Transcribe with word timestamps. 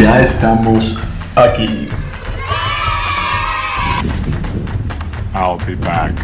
Ya 0.00 0.22
estamos 0.22 0.96
aquí. 1.36 1.86
I'll 5.34 5.58
be 5.66 5.74
back. 5.74 6.14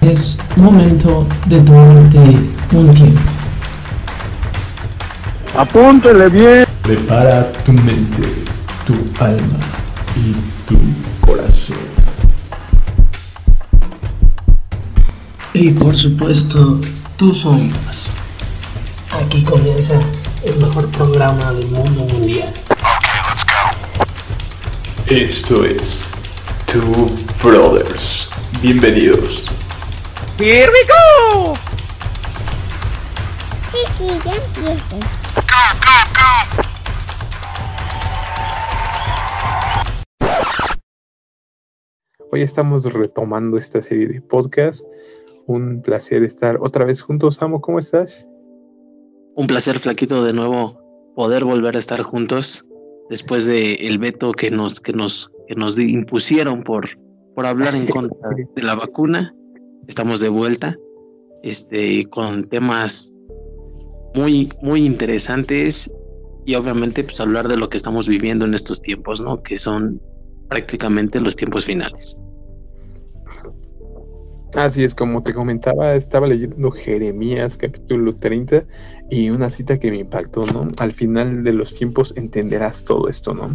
Es 0.00 0.38
momento 0.56 1.26
de 1.48 1.60
tomarte 1.60 2.18
un 2.72 2.94
tiempo. 2.94 3.20
Apúntele 5.54 6.30
bien. 6.30 6.64
Prepara 6.82 7.52
tu 7.66 7.72
mente, 7.72 8.42
tu 8.86 8.94
alma 9.22 9.58
y 10.16 10.32
tu 10.66 10.78
corazón. 11.26 11.76
Y 15.52 15.72
por 15.72 15.94
supuesto, 15.94 16.80
tus 17.18 17.44
oídos. 17.44 18.14
Aquí 19.20 19.44
comienza 19.44 20.00
el 20.44 20.56
mejor 20.56 20.88
programa 20.88 21.52
del 21.52 21.68
mundo 21.68 22.04
mundial. 22.04 22.52
Esto 25.12 25.62
es 25.62 26.00
Two 26.72 27.06
Brothers. 27.44 28.30
Bienvenidos. 28.62 29.44
Here 30.38 30.70
we 30.72 30.88
go! 30.88 31.54
Sí, 33.70 33.76
sí, 33.94 34.06
ya 34.24 34.36
empiecen. 34.36 35.00
Hoy 42.30 42.40
estamos 42.40 42.90
retomando 42.90 43.58
esta 43.58 43.82
serie 43.82 44.08
de 44.08 44.22
podcast. 44.22 44.80
Un 45.46 45.82
placer 45.82 46.22
estar 46.22 46.56
otra 46.62 46.86
vez 46.86 47.02
juntos. 47.02 47.36
Amo, 47.42 47.60
¿cómo 47.60 47.80
estás? 47.80 48.24
Un 49.36 49.46
placer, 49.46 49.78
Flaquito, 49.78 50.24
de 50.24 50.32
nuevo 50.32 51.12
poder 51.14 51.44
volver 51.44 51.76
a 51.76 51.80
estar 51.80 52.00
juntos 52.00 52.64
después 53.12 53.44
de 53.44 53.74
el 53.74 53.98
veto 53.98 54.32
que 54.32 54.50
nos, 54.50 54.80
que 54.80 54.94
nos, 54.94 55.30
que 55.46 55.54
nos 55.54 55.78
impusieron 55.78 56.62
por, 56.62 56.88
por 57.34 57.44
hablar 57.44 57.74
en 57.74 57.86
contra 57.86 58.30
de 58.56 58.62
la 58.62 58.74
vacuna. 58.74 59.34
Estamos 59.86 60.20
de 60.20 60.30
vuelta 60.30 60.78
este, 61.42 62.08
con 62.08 62.48
temas 62.48 63.12
muy, 64.14 64.48
muy 64.62 64.86
interesantes 64.86 65.92
y 66.46 66.54
obviamente 66.54 67.04
pues 67.04 67.20
hablar 67.20 67.48
de 67.48 67.58
lo 67.58 67.68
que 67.68 67.76
estamos 67.76 68.08
viviendo 68.08 68.46
en 68.46 68.54
estos 68.54 68.80
tiempos, 68.80 69.20
¿no? 69.20 69.42
Que 69.42 69.58
son 69.58 70.00
prácticamente 70.48 71.20
los 71.20 71.36
tiempos 71.36 71.66
finales. 71.66 72.18
Así 74.54 74.84
es, 74.84 74.94
como 74.94 75.22
te 75.22 75.34
comentaba, 75.34 75.96
estaba 75.96 76.26
leyendo 76.26 76.70
Jeremías 76.70 77.58
capítulo 77.58 78.14
30 78.16 78.64
y 79.12 79.28
una 79.28 79.50
cita 79.50 79.78
que 79.78 79.90
me 79.90 79.98
impactó, 79.98 80.40
¿no? 80.46 80.70
Al 80.78 80.92
final 80.92 81.44
de 81.44 81.52
los 81.52 81.74
tiempos 81.74 82.14
entenderás 82.16 82.82
todo 82.82 83.08
esto, 83.08 83.34
¿no? 83.34 83.54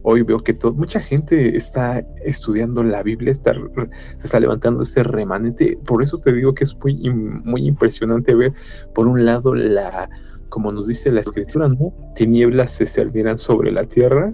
Hoy 0.00 0.22
veo 0.22 0.42
que 0.42 0.56
mucha 0.72 1.00
gente 1.00 1.58
está 1.58 2.02
estudiando 2.24 2.82
la 2.82 3.02
Biblia, 3.02 3.32
está, 3.32 3.52
se 3.52 4.26
está 4.26 4.40
levantando 4.40 4.82
este 4.82 5.02
remanente. 5.02 5.78
Por 5.84 6.02
eso 6.02 6.16
te 6.16 6.32
digo 6.32 6.54
que 6.54 6.64
es 6.64 6.74
muy, 6.78 6.96
muy 7.10 7.66
impresionante 7.66 8.34
ver, 8.34 8.54
por 8.94 9.06
un 9.06 9.26
lado, 9.26 9.54
la, 9.54 10.08
como 10.48 10.72
nos 10.72 10.86
dice 10.86 11.12
la 11.12 11.20
escritura, 11.20 11.68
¿no? 11.68 11.92
Tinieblas 12.16 12.72
se 12.72 12.86
servirán 12.86 13.36
sobre 13.36 13.70
la 13.70 13.84
tierra, 13.84 14.32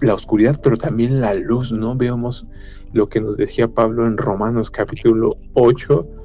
la 0.00 0.14
oscuridad, 0.14 0.58
pero 0.62 0.78
también 0.78 1.20
la 1.20 1.34
luz, 1.34 1.72
¿no? 1.72 1.94
Vemos 1.94 2.46
lo 2.94 3.06
que 3.10 3.20
nos 3.20 3.36
decía 3.36 3.68
Pablo 3.68 4.06
en 4.06 4.16
Romanos 4.16 4.70
capítulo 4.70 5.36
8, 5.52 6.21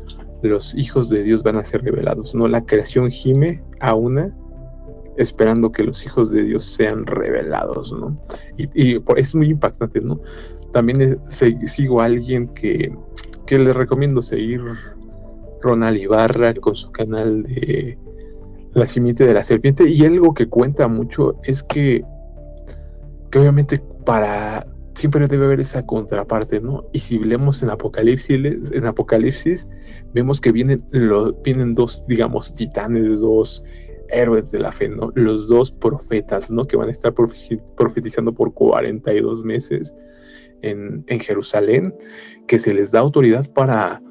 los 0.48 0.74
hijos 0.76 1.10
de 1.10 1.24
Dios 1.24 1.44
van 1.44 1.58
a 1.58 1.64
ser 1.64 1.84
revelados, 1.84 2.34
¿no? 2.36 2.48
La 2.48 2.66
creación 2.66 3.10
gime 3.10 3.62
a 3.80 3.94
una 3.96 4.36
esperando 5.18 5.72
que 5.72 5.84
los 5.84 6.06
hijos 6.06 6.30
de 6.30 6.44
Dios 6.44 6.64
sean 6.64 7.06
revelados, 7.06 7.92
¿no? 7.92 8.16
Y, 8.58 8.98
es 9.16 9.36
muy 9.36 9.50
impactante, 9.50 10.00
¿no? 10.02 10.20
También 10.74 11.02
eh, 11.02 11.18
se- 11.30 11.68
sigo 11.68 12.02
a 12.02 12.06
alguien 12.06 12.50
que, 12.50 12.96
que 13.48 13.58
le 13.58 13.74
recomiendo 13.74 14.22
seguir, 14.22 14.62
Ronald 15.62 15.98
Ibarra, 15.98 16.54
con 16.54 16.76
su 16.76 16.92
canal 16.92 17.44
de 17.44 17.98
La 18.74 18.86
simiente 18.86 19.26
de 19.26 19.34
la 19.34 19.44
serpiente, 19.44 19.90
y 19.90 20.06
algo 20.06 20.36
que 20.36 20.48
cuenta 20.48 20.88
mucho 20.88 21.40
es 21.44 21.64
que, 21.64 22.04
que 23.32 23.40
obviamente 23.40 23.82
para 24.06 24.68
siempre 24.98 25.28
debe 25.28 25.46
haber 25.46 25.60
esa 25.62 25.86
contraparte, 25.86 26.60
¿no? 26.60 26.84
Y 26.92 27.00
si 27.00 27.20
leemos 27.20 27.64
en 27.64 27.70
Apocalipsis, 27.70 28.72
en 28.72 28.86
Apocalipsis 28.86 29.68
vemos 30.14 30.42
que 30.42 30.52
vienen, 30.52 30.84
lo- 30.92 31.34
vienen 31.44 31.76
dos, 31.76 32.04
digamos, 32.08 32.54
titanes, 32.56 33.20
dos 33.20 33.64
héroes 34.10 34.52
de 34.52 34.60
la 34.60 34.72
fe, 34.72 34.90
¿no? 34.90 35.12
Los 35.16 35.48
dos 35.48 35.72
profetas, 35.72 36.50
¿no? 36.52 36.66
Que 36.66 36.78
van 36.78 36.88
a 36.90 36.92
estar 36.92 37.14
profetizando 37.14 38.34
por 38.34 38.54
42 38.54 39.44
meses 39.44 39.94
en, 40.62 41.04
en 41.08 41.20
Jerusalén, 41.20 41.94
que 42.48 42.58
se 42.60 42.74
les 42.74 42.92
da 42.92 43.00
autoridad 43.00 43.46
para, 43.54 44.02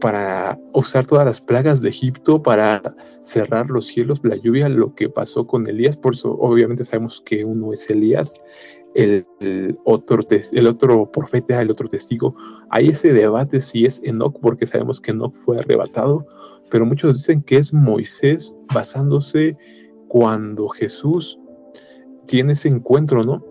para 0.00 0.58
usar 0.74 1.06
todas 1.06 1.24
las 1.26 1.40
plagas 1.40 1.80
de 1.80 1.88
Egipto, 1.88 2.42
para 2.42 2.94
cerrar 3.22 3.70
los 3.70 3.86
cielos, 3.86 4.20
la 4.24 4.36
lluvia, 4.36 4.68
lo 4.68 4.94
que 4.94 5.08
pasó 5.08 5.46
con 5.46 5.66
Elías, 5.68 5.96
por 5.96 6.14
eso 6.14 6.32
obviamente 6.38 6.84
sabemos 6.84 7.22
que 7.24 7.44
uno 7.44 7.72
es 7.72 7.88
Elías, 7.88 8.34
el, 8.94 9.26
otro, 9.84 10.20
el 10.52 10.66
otro 10.66 11.10
profeta, 11.10 11.60
el 11.60 11.70
otro 11.70 11.88
testigo. 11.88 12.34
Hay 12.70 12.88
ese 12.88 13.12
debate 13.12 13.60
si 13.60 13.84
es 13.84 14.00
Enoch, 14.04 14.38
porque 14.40 14.66
sabemos 14.66 15.00
que 15.00 15.12
Enoch 15.12 15.34
fue 15.44 15.58
arrebatado, 15.58 16.26
pero 16.70 16.86
muchos 16.86 17.18
dicen 17.18 17.42
que 17.42 17.58
es 17.58 17.72
Moisés 17.72 18.54
basándose 18.72 19.56
cuando 20.08 20.68
Jesús 20.68 21.38
tiene 22.26 22.52
ese 22.52 22.68
encuentro, 22.68 23.24
¿no? 23.24 23.44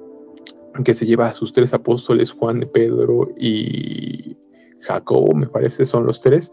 Que 0.84 0.96
se 0.96 1.06
lleva 1.06 1.28
a 1.28 1.34
sus 1.34 1.53
tres 1.53 1.74
apóstoles, 1.74 2.31
Juan, 2.31 2.69
Pedro 2.74 3.30
y 3.38 4.38
Jacobo, 4.81 5.35
me 5.35 5.47
parece, 5.47 5.85
son 5.85 6.06
los 6.06 6.22
tres, 6.22 6.51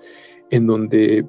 en 0.51 0.67
donde 0.67 1.27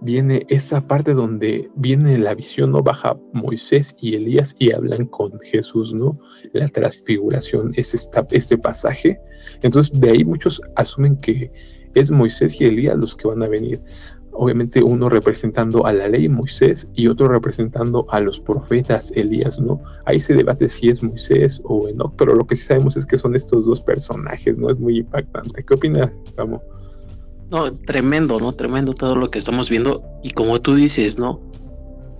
viene 0.00 0.46
esa 0.48 0.86
parte 0.86 1.14
donde 1.14 1.70
viene 1.76 2.18
la 2.18 2.34
visión, 2.34 2.72
¿no? 2.72 2.82
Baja 2.82 3.16
Moisés 3.32 3.94
y 4.00 4.14
Elías 4.14 4.54
y 4.58 4.72
hablan 4.72 5.06
con 5.06 5.38
Jesús, 5.40 5.94
¿no? 5.94 6.18
La 6.52 6.68
transfiguración 6.68 7.72
es 7.76 7.94
esta, 7.94 8.26
este 8.30 8.58
pasaje. 8.58 9.20
Entonces, 9.62 9.98
de 10.00 10.10
ahí 10.10 10.24
muchos 10.24 10.60
asumen 10.76 11.16
que 11.16 11.50
es 11.94 12.10
Moisés 12.10 12.60
y 12.60 12.64
Elías 12.64 12.96
los 12.96 13.16
que 13.16 13.28
van 13.28 13.42
a 13.42 13.48
venir. 13.48 13.80
Obviamente 14.32 14.82
uno 14.82 15.08
representando 15.08 15.86
a 15.86 15.92
la 15.92 16.08
ley 16.08 16.28
Moisés 16.28 16.88
y 16.94 17.06
otro 17.06 17.28
representando 17.28 18.04
a 18.10 18.18
los 18.18 18.40
profetas 18.40 19.12
Elías, 19.12 19.60
¿no? 19.60 19.80
Ahí 20.06 20.18
se 20.18 20.34
debate 20.34 20.68
si 20.68 20.88
es 20.88 21.04
Moisés 21.04 21.62
o 21.64 21.88
Enoch, 21.88 22.14
pero 22.16 22.34
lo 22.34 22.44
que 22.44 22.56
sí 22.56 22.64
sabemos 22.64 22.96
es 22.96 23.06
que 23.06 23.16
son 23.16 23.36
estos 23.36 23.66
dos 23.66 23.80
personajes, 23.80 24.58
¿no? 24.58 24.70
Es 24.70 24.78
muy 24.78 24.98
impactante. 24.98 25.64
¿Qué 25.64 25.74
opinas, 25.74 26.10
Ramo? 26.36 26.60
No, 27.54 27.72
tremendo, 27.72 28.40
¿no? 28.40 28.52
Tremendo 28.52 28.94
todo 28.94 29.14
lo 29.14 29.30
que 29.30 29.38
estamos 29.38 29.70
viendo. 29.70 30.02
Y 30.24 30.30
como 30.30 30.60
tú 30.60 30.74
dices, 30.74 31.20
¿no? 31.20 31.40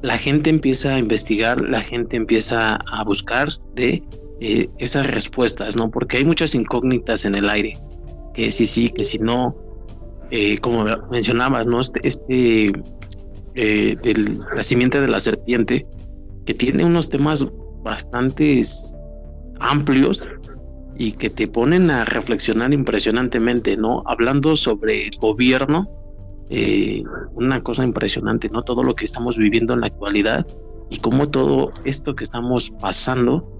La 0.00 0.16
gente 0.16 0.48
empieza 0.48 0.94
a 0.94 0.98
investigar, 1.00 1.60
la 1.60 1.80
gente 1.80 2.16
empieza 2.16 2.76
a 2.76 3.02
buscar 3.02 3.48
de 3.74 4.04
eh, 4.40 4.68
esas 4.78 5.10
respuestas, 5.10 5.74
¿no? 5.74 5.90
Porque 5.90 6.18
hay 6.18 6.24
muchas 6.24 6.54
incógnitas 6.54 7.24
en 7.24 7.34
el 7.34 7.48
aire. 7.48 7.76
Que 8.32 8.52
si 8.52 8.66
sí, 8.66 8.90
que 8.90 9.02
si 9.02 9.18
no. 9.18 9.56
Eh, 10.30 10.58
como 10.58 10.84
mencionabas, 11.10 11.66
¿no? 11.66 11.80
Este, 11.80 12.06
este 12.06 12.72
eh, 13.56 13.96
la 14.54 14.62
simiente 14.62 15.00
de 15.00 15.08
la 15.08 15.18
serpiente, 15.18 15.84
que 16.46 16.54
tiene 16.54 16.84
unos 16.84 17.08
temas 17.08 17.48
bastante 17.82 18.62
amplios 19.58 20.28
y 20.96 21.12
que 21.12 21.30
te 21.30 21.48
ponen 21.48 21.90
a 21.90 22.04
reflexionar 22.04 22.72
impresionantemente, 22.72 23.76
¿no? 23.76 24.02
Hablando 24.06 24.56
sobre 24.56 25.06
el 25.06 25.16
gobierno, 25.18 25.88
eh, 26.50 27.02
una 27.34 27.62
cosa 27.62 27.84
impresionante, 27.84 28.48
¿no? 28.48 28.62
Todo 28.62 28.84
lo 28.84 28.94
que 28.94 29.04
estamos 29.04 29.36
viviendo 29.36 29.74
en 29.74 29.80
la 29.80 29.88
actualidad 29.88 30.46
y 30.90 30.98
cómo 30.98 31.30
todo 31.30 31.72
esto 31.84 32.14
que 32.14 32.24
estamos 32.24 32.70
pasando 32.80 33.50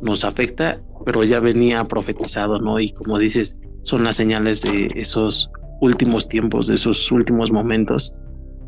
nos 0.00 0.24
afecta, 0.24 0.80
pero 1.04 1.24
ya 1.24 1.40
venía 1.40 1.84
profetizado, 1.84 2.58
¿no? 2.58 2.80
Y 2.80 2.92
como 2.92 3.18
dices, 3.18 3.58
son 3.82 4.04
las 4.04 4.16
señales 4.16 4.62
de 4.62 4.90
esos 4.94 5.50
últimos 5.80 6.28
tiempos, 6.28 6.68
de 6.68 6.76
esos 6.76 7.10
últimos 7.12 7.52
momentos, 7.52 8.14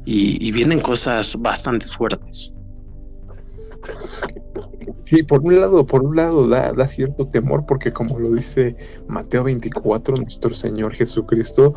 y, 0.05 0.45
y 0.47 0.51
vienen 0.53 0.81
cosas 0.81 1.37
bastante 1.39 1.87
fuertes. 1.87 2.55
Sí, 5.11 5.25
por 5.25 5.41
un 5.41 5.61
lado, 5.61 5.85
por 5.85 6.05
un 6.05 6.15
lado 6.15 6.47
da, 6.47 6.73
da 6.73 6.87
cierto 6.87 7.27
temor 7.27 7.67
porque 7.67 7.91
como 7.91 8.21
lo 8.21 8.31
dice 8.31 8.77
Mateo 9.09 9.43
24, 9.43 10.15
nuestro 10.15 10.55
Señor 10.55 10.93
Jesucristo, 10.93 11.75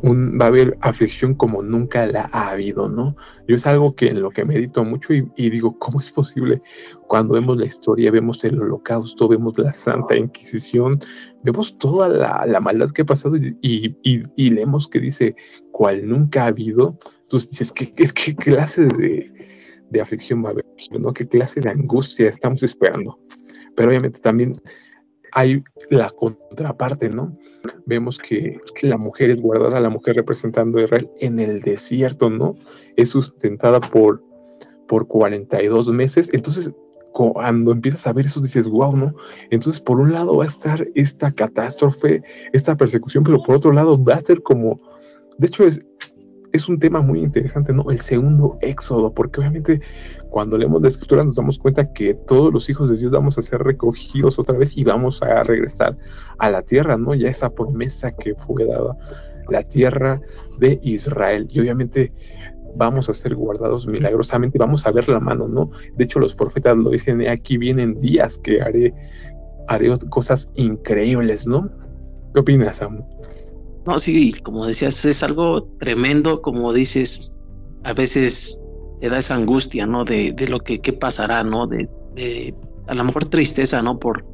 un, 0.00 0.38
va 0.40 0.46
a 0.46 0.48
haber 0.48 0.78
aflicción 0.80 1.34
como 1.34 1.62
nunca 1.62 2.06
la 2.06 2.30
ha 2.32 2.48
habido, 2.48 2.88
¿no? 2.88 3.14
Yo 3.46 3.56
es 3.56 3.66
algo 3.66 3.94
que 3.94 4.08
en 4.08 4.22
lo 4.22 4.30
que 4.30 4.46
medito 4.46 4.82
mucho 4.84 5.12
y, 5.12 5.50
digo, 5.50 5.78
¿cómo 5.78 6.00
es 6.00 6.10
posible? 6.10 6.62
Cuando 7.08 7.34
vemos 7.34 7.58
la 7.58 7.66
historia, 7.66 8.10
vemos 8.10 8.42
el 8.42 8.58
holocausto, 8.58 9.28
vemos 9.28 9.58
la 9.58 9.74
Santa 9.74 10.16
Inquisición, 10.16 10.98
vemos 11.42 11.76
toda 11.76 12.08
la, 12.08 12.60
maldad 12.60 12.90
que 12.92 13.02
ha 13.02 13.04
pasado 13.04 13.36
y, 13.36 14.24
leemos 14.34 14.88
que 14.88 14.98
dice, 14.98 15.36
cual 15.72 16.08
nunca 16.08 16.44
ha 16.44 16.46
habido, 16.46 16.96
entonces 17.20 17.50
dices, 17.50 17.72
¿qué, 17.72 17.92
qué, 17.92 18.08
qué 18.08 18.34
clase 18.34 18.86
de, 18.86 19.30
de 19.92 20.00
aflicción 20.00 20.42
va 20.44 20.48
a 20.48 20.52
haber? 20.52 20.66
¿no? 20.98 21.12
¿Qué 21.12 21.28
clase 21.28 21.60
de 21.60 21.70
angustia 21.70 22.28
estamos 22.28 22.62
esperando? 22.62 23.18
Pero 23.76 23.88
obviamente 23.88 24.20
también 24.20 24.60
hay 25.32 25.62
la 25.90 26.10
contraparte, 26.10 27.08
¿no? 27.08 27.36
Vemos 27.86 28.18
que 28.18 28.58
la 28.82 28.96
mujer 28.96 29.30
es 29.30 29.40
guardada, 29.40 29.80
la 29.80 29.88
mujer 29.88 30.16
representando 30.16 30.78
a 30.78 30.82
Israel 30.82 31.10
en 31.20 31.38
el 31.38 31.60
desierto, 31.60 32.28
¿no? 32.28 32.54
Es 32.96 33.10
sustentada 33.10 33.80
por, 33.80 34.22
por 34.88 35.06
42 35.06 35.88
meses. 35.88 36.28
Entonces, 36.32 36.70
cuando 37.12 37.72
empiezas 37.72 38.06
a 38.06 38.12
ver 38.12 38.26
eso, 38.26 38.40
dices, 38.40 38.68
wow, 38.68 38.96
¿no? 38.96 39.14
Entonces, 39.50 39.80
por 39.80 40.00
un 40.00 40.12
lado 40.12 40.36
va 40.36 40.44
a 40.44 40.48
estar 40.48 40.86
esta 40.94 41.32
catástrofe, 41.32 42.22
esta 42.52 42.76
persecución, 42.76 43.24
pero 43.24 43.42
por 43.42 43.56
otro 43.56 43.72
lado 43.72 44.02
va 44.02 44.14
a 44.14 44.22
ser 44.22 44.42
como, 44.42 44.80
de 45.38 45.46
hecho, 45.46 45.64
es, 45.64 45.80
es 46.52 46.68
un 46.68 46.78
tema 46.78 47.00
muy 47.00 47.20
interesante, 47.20 47.72
¿no? 47.72 47.90
El 47.90 48.00
segundo 48.00 48.58
éxodo, 48.60 49.12
porque 49.12 49.40
obviamente 49.40 49.80
cuando 50.28 50.58
leemos 50.58 50.82
la 50.82 50.88
escritura 50.88 51.24
nos 51.24 51.34
damos 51.34 51.58
cuenta 51.58 51.92
que 51.92 52.14
todos 52.14 52.52
los 52.52 52.68
hijos 52.68 52.90
de 52.90 52.96
Dios 52.96 53.10
vamos 53.10 53.38
a 53.38 53.42
ser 53.42 53.62
recogidos 53.62 54.38
otra 54.38 54.56
vez 54.56 54.76
y 54.76 54.84
vamos 54.84 55.22
a 55.22 55.42
regresar 55.42 55.96
a 56.38 56.50
la 56.50 56.62
tierra, 56.62 56.96
¿no? 56.96 57.14
Ya 57.14 57.28
esa 57.28 57.50
promesa 57.50 58.12
que 58.12 58.34
fue 58.34 58.66
dada, 58.66 58.96
la 59.48 59.62
tierra 59.62 60.20
de 60.58 60.78
Israel. 60.82 61.48
Y 61.50 61.60
obviamente 61.60 62.12
vamos 62.76 63.08
a 63.08 63.14
ser 63.14 63.34
guardados 63.34 63.86
milagrosamente, 63.86 64.58
vamos 64.58 64.86
a 64.86 64.92
ver 64.92 65.08
la 65.08 65.20
mano, 65.20 65.48
¿no? 65.48 65.70
De 65.96 66.04
hecho, 66.04 66.18
los 66.18 66.34
profetas 66.34 66.76
lo 66.76 66.90
dicen, 66.90 67.26
aquí 67.28 67.56
vienen 67.56 68.00
días 68.00 68.38
que 68.38 68.60
haré, 68.60 68.94
haré 69.68 69.94
cosas 70.10 70.48
increíbles, 70.54 71.46
¿no? 71.46 71.70
¿Qué 72.34 72.40
opinas, 72.40 72.76
Samu? 72.76 73.11
No, 73.86 73.98
sí, 73.98 74.32
como 74.42 74.66
decías, 74.66 75.04
es 75.04 75.22
algo 75.22 75.64
tremendo, 75.78 76.40
como 76.40 76.72
dices, 76.72 77.34
a 77.82 77.92
veces 77.94 78.60
te 79.00 79.08
da 79.08 79.18
esa 79.18 79.34
angustia, 79.34 79.86
¿no? 79.86 80.04
De, 80.04 80.32
de 80.32 80.48
lo 80.48 80.60
que 80.60 80.80
qué 80.80 80.92
pasará, 80.92 81.42
¿no? 81.42 81.66
De, 81.66 81.88
de, 82.14 82.54
a 82.86 82.94
lo 82.94 83.04
mejor 83.04 83.28
tristeza, 83.28 83.82
¿no? 83.82 83.98
Por, 83.98 84.24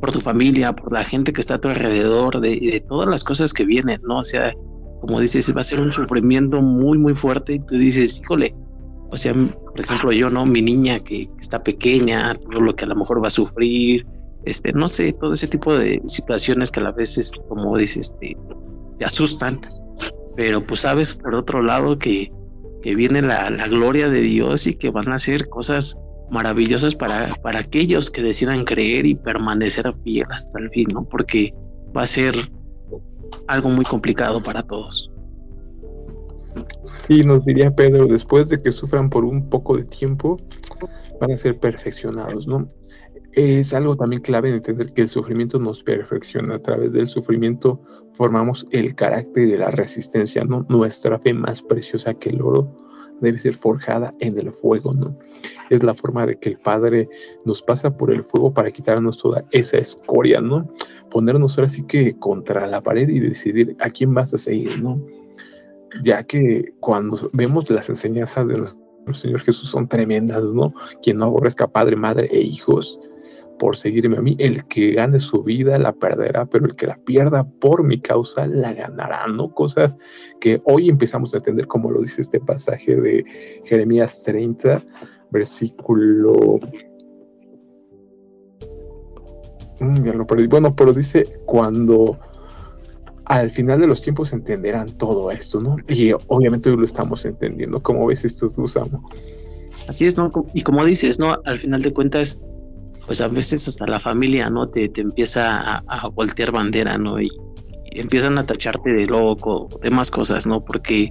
por 0.00 0.10
tu 0.10 0.20
familia, 0.20 0.74
por 0.74 0.92
la 0.92 1.04
gente 1.04 1.32
que 1.32 1.40
está 1.40 1.54
a 1.54 1.60
tu 1.60 1.68
alrededor, 1.68 2.40
de, 2.40 2.58
de 2.58 2.80
todas 2.80 3.08
las 3.08 3.22
cosas 3.22 3.52
que 3.52 3.64
vienen, 3.64 4.00
¿no? 4.02 4.18
O 4.18 4.24
sea, 4.24 4.52
como 5.00 5.20
dices, 5.20 5.54
va 5.56 5.60
a 5.60 5.64
ser 5.64 5.80
un 5.80 5.92
sufrimiento 5.92 6.60
muy, 6.60 6.98
muy 6.98 7.14
fuerte 7.14 7.54
y 7.54 7.58
tú 7.60 7.76
dices, 7.76 8.20
híjole, 8.20 8.54
o 9.10 9.16
sea, 9.16 9.32
por 9.32 9.80
ejemplo, 9.80 10.12
yo, 10.12 10.28
¿no? 10.28 10.44
Mi 10.44 10.60
niña 10.60 10.98
que, 10.98 11.26
que 11.26 11.40
está 11.40 11.62
pequeña, 11.62 12.34
todo 12.34 12.60
lo 12.60 12.74
que 12.74 12.84
a 12.84 12.88
lo 12.88 12.96
mejor 12.96 13.22
va 13.22 13.28
a 13.28 13.30
sufrir, 13.30 14.06
este, 14.44 14.72
no 14.72 14.88
sé, 14.88 15.12
todo 15.12 15.32
ese 15.32 15.46
tipo 15.46 15.76
de 15.76 16.02
situaciones 16.06 16.70
que 16.70 16.80
a 16.80 16.84
la 16.84 16.92
veces, 16.92 17.32
como 17.48 17.76
dices, 17.76 18.12
este, 18.12 18.36
te 18.98 19.04
asustan, 19.04 19.60
pero 20.36 20.66
pues 20.66 20.80
sabes 20.80 21.14
por 21.14 21.34
otro 21.34 21.62
lado 21.62 21.98
que, 21.98 22.32
que 22.82 22.94
viene 22.94 23.22
la, 23.22 23.50
la, 23.50 23.66
gloria 23.66 24.08
de 24.08 24.20
Dios 24.20 24.66
y 24.66 24.74
que 24.74 24.90
van 24.90 25.10
a 25.10 25.16
hacer 25.16 25.48
cosas 25.48 25.98
maravillosas 26.30 26.94
para, 26.94 27.34
para 27.42 27.60
aquellos 27.60 28.10
que 28.10 28.22
decidan 28.22 28.64
creer 28.64 29.06
y 29.06 29.14
permanecer 29.14 29.90
fiel 30.04 30.26
hasta 30.30 30.58
el 30.58 30.70
fin, 30.70 30.86
¿no? 30.92 31.04
Porque 31.04 31.54
va 31.96 32.02
a 32.02 32.06
ser 32.06 32.34
algo 33.46 33.70
muy 33.70 33.84
complicado 33.84 34.42
para 34.42 34.62
todos. 34.62 35.10
Sí, 37.06 37.22
nos 37.22 37.44
diría 37.44 37.74
Pedro, 37.74 38.06
después 38.06 38.48
de 38.48 38.60
que 38.60 38.72
sufran 38.72 39.08
por 39.08 39.24
un 39.24 39.48
poco 39.48 39.76
de 39.76 39.84
tiempo, 39.84 40.38
van 41.20 41.32
a 41.32 41.36
ser 41.36 41.58
perfeccionados, 41.58 42.46
¿no? 42.46 42.68
Es 43.38 43.72
algo 43.72 43.94
también 43.94 44.20
clave 44.20 44.48
entender 44.48 44.92
que 44.92 45.02
el 45.02 45.08
sufrimiento 45.08 45.60
nos 45.60 45.84
perfecciona. 45.84 46.56
A 46.56 46.58
través 46.58 46.92
del 46.92 47.06
sufrimiento 47.06 47.80
formamos 48.14 48.66
el 48.72 48.96
carácter 48.96 49.46
de 49.46 49.58
la 49.58 49.70
resistencia, 49.70 50.42
¿no? 50.42 50.66
Nuestra 50.68 51.20
fe 51.20 51.32
más 51.32 51.62
preciosa 51.62 52.14
que 52.14 52.30
el 52.30 52.42
oro 52.42 52.74
debe 53.20 53.38
ser 53.38 53.54
forjada 53.54 54.12
en 54.18 54.36
el 54.40 54.50
fuego, 54.50 54.92
¿no? 54.92 55.16
Es 55.70 55.84
la 55.84 55.94
forma 55.94 56.26
de 56.26 56.36
que 56.36 56.48
el 56.48 56.58
Padre 56.58 57.08
nos 57.44 57.62
pasa 57.62 57.96
por 57.96 58.10
el 58.10 58.24
fuego 58.24 58.52
para 58.52 58.72
quitarnos 58.72 59.18
toda 59.18 59.44
esa 59.52 59.78
escoria, 59.78 60.40
¿no? 60.40 60.68
Ponernos 61.08 61.56
ahora 61.56 61.68
sí 61.68 61.84
que 61.86 62.18
contra 62.18 62.66
la 62.66 62.82
pared 62.82 63.08
y 63.08 63.20
decidir 63.20 63.76
a 63.78 63.88
quién 63.90 64.14
vas 64.14 64.34
a 64.34 64.38
seguir, 64.38 64.82
¿no? 64.82 65.00
Ya 66.02 66.24
que 66.24 66.74
cuando 66.80 67.16
vemos 67.34 67.70
las 67.70 67.88
enseñanzas 67.88 68.48
de 68.48 68.64
Señor 69.14 69.42
Jesús 69.42 69.70
son 69.70 69.86
tremendas, 69.86 70.42
¿no? 70.52 70.74
Quien 71.04 71.18
no 71.18 71.26
aborrezca 71.26 71.68
padre, 71.68 71.94
madre 71.94 72.28
e 72.32 72.40
hijos, 72.40 72.98
por 73.58 73.76
seguirme 73.76 74.16
a 74.16 74.22
mí. 74.22 74.36
El 74.38 74.64
que 74.66 74.92
gane 74.92 75.18
su 75.18 75.42
vida 75.42 75.78
la 75.78 75.92
perderá, 75.92 76.46
pero 76.46 76.66
el 76.66 76.76
que 76.76 76.86
la 76.86 76.96
pierda 76.96 77.44
por 77.44 77.84
mi 77.84 78.00
causa 78.00 78.46
la 78.46 78.72
ganará, 78.72 79.26
¿no? 79.26 79.52
Cosas 79.52 79.96
que 80.40 80.60
hoy 80.64 80.88
empezamos 80.88 81.34
a 81.34 81.38
entender, 81.38 81.66
como 81.66 81.90
lo 81.90 82.00
dice 82.00 82.22
este 82.22 82.40
pasaje 82.40 82.96
de 82.96 83.24
Jeremías 83.64 84.22
30, 84.22 84.82
versículo... 85.30 86.60
Mm. 89.80 90.48
Bueno, 90.48 90.74
pero 90.74 90.92
dice 90.92 91.24
cuando 91.46 92.18
al 93.28 93.50
final 93.50 93.80
de 93.80 93.86
los 93.86 94.02
tiempos 94.02 94.32
entenderán 94.32 94.90
todo 94.96 95.30
esto, 95.30 95.60
¿no? 95.60 95.76
Y 95.86 96.12
obviamente 96.28 96.70
hoy 96.70 96.78
lo 96.78 96.84
estamos 96.84 97.24
entendiendo. 97.26 97.80
¿Cómo 97.82 98.06
ves 98.06 98.24
esto 98.24 98.48
tú, 98.48 98.66
Samu? 98.66 99.02
Así 99.86 100.06
es, 100.06 100.16
¿no? 100.16 100.32
Y 100.54 100.62
como 100.62 100.84
dices, 100.84 101.18
¿no? 101.18 101.36
Al 101.44 101.58
final 101.58 101.82
de 101.82 101.92
cuentas, 101.92 102.40
pues 103.08 103.22
a 103.22 103.28
veces 103.28 103.66
hasta 103.66 103.86
la 103.86 103.98
familia, 104.00 104.50
¿no? 104.50 104.68
Te, 104.68 104.90
te 104.90 105.00
empieza 105.00 105.58
a, 105.58 105.82
a, 105.88 106.08
voltear 106.08 106.52
bandera, 106.52 106.98
¿no? 106.98 107.18
Y, 107.18 107.30
y, 107.90 108.00
empiezan 108.00 108.36
a 108.36 108.44
tacharte 108.44 108.92
de 108.92 109.06
loco, 109.06 109.66
demás 109.80 110.10
cosas, 110.10 110.46
¿no? 110.46 110.62
Porque 110.62 111.10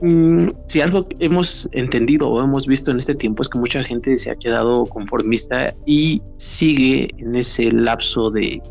mmm, 0.00 0.46
si 0.66 0.80
algo 0.80 1.06
hemos 1.18 1.68
entendido 1.72 2.30
o 2.30 2.42
hemos 2.42 2.66
visto 2.66 2.90
en 2.90 2.98
este 2.98 3.14
tiempo 3.14 3.42
es 3.42 3.50
que 3.50 3.58
mucha 3.58 3.84
gente 3.84 4.16
se 4.16 4.30
ha 4.30 4.36
quedado 4.36 4.86
conformista 4.86 5.74
y 5.84 6.22
sigue 6.38 7.10
en 7.18 7.34
ese 7.34 7.70
lapso 7.70 8.30
de, 8.30 8.62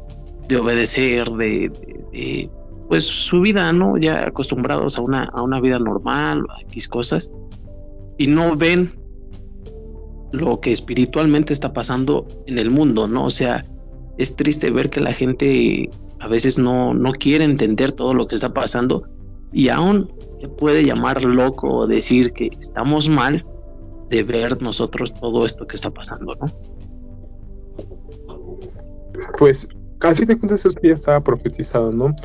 de 0.48 0.58
obedecer, 0.58 1.30
de, 1.30 1.70
de, 1.70 2.06
de, 2.12 2.50
pues 2.90 3.04
su 3.04 3.42
vida, 3.42 3.72
¿no? 3.72 4.00
Ya 4.00 4.26
acostumbrados 4.26 4.98
a 4.98 5.04
una, 5.04 5.26
a 5.26 5.44
una 5.44 5.62
vida 5.62 5.78
normal, 5.78 6.42
a 6.50 6.60
X 6.64 6.88
cosas, 6.88 7.30
y 8.18 8.26
no 8.26 8.56
ven 8.56 9.03
lo 10.34 10.60
que 10.60 10.72
espiritualmente 10.72 11.54
está 11.54 11.74
pasando 11.74 12.28
en 12.48 12.58
el 12.58 12.72
mundo, 12.72 13.08
¿no? 13.08 13.26
O 13.26 13.30
sea, 13.30 13.66
es 14.18 14.36
triste 14.36 14.72
ver 14.72 14.90
que 14.90 15.00
la 15.00 15.14
gente 15.14 15.92
a 16.20 16.28
veces 16.28 16.58
no, 16.58 16.96
no 16.96 17.12
quiere 17.12 17.46
entender 17.46 17.92
todo 17.92 18.16
lo 18.16 18.26
que 18.26 18.34
está 18.34 18.52
pasando 18.52 19.04
y 19.52 19.70
aún 19.70 20.12
puede 20.58 20.84
llamar 20.84 21.24
loco 21.24 21.72
o 21.72 21.88
decir 21.88 22.34
que 22.34 22.50
estamos 22.60 23.10
mal 23.10 23.46
de 24.10 24.24
ver 24.24 24.60
nosotros 24.60 25.14
todo 25.14 25.46
esto 25.46 25.68
que 25.68 25.76
está 25.76 25.92
pasando, 25.92 26.36
¿no? 26.36 26.48
Pues, 29.38 29.68
fin 30.16 30.28
de 30.28 30.38
cuentas, 30.40 30.66
eso 30.66 30.72
ya 30.82 30.96
estaba 30.96 31.24
profetizado, 31.24 31.92
¿no? 31.92 32.16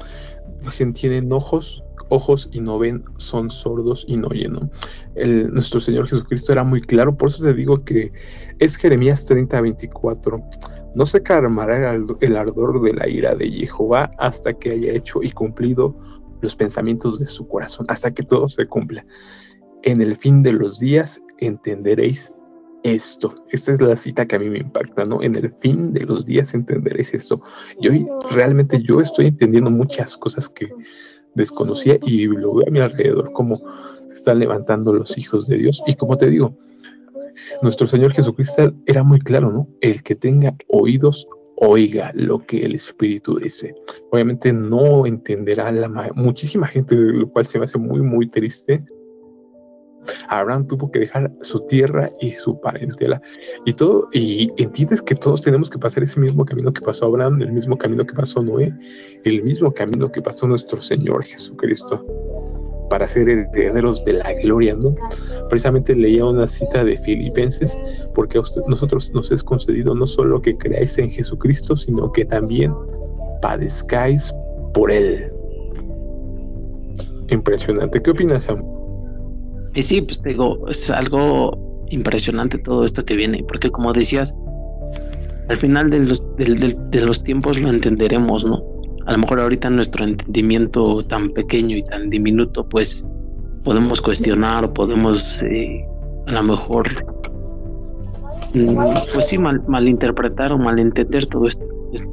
Dicen, 0.62 0.94
tienen 0.94 1.30
ojos, 1.30 1.84
ojos 2.10 2.48
y 2.52 2.60
no 2.60 2.78
ven, 2.78 3.04
son 3.16 3.50
sordos 3.50 4.04
y 4.08 4.16
no 4.16 4.28
oyen. 4.28 4.52
¿no? 4.54 4.70
Nuestro 5.50 5.80
Señor 5.80 6.08
Jesucristo 6.08 6.52
era 6.52 6.64
muy 6.64 6.80
claro, 6.80 7.16
por 7.16 7.28
eso 7.28 7.42
te 7.42 7.54
digo 7.54 7.84
que 7.84 8.12
es 8.58 8.76
Jeremías 8.76 9.24
30, 9.26 9.60
24. 9.60 10.42
No 10.94 11.06
se 11.06 11.22
calmará 11.22 11.94
el 12.20 12.36
ardor 12.36 12.80
de 12.82 12.94
la 12.94 13.08
ira 13.08 13.34
de 13.34 13.48
Jehová 13.50 14.10
hasta 14.18 14.54
que 14.54 14.70
haya 14.72 14.92
hecho 14.92 15.22
y 15.22 15.30
cumplido 15.30 15.96
los 16.40 16.56
pensamientos 16.56 17.18
de 17.18 17.26
su 17.26 17.46
corazón, 17.46 17.86
hasta 17.88 18.12
que 18.12 18.22
todo 18.22 18.48
se 18.48 18.66
cumpla. 18.66 19.04
En 19.82 20.00
el 20.00 20.16
fin 20.16 20.42
de 20.42 20.52
los 20.52 20.78
días 20.78 21.20
entenderéis 21.38 22.32
esto. 22.82 23.34
Esta 23.50 23.72
es 23.72 23.80
la 23.80 23.96
cita 23.96 24.26
que 24.26 24.36
a 24.36 24.38
mí 24.38 24.48
me 24.48 24.58
impacta, 24.58 25.04
¿no? 25.04 25.22
En 25.22 25.34
el 25.36 25.52
fin 25.60 25.92
de 25.92 26.00
los 26.04 26.24
días 26.24 26.54
entenderéis 26.54 27.12
esto. 27.14 27.42
Y 27.80 27.88
hoy 27.88 28.06
realmente 28.30 28.80
yo 28.82 29.00
estoy 29.00 29.26
entendiendo 29.26 29.70
muchas 29.70 30.16
cosas 30.16 30.48
que 30.48 30.68
desconocía 31.34 31.98
y 32.02 32.26
lo 32.26 32.54
veo 32.54 32.68
a 32.68 32.70
mi 32.70 32.80
alrededor 32.80 33.32
como 33.32 33.56
se 34.08 34.14
están 34.14 34.38
levantando 34.38 34.92
los 34.92 35.16
hijos 35.18 35.46
de 35.46 35.58
Dios. 35.58 35.82
Y 35.86 35.94
como 35.94 36.16
te 36.16 36.28
digo, 36.28 36.56
nuestro 37.62 37.86
Señor 37.86 38.12
Jesucristo 38.12 38.72
era 38.86 39.02
muy 39.02 39.20
claro, 39.20 39.50
¿no? 39.50 39.68
El 39.80 40.02
que 40.02 40.14
tenga 40.14 40.54
oídos, 40.68 41.26
oiga 41.56 42.12
lo 42.14 42.44
que 42.44 42.64
el 42.64 42.74
Espíritu 42.74 43.36
dice. 43.36 43.74
Obviamente 44.10 44.52
no 44.52 45.06
entenderá 45.06 45.70
la 45.72 45.88
muchísima 46.14 46.66
gente, 46.66 46.96
lo 46.96 47.28
cual 47.30 47.46
se 47.46 47.58
me 47.58 47.64
hace 47.64 47.78
muy, 47.78 48.00
muy 48.00 48.28
triste. 48.28 48.84
Abraham 50.28 50.66
tuvo 50.66 50.90
que 50.90 51.00
dejar 51.00 51.30
su 51.42 51.60
tierra 51.66 52.10
y 52.20 52.32
su 52.32 52.60
parentela 52.60 53.20
y 53.64 53.72
todo, 53.72 54.08
y 54.12 54.50
entiendes 54.56 55.02
que 55.02 55.14
todos 55.14 55.42
tenemos 55.42 55.70
que 55.70 55.78
pasar 55.78 56.02
ese 56.02 56.20
mismo 56.20 56.44
camino 56.44 56.72
que 56.72 56.80
pasó 56.80 57.06
Abraham, 57.06 57.40
el 57.40 57.52
mismo 57.52 57.76
camino 57.76 58.06
que 58.06 58.14
pasó 58.14 58.42
Noé, 58.42 58.72
el 59.24 59.42
mismo 59.42 59.72
camino 59.72 60.10
que 60.10 60.22
pasó 60.22 60.46
nuestro 60.46 60.80
Señor 60.80 61.24
Jesucristo 61.24 62.04
para 62.88 63.06
ser 63.06 63.28
herederos 63.28 64.04
de 64.04 64.14
la 64.14 64.32
gloria, 64.42 64.74
¿no? 64.74 64.94
Precisamente 65.48 65.94
leía 65.94 66.24
una 66.24 66.48
cita 66.48 66.84
de 66.84 66.96
Filipenses, 66.98 67.76
porque 68.14 68.38
a 68.38 68.42
nosotros 68.66 69.10
nos 69.12 69.30
es 69.30 69.42
concedido 69.42 69.94
no 69.94 70.06
solo 70.06 70.40
que 70.40 70.56
creáis 70.56 70.96
en 70.98 71.10
Jesucristo, 71.10 71.76
sino 71.76 72.10
que 72.12 72.24
también 72.24 72.72
padezcáis 73.42 74.32
por 74.72 74.90
Él. 74.90 75.30
Impresionante. 77.28 78.00
¿Qué 78.00 78.10
opinas, 78.10 78.44
Sam? 78.44 78.77
Y 79.74 79.82
sí, 79.82 80.02
pues 80.02 80.20
te 80.22 80.30
digo, 80.30 80.68
es 80.68 80.90
algo 80.90 81.84
impresionante 81.90 82.58
todo 82.58 82.84
esto 82.84 83.04
que 83.04 83.16
viene, 83.16 83.44
porque 83.46 83.70
como 83.70 83.92
decías, 83.92 84.36
al 85.48 85.56
final 85.56 85.90
de 85.90 86.00
los, 86.00 86.24
de 86.36 87.00
los 87.04 87.22
tiempos 87.22 87.60
lo 87.60 87.70
entenderemos, 87.70 88.44
¿no? 88.44 88.62
A 89.06 89.12
lo 89.12 89.18
mejor 89.18 89.40
ahorita 89.40 89.70
nuestro 89.70 90.04
entendimiento 90.04 91.02
tan 91.04 91.30
pequeño 91.30 91.76
y 91.76 91.82
tan 91.82 92.10
diminuto, 92.10 92.68
pues 92.68 93.06
podemos 93.64 94.00
cuestionar 94.02 94.64
o 94.64 94.74
podemos 94.74 95.42
eh, 95.44 95.84
a 96.26 96.32
lo 96.32 96.42
mejor, 96.42 96.86
mm, 98.52 98.76
pues 99.12 99.28
sí, 99.28 99.38
mal, 99.38 99.62
malinterpretar 99.66 100.52
o 100.52 100.58
malentender 100.58 101.24
todo 101.26 101.46
esto, 101.46 101.66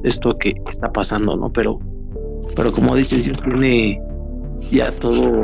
esto 0.04 0.38
que 0.38 0.54
está 0.70 0.92
pasando, 0.92 1.36
¿no? 1.36 1.52
Pero, 1.52 1.80
pero 2.56 2.72
como 2.72 2.96
dices, 2.96 3.26
Dios 3.26 3.42
tiene 3.42 4.02
ya 4.72 4.92
todo 4.92 5.44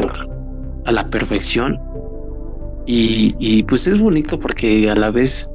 a 0.86 0.92
la 0.92 1.06
perfección 1.08 1.78
y, 2.86 3.36
y 3.40 3.64
pues 3.64 3.88
es 3.88 4.00
bonito 4.00 4.40
porque 4.40 4.90
a 4.90 4.96
la 4.96 5.12
vez, 5.12 5.50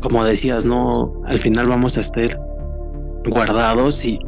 como 0.00 0.24
decías, 0.24 0.64
¿no? 0.64 1.22
Al 1.26 1.38
final 1.38 1.68
vamos 1.68 1.96
a 1.96 2.00
estar 2.00 2.40
guardados 3.24 4.04
y, 4.04 4.18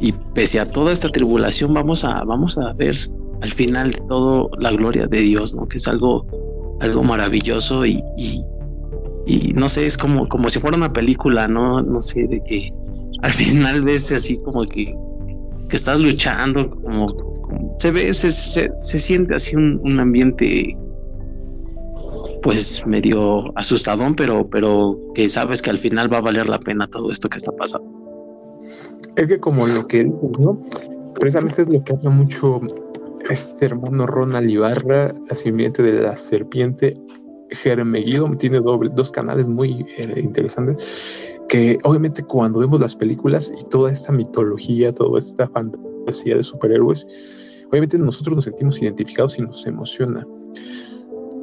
y 0.00 0.12
pese 0.34 0.60
a 0.60 0.68
toda 0.70 0.92
esta 0.92 1.08
tribulación 1.08 1.74
vamos 1.74 2.04
a, 2.04 2.24
vamos 2.24 2.58
a 2.58 2.72
ver 2.72 2.96
al 3.40 3.50
final 3.50 3.90
de 3.90 3.98
todo 4.08 4.50
la 4.58 4.70
gloria 4.72 5.06
de 5.06 5.20
Dios, 5.20 5.54
¿no? 5.54 5.66
Que 5.66 5.78
es 5.78 5.88
algo, 5.88 6.26
algo 6.80 7.02
maravilloso 7.02 7.84
y, 7.84 8.02
y, 8.16 9.52
no 9.54 9.68
sé, 9.68 9.86
es 9.86 9.96
como, 9.96 10.28
como 10.28 10.48
si 10.50 10.58
fuera 10.58 10.76
una 10.76 10.92
película, 10.92 11.48
¿no? 11.48 11.78
No 11.80 12.00
sé, 12.00 12.26
de 12.26 12.42
que 12.44 12.72
al 13.22 13.32
final 13.32 13.82
ves 13.82 14.10
así 14.12 14.38
como 14.38 14.64
que, 14.64 14.94
que 15.68 15.76
estás 15.76 16.00
luchando, 16.00 16.70
como, 16.70 17.32
se 17.78 17.90
ve, 17.90 18.14
se, 18.14 18.30
se, 18.30 18.98
siente 18.98 19.34
así 19.34 19.56
un, 19.56 19.98
ambiente 19.98 20.76
pues 22.42 22.84
medio 22.86 23.56
asustadón, 23.56 24.14
pero, 24.14 24.48
pero 24.50 24.98
que 25.14 25.28
sabes 25.28 25.62
que 25.62 25.70
al 25.70 25.78
final 25.78 26.12
va 26.12 26.18
a 26.18 26.22
valer 26.22 26.48
la 26.48 26.58
pena 26.58 26.86
todo 26.88 27.10
esto 27.10 27.28
que 27.28 27.38
está 27.38 27.52
pasando. 27.52 27.88
Es 29.16 29.26
que 29.26 29.38
como 29.38 29.66
lo 29.66 29.86
que 29.86 30.04
¿no? 30.04 30.60
Precisamente 31.14 31.62
es 31.62 31.68
lo 31.68 31.84
que 31.84 31.92
habla 31.92 32.10
mucho 32.10 32.60
este 33.30 33.66
hermano 33.66 34.06
Ronald 34.06 34.50
Ibarra, 34.50 35.14
sirviente 35.34 35.82
de 35.82 35.92
la 35.92 36.16
serpiente, 36.16 36.96
Germeguido, 37.50 38.28
tiene 38.38 38.60
doble, 38.60 38.90
dos 38.94 39.10
canales 39.10 39.46
muy 39.46 39.86
eh, 39.98 40.20
interesantes, 40.20 40.84
que 41.48 41.78
obviamente 41.84 42.22
cuando 42.22 42.60
vemos 42.60 42.80
las 42.80 42.96
películas 42.96 43.52
y 43.58 43.64
toda 43.68 43.92
esta 43.92 44.10
mitología, 44.10 44.92
toda 44.92 45.20
esta 45.20 45.48
fantasía 45.48 46.36
de 46.36 46.42
superhéroes, 46.42 47.06
obviamente 47.68 47.98
nosotros 47.98 48.36
nos 48.36 48.44
sentimos 48.46 48.80
identificados 48.80 49.38
y 49.38 49.42
nos 49.42 49.66
emociona, 49.66 50.26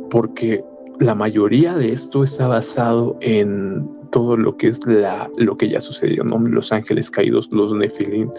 porque 0.10 0.64
la 1.00 1.16
mayoría 1.16 1.76
de 1.76 1.94
esto 1.94 2.24
está 2.24 2.48
basado 2.48 3.18
en 3.22 3.90
todo 4.12 4.36
lo 4.36 4.58
que 4.58 4.68
es 4.68 4.86
la, 4.86 5.30
lo 5.38 5.58
que 5.58 5.70
ya 5.70 5.80
sucedió, 5.80 6.24
¿no? 6.24 6.40
Los 6.40 6.72
ángeles 6.72 7.10
caídos, 7.10 7.48
los 7.52 7.74
Nephilim, 7.74 8.30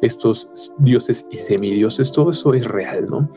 estos 0.00 0.72
dioses 0.78 1.26
y 1.30 1.36
semidioses, 1.36 2.10
todo 2.10 2.30
eso 2.30 2.54
es 2.54 2.66
real, 2.66 3.06
¿no? 3.06 3.30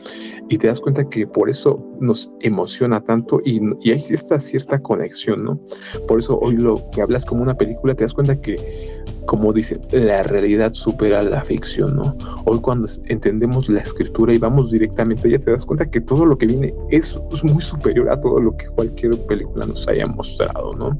Y 0.48 0.58
te 0.58 0.66
das 0.66 0.80
cuenta 0.80 1.08
que 1.08 1.26
por 1.26 1.50
eso 1.50 1.84
nos 2.00 2.30
emociona 2.40 3.00
tanto 3.00 3.40
y, 3.44 3.60
y 3.80 3.92
hay 3.92 4.02
esta 4.10 4.40
cierta 4.40 4.80
conexión, 4.80 5.44
¿no? 5.44 5.60
Por 6.08 6.20
eso 6.20 6.38
hoy 6.38 6.56
lo 6.56 6.76
que 6.90 7.02
hablas 7.02 7.24
como 7.24 7.42
una 7.42 7.54
película, 7.56 7.94
te 7.94 8.04
das 8.04 8.14
cuenta 8.14 8.40
que 8.40 8.83
como 9.26 9.52
dice, 9.52 9.80
la 9.90 10.22
realidad 10.22 10.74
supera 10.74 11.22
la 11.22 11.42
ficción, 11.42 11.96
¿no? 11.96 12.16
Hoy 12.44 12.60
cuando 12.60 12.88
entendemos 13.06 13.68
la 13.68 13.80
escritura 13.80 14.34
y 14.34 14.38
vamos 14.38 14.70
directamente 14.70 15.30
ya 15.30 15.38
te 15.38 15.50
das 15.50 15.64
cuenta 15.64 15.90
que 15.90 16.00
todo 16.00 16.26
lo 16.26 16.36
que 16.36 16.46
viene 16.46 16.74
es, 16.90 17.18
muy 17.42 17.62
superior 17.62 18.10
a 18.10 18.20
todo 18.20 18.40
lo 18.40 18.56
que 18.56 18.66
cualquier 18.66 19.16
película 19.26 19.66
nos 19.66 19.86
haya 19.88 20.06
mostrado, 20.06 20.74
¿no? 20.74 20.98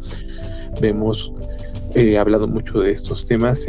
Vemos, 0.81 1.33
he 1.95 2.19
hablado 2.19 2.47
mucho 2.49 2.81
de 2.81 2.93
estos 2.93 3.25
temas 3.25 3.66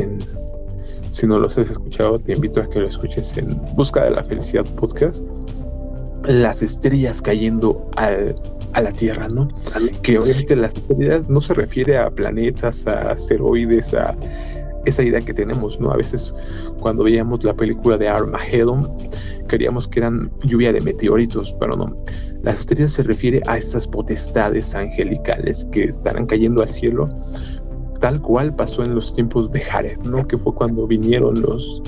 si 1.15 1.25
no 1.27 1.39
los 1.39 1.57
has 1.57 1.69
escuchado, 1.69 2.19
te 2.19 2.33
invito 2.33 2.59
a 2.59 2.69
que 2.69 2.79
lo 2.79 2.89
escuches 2.89 3.37
en 3.37 3.57
Busca 3.75 4.03
de 4.03 4.11
la 4.11 4.23
Felicidad 4.25 4.65
Podcast. 4.75 5.23
Las 6.27 6.61
estrellas 6.61 7.21
cayendo 7.21 7.89
al, 7.95 8.35
a 8.73 8.81
la 8.81 8.91
Tierra, 8.91 9.27
¿no? 9.27 9.47
Que 10.01 10.17
obviamente 10.17 10.55
las 10.55 10.75
estrellas 10.75 11.29
no 11.29 11.41
se 11.41 11.53
refiere 11.53 11.97
a 11.97 12.09
planetas, 12.09 12.87
a 12.87 13.11
asteroides, 13.11 13.93
a 13.93 14.15
esa 14.85 15.03
idea 15.03 15.21
que 15.21 15.33
tenemos, 15.33 15.79
¿no? 15.79 15.91
A 15.91 15.97
veces 15.97 16.33
cuando 16.79 17.03
veíamos 17.03 17.43
la 17.43 17.53
película 17.53 17.97
de 17.97 18.07
Armageddon, 18.07 18.91
queríamos 19.47 19.87
que 19.87 19.99
eran 19.99 20.31
lluvia 20.43 20.71
de 20.71 20.81
meteoritos, 20.81 21.55
pero 21.59 21.75
no. 21.75 21.95
Las 22.43 22.59
estrellas 22.59 22.93
se 22.93 23.03
refiere 23.03 23.41
a 23.47 23.57
estas 23.57 23.87
potestades 23.87 24.75
angelicales 24.75 25.67
que 25.71 25.85
estarán 25.85 26.27
cayendo 26.27 26.61
al 26.61 26.69
cielo 26.69 27.09
tal 27.99 28.21
cual 28.21 28.55
pasó 28.55 28.83
en 28.83 28.93
los 28.93 29.13
tiempos 29.13 29.51
de 29.51 29.61
Jared, 29.61 29.97
¿no? 29.99 30.27
Que 30.27 30.37
fue 30.37 30.53
cuando 30.53 30.85
vinieron 30.85 31.41
los 31.41 31.81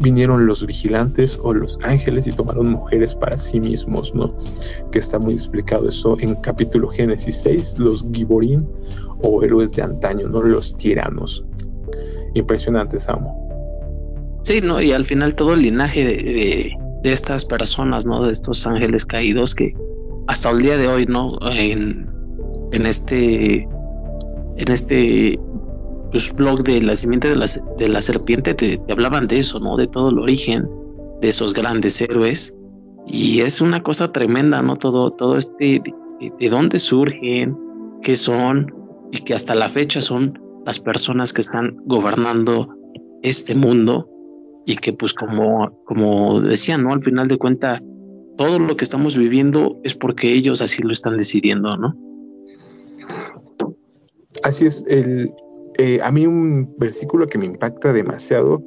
vinieron 0.00 0.46
los 0.46 0.64
vigilantes 0.66 1.38
o 1.42 1.52
los 1.52 1.78
ángeles 1.82 2.26
y 2.26 2.30
tomaron 2.30 2.70
mujeres 2.70 3.14
para 3.14 3.36
sí 3.36 3.60
mismos, 3.60 4.14
¿no? 4.14 4.34
Que 4.90 4.98
está 4.98 5.18
muy 5.18 5.34
explicado 5.34 5.88
eso 5.88 6.16
en 6.20 6.34
capítulo 6.36 6.88
Génesis 6.88 7.40
6, 7.42 7.78
los 7.78 8.06
Giborín 8.12 8.66
o 9.22 9.42
héroes 9.42 9.72
de 9.72 9.82
antaño, 9.82 10.28
¿no? 10.28 10.42
Los 10.42 10.76
tiranos. 10.76 11.44
Impresionante, 12.34 13.00
Samo. 13.00 13.48
Sí, 14.42 14.60
¿no? 14.60 14.80
Y 14.80 14.92
al 14.92 15.04
final 15.04 15.34
todo 15.34 15.54
el 15.54 15.62
linaje 15.62 16.04
de, 16.04 16.76
estas 17.04 17.44
personas, 17.44 18.06
¿no? 18.06 18.24
De 18.24 18.32
estos 18.32 18.66
ángeles 18.66 19.04
caídos 19.04 19.54
que 19.54 19.74
hasta 20.26 20.50
el 20.50 20.62
día 20.62 20.76
de 20.76 20.88
hoy, 20.88 21.06
¿no? 21.06 21.38
En 21.50 22.06
este 22.72 23.66
en 24.58 24.72
este 24.72 25.38
pues, 26.10 26.32
blog 26.32 26.62
de 26.62 26.82
la 26.82 26.96
simiente 26.96 27.28
de 27.28 27.36
la, 27.36 27.46
de 27.78 27.88
la 27.88 28.02
serpiente 28.02 28.54
te, 28.54 28.80
hablaban 28.90 29.26
de 29.26 29.38
eso, 29.38 29.60
¿no? 29.60 29.76
De 29.76 29.86
todo 29.86 30.10
el 30.10 30.18
origen 30.18 30.68
de 31.20 31.28
esos 31.28 31.54
grandes 31.54 32.00
héroes. 32.00 32.54
Y 33.06 33.40
es 33.40 33.60
una 33.60 33.82
cosa 33.82 34.12
tremenda, 34.12 34.62
¿no? 34.62 34.76
Todo, 34.76 35.10
todo 35.10 35.36
este, 35.36 35.82
de, 36.38 36.48
dónde 36.48 36.78
surgen, 36.78 37.56
qué 38.02 38.16
son, 38.16 38.74
y 39.12 39.18
que 39.18 39.34
hasta 39.34 39.54
la 39.54 39.68
fecha 39.68 40.02
son 40.02 40.38
las 40.66 40.80
personas 40.80 41.32
que 41.32 41.40
están 41.40 41.76
gobernando 41.86 42.68
este 43.22 43.54
mundo 43.54 44.08
y 44.66 44.76
que 44.76 44.92
pues 44.92 45.14
como, 45.14 45.82
como 45.84 46.40
decían, 46.40 46.84
¿no? 46.84 46.92
Al 46.92 47.02
final 47.02 47.28
de 47.28 47.38
cuenta, 47.38 47.82
todo 48.36 48.58
lo 48.58 48.76
que 48.76 48.84
estamos 48.84 49.16
viviendo 49.16 49.80
es 49.82 49.94
porque 49.94 50.34
ellos 50.34 50.60
así 50.60 50.82
lo 50.82 50.92
están 50.92 51.16
decidiendo, 51.16 51.76
¿no? 51.76 51.96
Así 54.42 54.66
es, 54.66 54.84
el, 54.88 55.32
eh, 55.78 56.00
a 56.02 56.10
mí 56.10 56.26
un 56.26 56.74
versículo 56.76 57.26
que 57.28 57.38
me 57.38 57.46
impacta 57.46 57.92
demasiado 57.92 58.64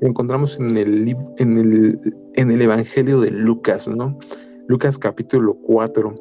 lo 0.00 0.08
encontramos 0.08 0.58
en 0.58 0.76
el, 0.76 1.16
en 1.38 1.58
el, 1.58 2.00
en 2.34 2.50
el 2.50 2.62
Evangelio 2.62 3.20
de 3.20 3.30
Lucas, 3.30 3.86
¿no? 3.86 4.18
Lucas 4.66 4.98
capítulo 4.98 5.54
4, 5.62 6.14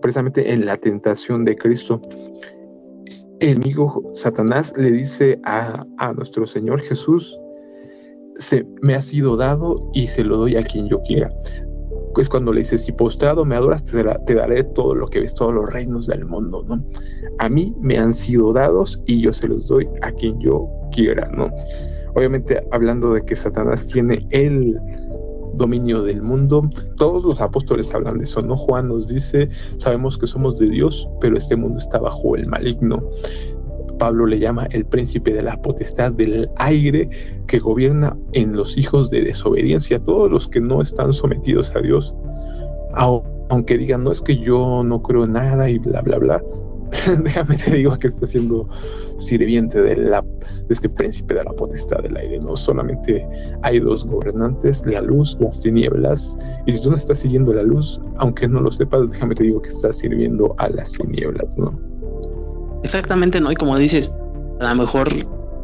precisamente 0.00 0.52
en 0.52 0.64
la 0.64 0.76
tentación 0.76 1.44
de 1.44 1.56
Cristo. 1.56 2.00
El 3.40 3.56
amigo 3.56 4.10
Satanás 4.14 4.72
le 4.76 4.90
dice 4.90 5.38
a, 5.44 5.84
a 5.98 6.12
nuestro 6.14 6.46
Señor 6.46 6.80
Jesús, 6.80 7.38
se, 8.36 8.66
me 8.80 8.94
ha 8.94 9.02
sido 9.02 9.36
dado 9.36 9.76
y 9.92 10.06
se 10.06 10.24
lo 10.24 10.38
doy 10.38 10.56
a 10.56 10.62
quien 10.62 10.88
yo 10.88 11.00
quiera 11.02 11.30
es 12.20 12.28
cuando 12.28 12.52
le 12.52 12.60
dice, 12.60 12.78
si 12.78 12.92
postrado 12.92 13.44
me 13.44 13.56
adoras, 13.56 13.84
te, 13.84 14.02
daré 14.34 14.64
todo 14.64 14.94
lo 14.94 15.06
que 15.08 15.20
ves, 15.20 15.34
todos 15.34 15.54
los 15.54 15.70
reinos 15.70 16.06
del 16.06 16.24
mundo, 16.24 16.64
¿no? 16.66 16.82
A 17.38 17.48
mí 17.48 17.74
me 17.80 17.98
han 17.98 18.14
sido 18.14 18.52
dados 18.52 19.00
y 19.06 19.20
yo 19.20 19.32
se 19.32 19.48
los 19.48 19.68
doy 19.68 19.88
a 20.02 20.12
quien 20.12 20.38
yo 20.40 20.68
quiera, 20.92 21.28
¿no? 21.34 21.48
Obviamente 22.14 22.64
hablando 22.70 23.12
de 23.12 23.24
que 23.24 23.34
Satanás 23.34 23.86
tiene 23.88 24.26
el 24.30 24.78
dominio 25.54 26.02
del 26.02 26.22
mundo, 26.22 26.68
todos 26.96 27.24
los 27.24 27.40
apóstoles 27.40 27.94
hablan 27.94 28.18
de 28.18 28.24
eso, 28.24 28.40
¿no? 28.42 28.56
Juan 28.56 28.88
nos 28.88 29.06
dice, 29.08 29.48
sabemos 29.78 30.18
que 30.18 30.26
somos 30.26 30.58
de 30.58 30.68
Dios, 30.68 31.08
pero 31.20 31.36
este 31.36 31.56
mundo 31.56 31.78
está 31.78 31.98
bajo 31.98 32.36
el 32.36 32.46
maligno. 32.46 33.02
Pablo 33.98 34.26
le 34.26 34.38
llama 34.38 34.66
el 34.70 34.84
príncipe 34.84 35.32
de 35.32 35.42
la 35.42 35.60
potestad 35.60 36.12
del 36.12 36.48
aire 36.56 37.08
que 37.46 37.58
gobierna 37.58 38.16
en 38.32 38.56
los 38.56 38.76
hijos 38.76 39.10
de 39.10 39.22
desobediencia, 39.22 39.98
todos 39.98 40.30
los 40.30 40.48
que 40.48 40.60
no 40.60 40.82
están 40.82 41.12
sometidos 41.12 41.74
a 41.74 41.80
Dios, 41.80 42.14
aunque 42.94 43.78
digan, 43.78 44.04
no 44.04 44.12
es 44.12 44.20
que 44.20 44.36
yo 44.36 44.82
no 44.84 45.02
creo 45.02 45.26
nada 45.26 45.68
y 45.68 45.78
bla, 45.78 46.00
bla, 46.02 46.18
bla. 46.18 46.42
Déjame 47.24 47.56
te 47.56 47.74
digo 47.74 47.98
que 47.98 48.08
está 48.08 48.26
siendo 48.26 48.68
sirviente 49.16 49.82
de, 49.82 49.96
la, 49.96 50.22
de 50.22 50.74
este 50.74 50.88
príncipe 50.88 51.34
de 51.34 51.44
la 51.44 51.52
potestad 51.52 52.02
del 52.02 52.16
aire. 52.16 52.38
No 52.38 52.56
solamente 52.56 53.26
hay 53.62 53.80
dos 53.80 54.06
gobernantes, 54.06 54.84
la 54.86 55.00
luz, 55.00 55.36
las 55.40 55.60
tinieblas. 55.60 56.38
Y 56.66 56.72
si 56.72 56.82
tú 56.82 56.90
no 56.90 56.96
estás 56.96 57.18
siguiendo 57.20 57.52
la 57.52 57.62
luz, 57.62 58.00
aunque 58.16 58.48
no 58.48 58.60
lo 58.60 58.70
sepas, 58.70 59.10
déjame 59.10 59.34
te 59.34 59.44
digo 59.44 59.62
que 59.62 59.70
estás 59.70 59.98
sirviendo 59.98 60.54
a 60.58 60.68
las 60.68 60.92
tinieblas, 60.92 61.56
¿no? 61.58 61.93
Exactamente, 62.84 63.40
¿no? 63.40 63.50
Y 63.50 63.56
como 63.56 63.78
dices, 63.78 64.12
a 64.60 64.68
lo 64.68 64.82
mejor 64.82 65.08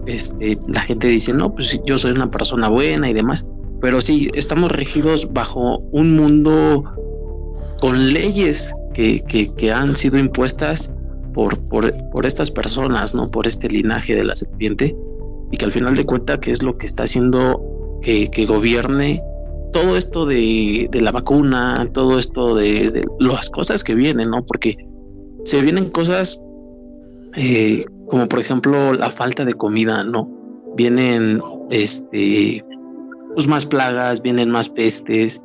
este, 0.07 0.59
la 0.67 0.81
gente 0.81 1.07
dice, 1.07 1.35
no, 1.35 1.55
pues 1.55 1.79
yo 1.85 1.99
soy 1.99 2.13
una 2.13 2.31
persona 2.31 2.69
buena 2.69 3.11
y 3.11 3.13
demás, 3.13 3.47
pero 3.83 4.01
sí, 4.01 4.31
estamos 4.33 4.73
regidos 4.73 5.31
bajo 5.31 5.79
un 5.93 6.17
mundo 6.17 6.83
con 7.79 8.15
leyes 8.15 8.75
que, 8.95 9.23
que, 9.23 9.73
han 9.73 9.95
sido 9.97 10.19
impuestas 10.19 10.93
por, 11.35 11.59
por, 11.67 11.93
por, 12.11 12.25
estas 12.25 12.51
personas, 12.51 13.15
¿no? 13.15 13.31
Por 13.31 13.47
este 13.47 13.69
linaje 13.69 14.15
de 14.15 14.25
la 14.25 14.35
serpiente, 14.35 14.97
y 15.53 15.57
que 15.59 15.65
al 15.67 15.73
final 15.73 15.95
de 15.95 16.07
cuentas 16.07 16.39
que 16.39 16.51
es 16.51 16.63
lo 16.63 16.79
que 16.79 16.87
está 16.87 17.03
haciendo 17.03 17.99
que, 18.01 18.31
que 18.31 18.47
gobierne 18.47 19.23
todo 19.75 19.97
esto 19.97 20.25
de, 20.25 20.89
de, 20.91 21.01
la 21.03 21.13
vacuna, 21.13 21.87
todo 21.93 22.19
esto 22.19 22.55
de, 22.55 22.91
de, 22.91 23.05
las 23.19 23.51
cosas 23.51 23.85
que 23.85 23.95
vienen, 23.95 24.31
¿no? 24.31 24.43
Porque 24.43 24.77
se 25.45 25.61
vienen 25.61 25.91
cosas 25.91 26.41
eh, 27.37 27.85
como 28.09 28.29
por 28.29 28.39
ejemplo 28.39 28.93
la 28.93 29.11
falta 29.11 29.45
de 29.45 29.55
comida, 29.55 30.05
¿no? 30.05 30.29
Vienen 30.77 31.41
este 31.71 32.65
pues 33.35 33.47
más 33.47 33.67
plagas, 33.67 34.23
vienen 34.23 34.51
más 34.51 34.69
pestes, 34.69 35.41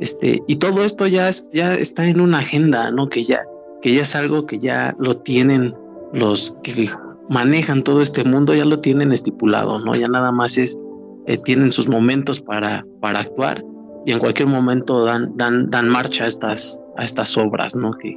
este, 0.00 0.42
y 0.46 0.56
todo 0.56 0.84
esto 0.84 1.06
ya, 1.06 1.28
ya 1.52 1.74
está 1.74 2.06
en 2.06 2.20
una 2.20 2.38
agenda, 2.38 2.90
¿no? 2.90 3.08
Que 3.08 3.24
ya, 3.24 3.44
que 3.82 3.92
ya 3.92 4.02
es 4.02 4.14
algo 4.14 4.46
que 4.46 4.58
ya 4.58 4.94
lo 4.98 5.14
tienen 5.14 5.74
los 6.12 6.56
que 6.62 6.90
manejan 7.28 7.82
todo 7.82 8.00
este 8.00 8.24
mundo, 8.24 8.54
ya 8.54 8.64
lo 8.64 8.80
tienen 8.80 9.12
estipulado, 9.12 9.78
¿no? 9.78 9.94
Ya 9.96 10.08
nada 10.08 10.30
más 10.30 10.56
es, 10.56 10.78
eh, 11.26 11.38
tienen 11.38 11.72
sus 11.72 11.88
momentos 11.88 12.40
para, 12.40 12.86
para 13.00 13.20
actuar 13.20 13.64
y 14.06 14.12
en 14.12 14.20
cualquier 14.20 14.48
momento 14.48 15.04
dan, 15.04 15.36
dan, 15.36 15.68
dan 15.68 15.88
marcha 15.88 16.24
a 16.24 16.28
estas, 16.28 16.80
a 16.96 17.04
estas 17.04 17.36
obras, 17.36 17.74
¿no? 17.74 17.90
Que 17.92 18.16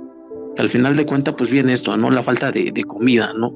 al 0.57 0.69
final 0.69 0.95
de 0.95 1.05
cuentas, 1.05 1.35
pues 1.37 1.49
viene 1.49 1.73
esto, 1.73 1.95
¿no? 1.97 2.09
La 2.11 2.23
falta 2.23 2.51
de, 2.51 2.71
de 2.71 2.83
comida, 2.83 3.33
¿no? 3.33 3.51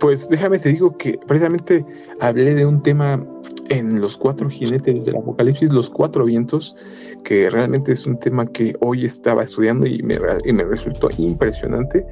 Pues 0.00 0.28
déjame 0.28 0.58
te 0.58 0.70
digo 0.70 0.96
que 0.98 1.18
precisamente 1.26 1.84
hablé 2.20 2.54
de 2.54 2.66
un 2.66 2.82
tema 2.82 3.24
en 3.68 4.00
los 4.00 4.16
cuatro 4.16 4.48
jinetes 4.48 5.04
del 5.04 5.16
Apocalipsis, 5.16 5.72
los 5.72 5.90
cuatro 5.90 6.24
vientos, 6.26 6.76
que 7.24 7.50
realmente 7.50 7.92
es 7.92 8.06
un 8.06 8.18
tema 8.18 8.46
que 8.46 8.76
hoy 8.80 9.04
estaba 9.04 9.42
estudiando 9.42 9.86
y 9.86 10.02
me, 10.02 10.18
y 10.44 10.52
me 10.52 10.64
resultó 10.64 11.08
impresionante. 11.18 12.04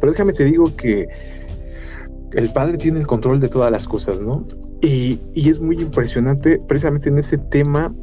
Pero 0.00 0.12
déjame 0.12 0.32
te 0.32 0.44
digo 0.44 0.64
que 0.76 1.08
el 2.32 2.52
Padre 2.52 2.78
tiene 2.78 2.98
el 2.98 3.06
control 3.06 3.38
de 3.38 3.48
todas 3.48 3.70
las 3.70 3.86
cosas, 3.86 4.20
¿no? 4.20 4.44
Y, 4.80 5.20
y 5.34 5.48
es 5.48 5.60
muy 5.60 5.80
impresionante, 5.80 6.60
precisamente 6.66 7.08
en 7.08 7.18
ese 7.18 7.38
tema 7.38 7.94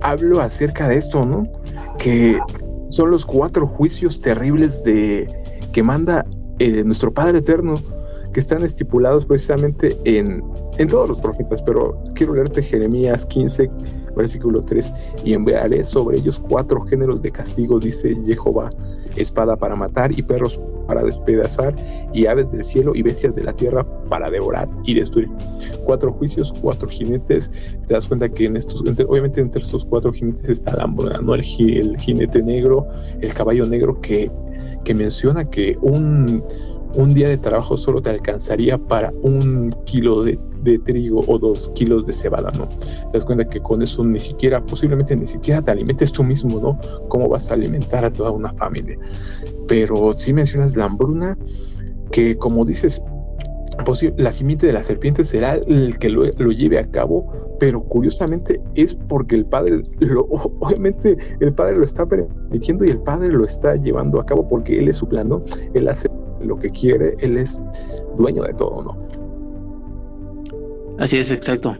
hablo 0.00 0.40
acerca 0.40 0.88
de 0.88 0.96
esto, 0.96 1.24
¿no? 1.24 1.46
Que 1.98 2.38
son 2.94 3.10
los 3.10 3.26
cuatro 3.26 3.66
juicios 3.66 4.20
terribles 4.20 4.84
de 4.84 5.26
que 5.72 5.82
manda 5.82 6.24
eh, 6.60 6.84
nuestro 6.84 7.12
Padre 7.12 7.38
Eterno 7.38 7.74
que 8.32 8.38
están 8.38 8.62
estipulados 8.62 9.26
precisamente 9.26 9.98
en, 10.04 10.44
en 10.78 10.88
todos 10.88 11.08
los 11.08 11.20
profetas, 11.20 11.60
pero 11.62 12.00
quiero 12.14 12.34
leerte 12.34 12.62
Jeremías 12.62 13.26
15, 13.26 13.68
versículo 14.16 14.60
3, 14.60 14.92
y 15.24 15.32
enviaré 15.32 15.84
sobre 15.84 16.18
ellos 16.18 16.40
cuatro 16.48 16.82
géneros 16.82 17.20
de 17.20 17.32
castigo, 17.32 17.80
dice 17.80 18.14
Jehová, 18.26 18.70
espada 19.16 19.56
para 19.56 19.76
matar 19.76 20.16
y 20.18 20.22
perros 20.22 20.60
para 20.86 21.02
despedazar 21.02 21.74
y 22.12 22.26
aves 22.26 22.50
del 22.50 22.64
cielo 22.64 22.94
y 22.94 23.02
bestias 23.02 23.34
de 23.34 23.44
la 23.44 23.52
tierra 23.54 23.86
para 24.08 24.30
devorar 24.30 24.68
y 24.84 24.94
destruir. 24.94 25.30
Cuatro 25.84 26.12
juicios, 26.12 26.52
cuatro 26.60 26.88
jinetes. 26.88 27.50
Te 27.86 27.94
das 27.94 28.06
cuenta 28.06 28.28
que 28.28 28.44
en 28.44 28.56
estos, 28.56 28.82
obviamente 29.08 29.40
entre 29.40 29.62
estos 29.62 29.84
cuatro 29.84 30.12
jinetes 30.12 30.48
está 30.48 30.76
la 30.76 30.86
¿no? 30.86 31.34
El, 31.34 31.44
el 31.58 31.98
jinete 31.98 32.42
negro, 32.42 32.86
el 33.20 33.32
caballo 33.32 33.64
negro 33.64 34.00
que, 34.00 34.30
que 34.84 34.94
menciona 34.94 35.48
que 35.48 35.76
un 35.80 36.42
un 36.96 37.12
día 37.12 37.28
de 37.28 37.38
trabajo 37.38 37.76
solo 37.76 38.00
te 38.00 38.10
alcanzaría 38.10 38.78
para 38.78 39.12
un 39.22 39.70
kilo 39.84 40.22
de, 40.22 40.38
trigo 40.84 41.22
o 41.26 41.38
dos 41.38 41.70
kilos 41.74 42.06
de 42.06 42.12
cebada, 42.12 42.50
¿no? 42.52 42.68
Te 42.68 43.12
das 43.12 43.24
cuenta 43.24 43.48
que 43.48 43.60
con 43.60 43.82
eso 43.82 44.04
ni 44.04 44.20
siquiera, 44.20 44.64
posiblemente 44.64 45.14
ni 45.16 45.26
siquiera 45.26 45.62
te 45.62 45.70
alimentes 45.70 46.12
tú 46.12 46.24
mismo, 46.24 46.60
¿no? 46.60 46.78
¿Cómo 47.08 47.28
vas 47.28 47.50
a 47.50 47.54
alimentar 47.54 48.04
a 48.04 48.12
toda 48.12 48.30
una 48.30 48.52
familia? 48.54 48.98
Pero 49.68 50.12
si 50.14 50.32
mencionas 50.32 50.76
la 50.76 50.84
hambruna, 50.84 51.36
que 52.10 52.36
como 52.36 52.64
dices, 52.64 53.00
la 54.16 54.32
simiente 54.32 54.66
de 54.66 54.72
la 54.72 54.82
serpiente 54.82 55.24
será 55.24 55.54
el 55.54 55.98
que 55.98 56.08
lo, 56.08 56.24
lleve 56.24 56.78
a 56.78 56.90
cabo, 56.90 57.26
pero 57.58 57.82
curiosamente 57.82 58.60
es 58.74 58.94
porque 58.94 59.36
el 59.36 59.46
padre, 59.46 59.82
lo, 59.98 60.22
obviamente 60.60 61.16
el 61.40 61.52
padre 61.52 61.76
lo 61.76 61.84
está 61.84 62.06
permitiendo 62.06 62.84
y 62.84 62.90
el 62.90 62.98
padre 62.98 63.28
lo 63.28 63.44
está 63.44 63.76
llevando 63.76 64.20
a 64.20 64.26
cabo 64.26 64.48
porque 64.48 64.78
él 64.78 64.88
es 64.88 64.96
su 64.96 65.08
plan, 65.08 65.28
¿no? 65.28 65.42
Él 65.74 65.88
hace 65.88 66.08
lo 66.40 66.58
que 66.58 66.70
quiere, 66.70 67.16
él 67.20 67.36
es 67.38 67.60
dueño 68.16 68.42
de 68.42 68.54
todo, 68.54 68.82
¿no? 68.82 69.03
Así 70.98 71.18
es, 71.18 71.32
exacto. 71.32 71.76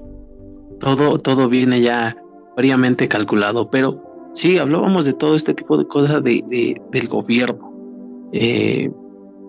Todo, 0.80 1.18
todo 1.18 1.48
viene 1.48 1.80
ya 1.80 2.16
fríamente 2.56 3.08
calculado, 3.08 3.70
pero 3.70 4.30
sí, 4.32 4.58
hablábamos 4.58 5.04
de 5.04 5.12
todo 5.12 5.34
este 5.34 5.54
tipo 5.54 5.78
de 5.78 5.86
cosas 5.86 6.22
de, 6.22 6.80
del 6.90 7.08
gobierno. 7.08 7.72
Eh, 8.32 8.90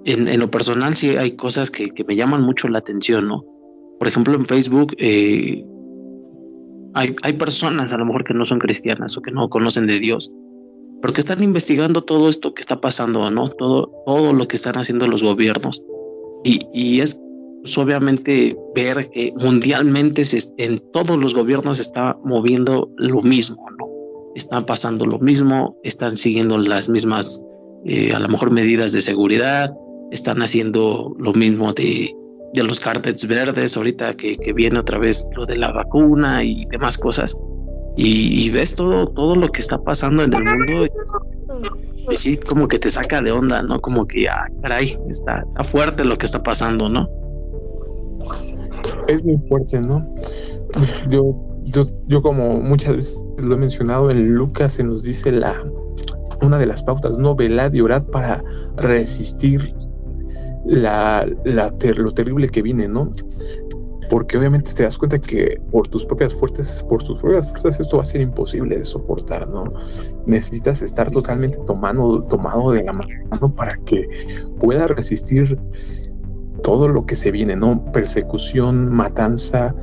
en, 0.06 0.40
lo 0.40 0.52
personal 0.52 0.96
sí 0.96 1.10
hay 1.18 1.36
cosas 1.36 1.72
que, 1.72 1.92
me 2.08 2.16
llaman 2.16 2.42
mucho 2.44 2.68
la 2.68 2.80
atención, 2.80 3.28
¿no? 3.28 3.44
Por 3.98 4.08
ejemplo, 4.08 4.36
en 4.36 4.46
Facebook 4.46 4.94
eh, 4.98 5.66
hay, 6.94 7.16
hay 7.24 7.34
personas 7.34 7.92
a 7.94 7.98
lo 7.98 8.06
mejor 8.06 8.24
que 8.24 8.34
no 8.34 8.46
son 8.46 8.60
cristianas 8.60 9.18
o 9.18 9.22
que 9.22 9.32
no 9.32 9.50
conocen 9.50 9.88
de 9.88 10.00
Dios, 10.00 10.32
porque 11.02 11.22
están 11.22 11.44
investigando 11.44 12.04
todo 12.04 12.30
esto 12.30 12.54
que 12.54 12.62
está 12.62 12.80
pasando, 12.80 13.30
¿no? 13.32 13.48
Todo, 13.48 13.92
todo 14.06 14.34
lo 14.34 14.48
que 14.48 14.58
están 14.58 14.78
haciendo 14.78 15.08
los 15.08 15.24
gobiernos. 15.24 15.84
Y, 16.44 16.60
y 16.74 17.02
es 17.02 17.20
obviamente 17.78 18.58
ver 18.76 19.10
que 19.10 19.34
mundialmente 19.38 20.24
en 20.58 20.80
todos 20.92 21.18
los 21.18 21.34
gobiernos 21.34 21.78
se 21.78 21.84
está 21.84 22.18
moviendo 22.24 22.90
lo 22.98 23.22
mismo, 23.22 23.66
¿no? 23.78 23.86
Están 24.36 24.66
pasando 24.66 25.06
lo 25.06 25.20
mismo, 25.20 25.78
están 25.84 26.18
siguiendo 26.18 26.58
las 26.58 26.90
mismas, 26.90 27.42
eh, 27.86 28.14
a 28.14 28.20
lo 28.20 28.28
mejor, 28.28 28.52
medidas 28.52 28.92
de 28.92 29.02
seguridad, 29.02 29.76
están 30.12 30.42
haciendo 30.42 31.16
lo 31.18 31.34
mismo 31.34 31.74
de, 31.74 32.12
de 32.54 32.64
los 32.64 32.80
cárteles 32.80 33.26
verdes, 33.28 33.78
ahorita 33.78 34.14
que, 34.14 34.36
que 34.36 34.54
viene 34.54 34.80
otra 34.80 35.00
vez 35.00 35.26
lo 35.36 35.46
de 35.46 35.58
la 35.58 35.72
vacuna 35.72 36.44
y 36.44 36.66
demás 36.66 36.98
cosas 36.98 37.36
y, 37.98 38.50
ves 38.50 38.76
todo, 38.76 39.08
todo 39.08 39.36
lo 39.36 39.50
que 39.50 39.62
está 39.62 39.78
pasando 39.78 40.24
en 40.24 40.34
el 40.34 40.44
mundo 40.44 40.86
y, 42.12 42.16
sí, 42.16 42.38
como 42.38 42.68
que 42.68 42.78
te 42.78 42.90
saca 42.90 43.22
de 43.22 43.32
onda, 43.32 43.62
¿no? 43.64 43.80
Como 43.80 44.06
que, 44.06 44.28
ah, 44.28 44.48
caray, 44.62 44.98
está, 45.10 45.46
fuerte 45.64 46.04
lo 46.04 46.18
que 46.18 46.26
está 46.26 46.44
pasando, 46.44 46.90
¿no? 46.90 47.08
Es 49.08 49.24
muy 49.24 49.38
fuerte, 49.48 49.80
¿no? 49.80 50.06
Yo, 51.10 51.36
yo, 51.64 51.86
yo 52.08 52.22
como 52.22 52.60
muchas 52.60 52.96
veces 52.96 53.20
lo 53.38 53.56
he 53.56 53.58
mencionado, 53.58 54.10
en 54.10 54.36
Lucas 54.36 54.74
se 54.74 54.84
nos 54.84 55.04
dice 55.04 55.32
la 55.32 55.62
una 56.42 56.58
de 56.58 56.66
las 56.66 56.84
pautas, 56.84 57.18
no 57.18 57.36
velad 57.36 57.74
y 57.74 57.82
orad 57.82 58.04
para 58.04 58.44
resistir 58.78 59.74
la, 60.66 61.26
la 61.46 61.74
lo 61.96 62.12
terrible 62.14 62.50
que 62.50 62.62
viene, 62.62 62.88
¿no? 62.88 63.14
porque 64.10 64.38
obviamente 64.38 64.74
te 64.74 64.84
das 64.84 64.98
cuenta 64.98 65.20
que 65.20 65.60
por 65.72 65.88
tus 65.88 66.06
propias 66.06 66.34
fuerzas, 66.34 66.84
por 66.84 67.04
tus 67.04 67.20
propias 67.20 67.50
fuerzas 67.52 67.80
esto 67.80 67.98
va 67.98 68.04
a 68.04 68.06
ser 68.06 68.22
imposible 68.22 68.78
de 68.78 68.86
soportar, 68.86 69.48
¿no? 69.50 69.74
Necesitas 70.26 70.82
estar 70.82 71.10
totalmente 71.12 71.58
tomado, 71.66 72.24
tomado 72.24 72.72
de 72.72 72.84
la 72.84 72.94
mano 72.94 73.56
para 73.56 73.78
que 73.86 74.08
pueda 74.60 74.88
resistir 74.88 75.58
todo 76.66 76.88
lo 76.88 77.06
que 77.06 77.16
se 77.16 77.30
viene, 77.30 77.56
¿no? 77.56 77.80
Persecución, 77.92 78.92
matanza, 78.92 79.76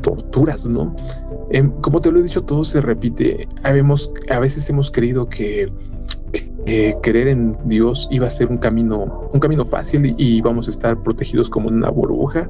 torturas, 0.00 0.64
¿no? 0.64 0.94
Em, 1.50 1.72
como 1.80 2.00
te 2.00 2.12
lo 2.12 2.20
he 2.20 2.22
dicho, 2.22 2.44
todo 2.44 2.62
se 2.62 2.80
repite. 2.80 3.48
Habemos, 3.64 4.12
a 4.30 4.38
veces 4.38 4.70
hemos 4.70 4.92
creído 4.92 5.28
que 5.28 5.72
eh, 6.66 6.94
creer 7.02 7.26
en 7.28 7.56
Dios 7.64 8.06
iba 8.12 8.28
a 8.28 8.30
ser 8.30 8.46
un 8.46 8.58
camino, 8.58 9.28
un 9.32 9.40
camino 9.40 9.66
fácil 9.66 10.14
y, 10.16 10.40
vamos 10.40 10.68
a 10.68 10.70
estar 10.70 11.02
protegidos 11.02 11.50
como 11.50 11.68
una 11.68 11.90
burbuja, 11.90 12.48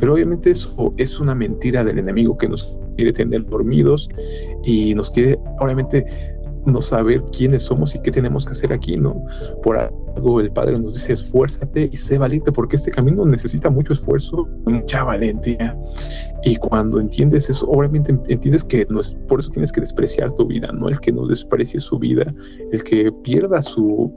pero 0.00 0.14
obviamente 0.14 0.50
eso 0.50 0.92
es 0.96 1.20
una 1.20 1.36
mentira 1.36 1.84
del 1.84 2.00
enemigo 2.00 2.36
que 2.36 2.48
nos 2.48 2.76
quiere 2.96 3.12
tener 3.12 3.46
dormidos 3.46 4.08
y 4.64 4.92
nos 4.96 5.08
quiere, 5.12 5.38
obviamente, 5.60 6.04
no 6.66 6.82
saber 6.82 7.22
quiénes 7.30 7.62
somos 7.62 7.94
y 7.94 8.02
qué 8.02 8.10
tenemos 8.10 8.44
que 8.44 8.52
hacer 8.52 8.72
aquí, 8.72 8.96
¿no? 8.96 9.24
Por 9.62 9.78
algo 10.16 10.40
el 10.40 10.50
Padre 10.50 10.78
nos 10.78 10.94
dice, 10.94 11.12
esfuérzate 11.14 11.88
y 11.92 11.96
sé 11.96 12.18
valiente, 12.18 12.52
porque 12.52 12.76
este 12.76 12.90
camino 12.90 13.24
necesita 13.24 13.70
mucho 13.70 13.92
esfuerzo, 13.92 14.48
mucha 14.64 15.04
valentía. 15.04 15.76
Y 16.44 16.56
cuando 16.56 17.00
entiendes 17.00 17.48
eso, 17.50 17.66
obviamente 17.68 18.12
entiendes 18.28 18.64
que 18.64 18.86
no 18.90 19.00
es, 19.00 19.14
por 19.28 19.40
eso 19.40 19.50
tienes 19.50 19.72
que 19.72 19.80
despreciar 19.80 20.34
tu 20.34 20.46
vida, 20.46 20.70
¿no? 20.72 20.88
El 20.88 21.00
que 21.00 21.12
no 21.12 21.26
desprecie 21.26 21.80
su 21.80 21.98
vida, 21.98 22.32
el 22.72 22.84
que 22.84 23.10
pierda 23.22 23.62
su, 23.62 24.12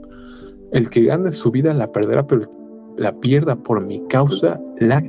el 0.72 0.90
que 0.90 1.04
gane 1.04 1.32
su 1.32 1.50
vida 1.50 1.72
la 1.74 1.90
perderá, 1.90 2.26
pero 2.26 2.50
la 2.96 3.12
pierda 3.20 3.56
por 3.56 3.84
mi 3.84 4.00
causa 4.08 4.60
la 4.78 5.02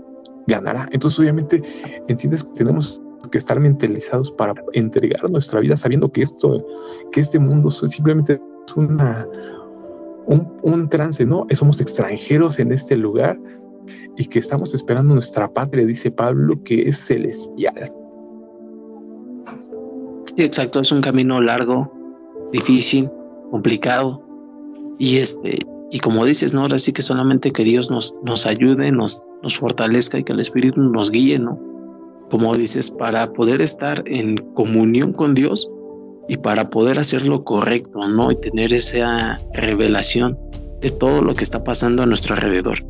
ganará. 0.48 0.88
Entonces, 0.92 1.20
obviamente, 1.20 1.62
entiendes 2.08 2.44
que 2.44 2.54
tenemos 2.54 3.02
que 3.32 3.38
estar 3.38 3.60
mentalizados 3.60 4.32
para 4.32 4.54
entregar 4.74 5.30
nuestra 5.30 5.60
vida 5.60 5.76
sabiendo 5.76 6.12
que 6.12 6.24
esto, 6.24 6.66
que 7.12 7.22
este 7.22 7.38
mundo 7.38 7.70
simplemente 7.70 8.40
es 8.68 8.76
una, 8.76 9.28
un, 10.30 10.90
trance, 10.90 11.26
¿no? 11.26 11.48
Somos 11.52 11.82
extranjeros 11.82 12.60
en 12.60 12.72
este 12.72 12.96
lugar 12.96 13.40
y 14.18 14.26
que 14.26 14.40
estamos 14.40 14.74
esperando 14.74 15.14
nuestra 15.14 15.52
patria, 15.52 15.86
dice 15.86 16.12
Pablo, 16.12 16.62
que 16.64 16.88
es 16.88 16.98
celestial. 16.98 17.92
Exacto, 20.38 20.82
es 20.82 20.92
un 20.92 21.02
camino 21.02 21.42
largo, 21.42 21.92
difícil, 22.52 23.10
complicado. 23.52 24.24
Y 25.00 25.18
este, 25.18 25.58
y 25.92 26.00
como 26.00 26.26
dices, 26.26 26.54
¿no? 26.54 26.62
Ahora 26.62 26.80
sí 26.80 26.94
que 26.94 27.02
solamente 27.02 27.52
que 27.52 27.64
Dios 27.64 27.90
nos, 27.90 28.14
nos 28.24 28.46
ayude, 28.46 28.92
nos, 28.92 29.24
nos 29.42 29.58
fortalezca 29.58 30.20
y 30.20 30.24
que 30.24 30.34
el 30.34 30.40
Espíritu 30.40 30.82
nos 30.82 31.12
guíe, 31.12 31.40
¿no? 31.40 31.60
Como 32.30 32.56
dices, 32.56 32.92
para 32.92 33.34
poder 33.34 33.62
estar 33.62 34.04
en 34.06 34.38
comunión 34.54 35.14
con 35.14 35.34
Dios 35.34 35.70
y 36.30 36.38
para 36.38 36.70
poder 36.70 37.00
hacer 37.00 37.26
lo 37.26 37.44
correcto, 37.44 38.08
¿no? 38.08 38.32
Y 38.32 38.40
tener 38.40 38.72
esa 38.72 39.40
revelación 39.54 40.38
de 40.80 40.92
todo 40.92 41.24
lo 41.24 41.34
que 41.34 41.44
está 41.44 41.64
pasando 41.64 42.04
a 42.04 42.06
nuestro 42.06 42.36
alrededor. 42.36 42.86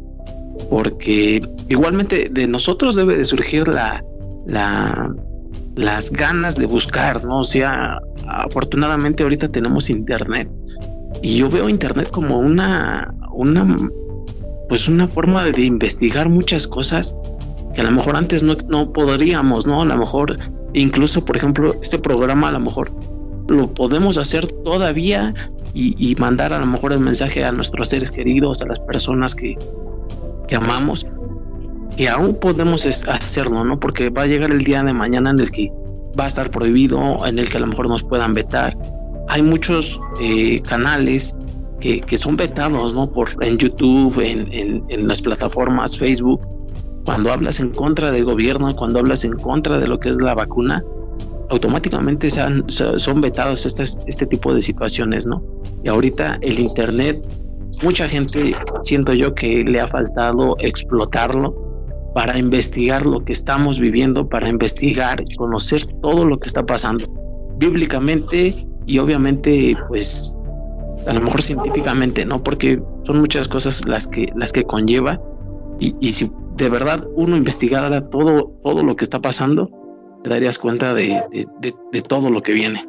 Porque 0.69 1.41
igualmente 1.69 2.27
de 2.29 2.47
nosotros 2.47 2.97
debe 2.97 3.17
de 3.17 3.23
surgir 3.23 3.65
la, 3.69 4.03
la, 4.45 5.15
las 5.75 6.11
ganas 6.11 6.55
de 6.55 6.65
buscar, 6.65 7.23
¿no? 7.23 7.39
O 7.39 7.43
sea, 7.45 8.01
afortunadamente 8.27 9.23
ahorita 9.23 9.47
tenemos 9.47 9.89
internet 9.89 10.51
y 11.21 11.37
yo 11.37 11.49
veo 11.49 11.69
internet 11.69 12.11
como 12.11 12.39
una, 12.39 13.13
una, 13.31 13.89
pues 14.67 14.89
una 14.89 15.07
forma 15.07 15.45
de, 15.45 15.61
investigar 15.61 16.27
muchas 16.27 16.67
cosas 16.67 17.15
que 17.73 17.79
a 17.79 17.85
lo 17.85 17.91
mejor 17.91 18.17
antes 18.17 18.43
no, 18.43 18.57
no 18.67 18.91
podríamos, 18.91 19.65
¿no? 19.65 19.81
A 19.81 19.85
lo 19.85 19.97
mejor, 19.97 20.37
incluso, 20.73 21.23
por 21.23 21.37
ejemplo, 21.37 21.73
este 21.81 21.99
programa 21.99 22.49
a 22.49 22.51
lo 22.51 22.59
mejor 22.59 22.91
lo 23.49 23.73
podemos 23.73 24.17
hacer 24.17 24.47
todavía 24.47 25.33
y, 25.73 26.15
mandar 26.19 26.51
a 26.51 26.59
lo 26.59 26.65
mejor 26.65 26.91
el 26.93 26.99
mensaje 26.99 27.45
a 27.45 27.51
nuestros 27.51 27.89
seres 27.89 28.11
queridos, 28.11 28.61
a 28.61 28.67
las 28.67 28.79
personas 28.79 29.35
que, 29.35 29.57
que 30.47 30.55
amamos, 30.55 31.05
que 31.95 32.09
aún 32.09 32.35
podemos 32.35 32.85
hacerlo, 32.85 33.63
¿no? 33.63 33.79
Porque 33.79 34.09
va 34.09 34.23
a 34.23 34.27
llegar 34.27 34.51
el 34.51 34.63
día 34.63 34.83
de 34.83 34.93
mañana 34.93 35.29
en 35.29 35.39
el 35.39 35.51
que 35.51 35.71
va 36.19 36.25
a 36.25 36.27
estar 36.27 36.51
prohibido, 36.51 37.25
en 37.25 37.39
el 37.39 37.49
que 37.49 37.57
a 37.57 37.59
lo 37.61 37.67
mejor 37.67 37.87
nos 37.87 38.03
puedan 38.03 38.33
vetar, 38.33 38.75
hay 39.29 39.43
muchos 39.43 40.01
eh, 40.19 40.59
canales 40.61 41.35
que, 41.79 42.17
son 42.17 42.35
vetados, 42.35 42.93
¿no? 42.93 43.09
Por, 43.11 43.29
en 43.41 43.57
YouTube, 43.57 44.19
en, 44.19 45.07
las 45.07 45.21
plataformas 45.21 45.97
Facebook. 45.97 46.41
Cuando 47.05 47.31
hablas 47.31 47.59
en 47.59 47.69
contra 47.69 48.11
del 48.11 48.25
gobierno, 48.25 48.75
cuando 48.75 48.99
hablas 48.99 49.23
en 49.23 49.33
contra 49.33 49.79
de 49.79 49.87
lo 49.87 49.99
que 49.99 50.09
es 50.09 50.21
la 50.21 50.33
vacuna, 50.33 50.83
automáticamente 51.49 52.29
son 52.29 53.21
vetados 53.21 53.65
este 53.65 54.25
tipo 54.27 54.53
de 54.53 54.61
situaciones, 54.61 55.25
¿no? 55.25 55.43
Y 55.83 55.89
ahorita 55.89 56.37
el 56.41 56.59
Internet, 56.59 57.25
mucha 57.83 58.07
gente 58.07 58.53
siento 58.81 59.13
yo 59.13 59.33
que 59.33 59.63
le 59.63 59.79
ha 59.79 59.87
faltado 59.87 60.55
explotarlo 60.59 61.55
para 62.13 62.37
investigar 62.37 63.05
lo 63.05 63.23
que 63.23 63.33
estamos 63.33 63.79
viviendo, 63.79 64.27
para 64.27 64.49
investigar 64.49 65.23
y 65.27 65.35
conocer 65.35 65.85
todo 66.01 66.25
lo 66.25 66.37
que 66.37 66.47
está 66.47 66.65
pasando. 66.65 67.05
Bíblicamente 67.57 68.67
y 68.85 68.97
obviamente 68.99 69.75
pues 69.87 70.35
a 71.07 71.13
lo 71.13 71.21
mejor 71.21 71.41
científicamente 71.41 72.25
no 72.25 72.43
porque 72.43 72.81
son 73.03 73.19
muchas 73.19 73.47
cosas 73.47 73.87
las 73.87 74.07
que 74.07 74.27
las 74.35 74.51
que 74.51 74.63
conlleva 74.63 75.21
y, 75.79 75.93
si 76.11 76.29
de 76.57 76.69
verdad 76.69 77.07
uno 77.15 77.37
investigara 77.37 78.09
todo 78.09 78.51
todo 78.63 78.83
lo 78.83 78.95
que 78.95 79.05
está 79.05 79.21
pasando 79.21 79.69
te 80.23 80.29
darías 80.29 80.59
cuenta 80.59 80.93
de, 80.93 81.21
de 81.91 82.01
todo 82.01 82.29
lo 82.29 82.41
que 82.41 82.53
viene. 82.53 82.83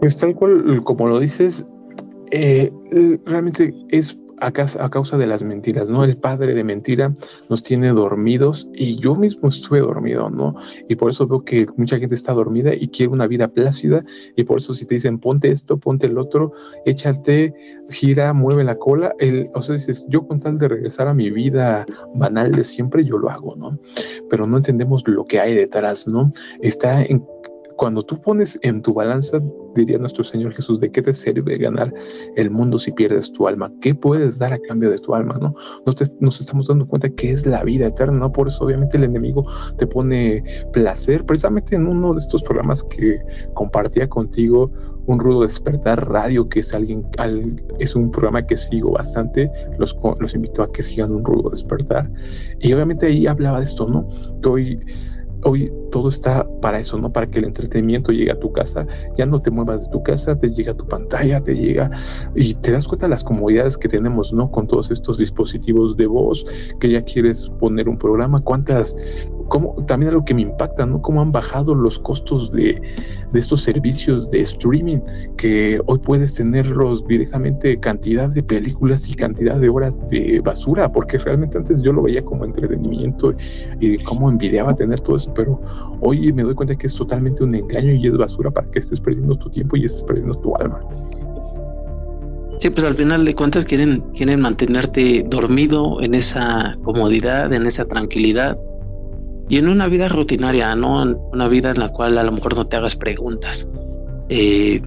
Pues 0.00 0.16
tal 0.16 0.34
cual 0.34 0.82
como 0.84 1.08
lo 1.08 1.20
dices 1.20 1.64
eh, 2.30 2.70
realmente 3.24 3.74
es 3.90 4.16
a, 4.40 4.50
causa 4.52 5.18
de 5.18 5.26
las 5.26 5.42
mentiras, 5.42 5.88
¿no? 5.88 6.04
El 6.04 6.16
padre 6.16 6.54
de 6.54 6.64
mentira 6.64 7.14
nos 7.48 7.62
tiene 7.62 7.88
dormidos 7.88 8.68
y 8.74 8.96
yo 9.00 9.14
mismo 9.14 9.48
estuve 9.48 9.80
dormido, 9.80 10.30
¿no? 10.30 10.54
Y 10.88 10.96
por 10.96 11.10
eso 11.10 11.26
veo 11.26 11.44
que 11.44 11.66
mucha 11.76 11.98
gente 11.98 12.14
está 12.14 12.32
dormida 12.32 12.74
y 12.74 12.88
quiere 12.88 13.12
una 13.12 13.26
vida 13.26 13.48
plácida 13.48 14.04
y 14.36 14.44
por 14.44 14.58
eso 14.58 14.74
si 14.74 14.86
te 14.86 14.94
dicen 14.94 15.18
ponte 15.18 15.50
esto, 15.50 15.78
ponte 15.78 16.06
el 16.06 16.18
otro, 16.18 16.52
échate, 16.84 17.54
gira, 17.90 18.32
mueve 18.32 18.64
la 18.64 18.76
cola, 18.76 19.14
el, 19.18 19.50
o 19.54 19.62
sea, 19.62 19.76
dices, 19.76 20.04
yo 20.08 20.26
con 20.26 20.40
tal 20.40 20.58
de 20.58 20.68
regresar 20.68 21.08
a 21.08 21.14
mi 21.14 21.30
vida 21.30 21.86
banal 22.14 22.52
de 22.52 22.64
siempre, 22.64 23.04
yo 23.04 23.18
lo 23.18 23.30
hago, 23.30 23.56
¿no? 23.56 23.70
Pero 24.30 24.46
no 24.46 24.56
entendemos 24.56 25.06
lo 25.06 25.24
que 25.24 25.40
hay 25.40 25.54
detrás, 25.54 26.06
¿no? 26.06 26.32
Está 26.60 27.02
en 27.02 27.24
cuando 27.78 28.02
tú 28.02 28.20
pones 28.20 28.58
en 28.62 28.82
tu 28.82 28.92
balanza, 28.92 29.40
diría 29.76 29.98
nuestro 29.98 30.24
Señor 30.24 30.52
Jesús, 30.52 30.80
¿de 30.80 30.90
qué 30.90 31.00
te 31.00 31.14
sirve 31.14 31.56
ganar 31.58 31.94
el 32.34 32.50
mundo 32.50 32.76
si 32.76 32.90
pierdes 32.90 33.32
tu 33.32 33.46
alma? 33.46 33.72
¿Qué 33.80 33.94
puedes 33.94 34.36
dar 34.36 34.52
a 34.52 34.58
cambio 34.58 34.90
de 34.90 34.98
tu 34.98 35.14
alma? 35.14 35.38
¿no? 35.40 35.54
Nos, 35.86 36.40
estamos 36.40 36.66
dando 36.66 36.86
cuenta 36.88 37.08
que 37.08 37.30
es 37.30 37.46
la 37.46 37.62
vida 37.62 37.86
eterna, 37.86 38.18
¿no? 38.18 38.32
Por 38.32 38.48
eso 38.48 38.64
obviamente 38.64 38.96
el 38.96 39.04
enemigo 39.04 39.46
te 39.78 39.86
pone 39.86 40.42
placer. 40.72 41.24
Precisamente 41.24 41.76
en 41.76 41.86
uno 41.86 42.14
de 42.14 42.18
estos 42.18 42.42
programas 42.42 42.82
que 42.82 43.20
compartía 43.54 44.08
contigo, 44.08 44.72
un 45.06 45.20
rudo 45.20 45.42
despertar 45.42 46.08
radio, 46.10 46.48
que 46.48 46.60
es 46.60 46.74
alguien, 46.74 47.06
es 47.78 47.94
un 47.94 48.10
programa 48.10 48.44
que 48.44 48.56
sigo 48.56 48.90
bastante, 48.90 49.48
los, 49.78 49.96
los 50.18 50.34
invito 50.34 50.64
a 50.64 50.72
que 50.72 50.82
sigan 50.82 51.12
un 51.12 51.24
rudo 51.24 51.50
despertar. 51.50 52.10
Y 52.58 52.72
obviamente 52.72 53.06
ahí 53.06 53.28
hablaba 53.28 53.60
de 53.60 53.66
esto, 53.66 53.86
¿no? 53.86 54.08
Hoy 54.44 54.80
hoy 55.44 55.72
todo 55.90 56.08
está 56.08 56.46
para 56.60 56.78
eso, 56.78 56.98
¿no? 56.98 57.12
Para 57.12 57.26
que 57.26 57.38
el 57.38 57.46
entretenimiento 57.46 58.12
llegue 58.12 58.30
a 58.30 58.38
tu 58.38 58.52
casa, 58.52 58.86
ya 59.16 59.26
no 59.26 59.40
te 59.40 59.50
muevas 59.50 59.82
de 59.82 59.88
tu 59.90 60.02
casa, 60.02 60.38
te 60.38 60.50
llega 60.50 60.72
a 60.72 60.76
tu 60.76 60.86
pantalla, 60.86 61.40
te 61.40 61.54
llega 61.54 61.90
y 62.34 62.54
te 62.54 62.72
das 62.72 62.86
cuenta 62.86 63.06
de 63.06 63.10
las 63.10 63.24
comodidades 63.24 63.76
que 63.76 63.88
tenemos, 63.88 64.32
¿no? 64.32 64.50
Con 64.50 64.66
todos 64.66 64.90
estos 64.90 65.18
dispositivos 65.18 65.96
de 65.96 66.06
voz, 66.06 66.46
que 66.80 66.90
ya 66.90 67.02
quieres 67.02 67.50
poner 67.60 67.88
un 67.88 67.98
programa, 67.98 68.40
cuántas, 68.40 68.96
cómo, 69.48 69.74
también 69.86 70.10
algo 70.10 70.24
que 70.24 70.34
me 70.34 70.42
impacta, 70.42 70.86
¿no? 70.86 71.02
Cómo 71.02 71.20
han 71.20 71.32
bajado 71.32 71.74
los 71.74 71.98
costos 71.98 72.52
de, 72.52 72.80
de 73.32 73.40
estos 73.40 73.62
servicios 73.62 74.30
de 74.30 74.40
streaming, 74.40 74.98
que 75.36 75.80
hoy 75.86 75.98
puedes 75.98 76.34
tenerlos 76.34 77.06
directamente 77.06 77.78
cantidad 77.78 78.28
de 78.28 78.42
películas 78.42 79.08
y 79.08 79.14
cantidad 79.14 79.56
de 79.56 79.68
horas 79.68 79.98
de 80.10 80.40
basura, 80.40 80.90
porque 80.90 81.18
realmente 81.18 81.58
antes 81.58 81.82
yo 81.82 81.92
lo 81.92 82.02
veía 82.02 82.24
como 82.24 82.44
entretenimiento 82.44 83.34
y 83.80 84.02
cómo 84.04 84.30
envidiaba 84.30 84.74
tener 84.74 85.00
todo 85.00 85.16
eso, 85.16 85.32
pero 85.34 85.60
hoy 86.00 86.32
me 86.32 86.42
doy 86.42 86.54
cuenta 86.54 86.76
que 86.76 86.86
es 86.86 86.94
totalmente 86.94 87.42
un 87.42 87.54
engaño 87.54 87.92
y 87.92 88.06
es 88.06 88.16
basura 88.16 88.50
para 88.50 88.70
que 88.70 88.80
estés 88.80 89.00
perdiendo 89.00 89.36
tu 89.36 89.50
tiempo 89.50 89.76
y 89.76 89.84
estés 89.84 90.02
perdiendo 90.04 90.34
tu 90.36 90.56
alma. 90.56 90.80
Sí, 92.58 92.70
pues 92.70 92.84
al 92.84 92.94
final 92.94 93.24
de 93.24 93.34
cuentas 93.34 93.64
quieren, 93.64 94.00
quieren 94.16 94.40
mantenerte 94.40 95.24
dormido 95.28 96.02
en 96.02 96.14
esa 96.14 96.76
comodidad, 96.82 97.52
en 97.52 97.66
esa 97.66 97.84
tranquilidad 97.84 98.58
y 99.48 99.56
en 99.58 99.68
una 99.68 99.86
vida 99.86 100.08
rutinaria, 100.08 100.74
¿no? 100.76 101.02
Una 101.32 101.48
vida 101.48 101.70
en 101.70 101.78
la 101.78 101.88
cual 101.88 102.18
a 102.18 102.22
lo 102.22 102.32
mejor 102.32 102.56
no 102.56 102.66
te 102.66 102.76
hagas 102.76 102.96
preguntas. 102.96 103.68
Eh, 104.28 104.80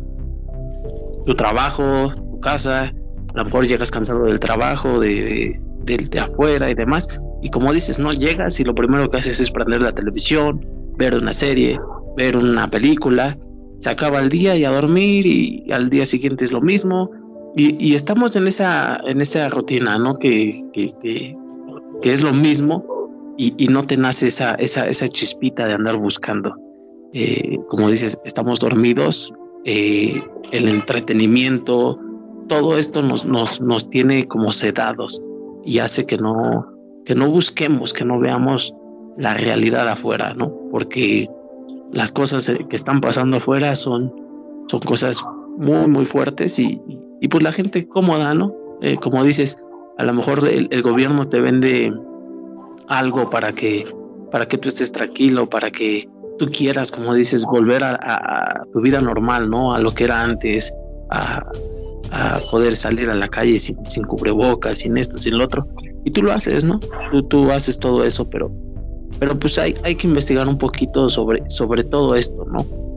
tu 1.26 1.36
trabajo, 1.36 2.12
tu 2.14 2.40
casa, 2.40 2.84
a 2.84 3.38
lo 3.38 3.46
mejor 3.46 3.68
llegas 3.68 3.92
cansado 3.92 4.26
del 4.26 4.40
trabajo, 4.40 5.00
de, 5.00 5.60
de, 5.86 5.98
de 5.98 6.20
afuera 6.20 6.70
y 6.70 6.76
demás, 6.76 7.08
y 7.42 7.50
como 7.50 7.74
dices, 7.74 8.00
no 8.00 8.12
llegas 8.12 8.60
y 8.60 8.64
lo 8.64 8.76
primero 8.76 9.10
que 9.10 9.18
haces 9.18 9.40
es 9.40 9.50
prender 9.50 9.82
la 9.82 9.92
televisión, 9.92 10.66
ver 10.98 11.16
una 11.16 11.34
serie, 11.34 11.80
ver 12.16 12.38
una 12.38 12.70
película, 12.70 13.38
se 13.80 13.90
acaba 13.90 14.20
el 14.20 14.30
día 14.30 14.56
y 14.56 14.64
a 14.64 14.70
dormir 14.70 15.26
y 15.26 15.72
al 15.72 15.90
día 15.90 16.06
siguiente 16.06 16.44
es 16.44 16.52
lo 16.52 16.62
mismo. 16.62 17.10
Y, 17.56 17.96
estamos 17.96 18.38
en 18.38 18.48
esa, 18.48 19.02
en 19.06 19.20
esa 19.20 19.50
rutina, 19.50 19.98
¿no? 19.98 20.16
Que, 20.16 20.54
que, 20.72 20.90
que, 21.02 21.36
es 22.04 22.24
lo 22.24 22.32
mismo 22.32 23.01
y, 23.38 23.68
no 23.68 23.84
te 23.84 23.98
nace 23.98 24.28
esa, 24.28 24.54
esa, 24.56 24.88
esa 24.88 25.08
chispita 25.08 25.68
de 25.68 25.74
andar 25.74 25.98
buscando. 25.98 26.56
Eh, 27.14 27.58
como 27.70 27.90
dices, 27.90 28.20
estamos 28.24 28.60
dormidos, 28.60 29.34
eh, 29.66 30.22
el 30.52 30.68
entretenimiento, 30.68 32.00
todo 32.48 32.78
esto 32.78 33.02
nos, 33.02 33.26
nos, 33.26 33.60
nos 33.62 33.90
tiene 33.90 34.28
como 34.28 34.52
sedados 34.52 35.22
y 35.64 35.80
hace 35.80 36.06
que 36.06 36.18
no, 36.18 36.68
que 37.06 37.16
no 37.16 37.30
busquemos, 37.30 37.94
que 37.94 38.06
no 38.06 38.20
veamos 38.20 38.74
la 39.18 39.34
realidad 39.34 39.88
afuera, 39.88 40.34
¿no? 40.34 40.54
Porque 40.72 41.28
las 41.94 42.12
cosas 42.12 42.48
eh, 42.50 42.66
que 42.70 42.76
están 42.76 43.02
pasando 43.02 43.38
afuera 43.38 43.76
son, 43.76 44.14
son 44.68 44.80
cosas 44.82 45.24
muy, 45.58 45.88
muy 45.88 46.06
fuertes 46.06 46.60
y, 46.60 46.82
y, 47.20 47.28
pues 47.28 47.44
la 47.44 47.52
gente 47.52 47.88
cómoda, 47.88 48.34
¿no? 48.34 48.56
Como 49.00 49.24
dices, 49.24 49.58
a 50.02 50.04
lo 50.04 50.14
mejor 50.14 50.48
el, 50.48 50.82
gobierno 50.82 51.26
te 51.26 51.40
vende 51.40 51.94
algo 52.88 53.30
para 53.30 53.54
que, 53.54 53.86
para 54.32 54.46
que 54.46 54.58
tú 54.58 54.70
estés 54.70 54.92
tranquilo, 54.92 55.50
para 55.50 55.72
que 55.72 56.10
tú 56.38 56.48
quieras, 56.52 56.92
como 56.92 57.14
dices, 57.14 57.46
volver 57.46 57.84
a, 57.84 58.60
tu 58.72 58.82
vida 58.82 59.02
normal, 59.02 59.50
¿no? 59.50 59.74
A 59.74 59.80
lo 59.80 59.92
que 59.92 60.06
era 60.06 60.24
antes, 60.24 60.74
a, 61.10 61.46
poder 62.52 62.74
salir 62.74 63.10
a 63.10 63.16
la 63.16 63.30
calle 63.30 63.58
sin, 63.58 63.86
sin 63.86 64.04
cubrebocas, 64.04 64.80
sin 64.80 64.98
esto, 64.98 65.18
sin 65.18 65.38
lo 65.38 65.46
otro. 65.46 65.66
Y 66.04 66.12
tú 66.12 66.24
lo 66.24 66.34
haces, 66.34 66.66
¿no? 66.66 66.80
Tú, 67.12 67.24
tú 67.24 67.52
haces 67.52 67.80
todo 67.80 68.04
eso, 68.04 68.30
pero, 68.30 68.52
pero 69.20 69.38
pues 69.40 69.58
hay, 69.58 69.76
hay 69.84 69.96
que 69.96 70.08
investigar 70.08 70.48
un 70.48 70.58
poquito 70.58 71.08
sobre, 71.08 71.50
sobre 71.50 71.84
todo 71.84 72.16
esto, 72.16 72.46
¿no? 72.46 72.91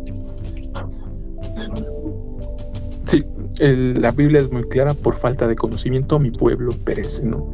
Sí, 3.54 3.94
la 3.94 4.10
Biblia 4.10 4.40
es 4.40 4.50
muy 4.50 4.64
clara, 4.64 4.94
por 4.94 5.16
falta 5.16 5.46
de 5.46 5.54
conocimiento 5.54 6.18
mi 6.18 6.30
pueblo 6.30 6.72
perece, 6.84 7.24
¿no? 7.24 7.46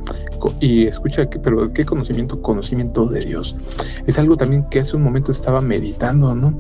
Y 0.61 0.87
escucha, 0.87 1.29
que, 1.29 1.39
pero 1.39 1.71
¿qué 1.73 1.85
conocimiento? 1.85 2.41
Conocimiento 2.41 3.07
de 3.07 3.27
Dios. 3.27 3.55
Es 4.07 4.19
algo 4.19 4.37
también 4.37 4.65
que 4.71 4.81
hace 4.81 4.97
un 4.97 5.03
momento 5.03 5.31
estaba 5.31 5.61
meditando, 5.61 6.35
¿no? 6.35 6.59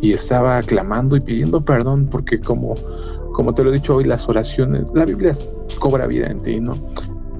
Y 0.00 0.12
estaba 0.12 0.60
clamando 0.62 1.16
y 1.16 1.20
pidiendo 1.20 1.60
perdón 1.60 2.08
porque 2.10 2.40
como, 2.40 2.74
como 3.34 3.54
te 3.54 3.62
lo 3.62 3.70
he 3.70 3.74
dicho 3.74 3.96
hoy, 3.96 4.04
las 4.04 4.26
oraciones, 4.28 4.84
la 4.94 5.04
Biblia 5.04 5.34
cobra 5.78 6.06
vida 6.06 6.28
en 6.28 6.40
ti, 6.40 6.58
¿no? 6.58 6.74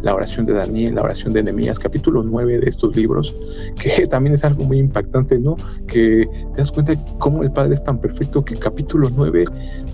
La 0.03 0.15
oración 0.15 0.47
de 0.47 0.53
Daniel, 0.53 0.97
la 0.97 1.03
oración 1.03 1.33
de 1.33 1.43
Nehemías, 1.43 1.79
capítulo 1.79 2.23
9 2.23 2.59
de 2.59 2.69
estos 2.69 2.95
libros, 2.97 3.35
que 3.81 4.07
también 4.11 4.35
es 4.35 4.45
algo 4.45 4.65
muy 4.65 4.79
impactante, 4.79 5.39
¿no? 5.39 5.57
Que 5.87 6.29
te 6.53 6.59
das 6.59 6.71
cuenta 6.71 6.93
de 6.93 6.99
cómo 7.19 7.43
el 7.43 7.53
Padre 7.53 7.75
es 7.75 7.85
tan 7.85 8.01
perfecto 8.01 8.45
que 8.45 8.57
capítulo 8.57 9.09
9 9.15 9.45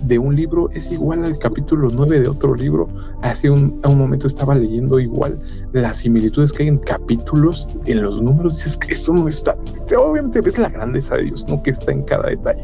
de 0.03 0.19
un 0.19 0.35
libro 0.35 0.69
es 0.71 0.91
igual 0.91 1.23
al 1.25 1.37
capítulo 1.37 1.89
9 1.91 2.21
de 2.21 2.27
otro 2.27 2.55
libro. 2.55 2.87
Hace 3.21 3.49
un, 3.49 3.79
momento 3.83 4.27
estaba 4.27 4.55
leyendo 4.55 4.99
igual 4.99 5.37
las 5.73 5.97
similitudes 5.97 6.53
que 6.53 6.63
hay 6.63 6.69
en 6.69 6.77
capítulos, 6.77 7.67
en 7.85 8.01
los 8.01 8.21
números, 8.21 8.65
es 8.65 8.77
que 8.77 8.93
eso 8.93 9.13
no 9.13 9.27
está, 9.27 9.57
obviamente 9.97 10.41
ves 10.41 10.57
la 10.57 10.69
grandeza 10.69 11.15
de 11.17 11.23
Dios, 11.23 11.45
¿no? 11.47 11.61
Que 11.61 11.71
está 11.71 11.91
en 11.91 12.03
cada 12.03 12.29
detalle. 12.29 12.61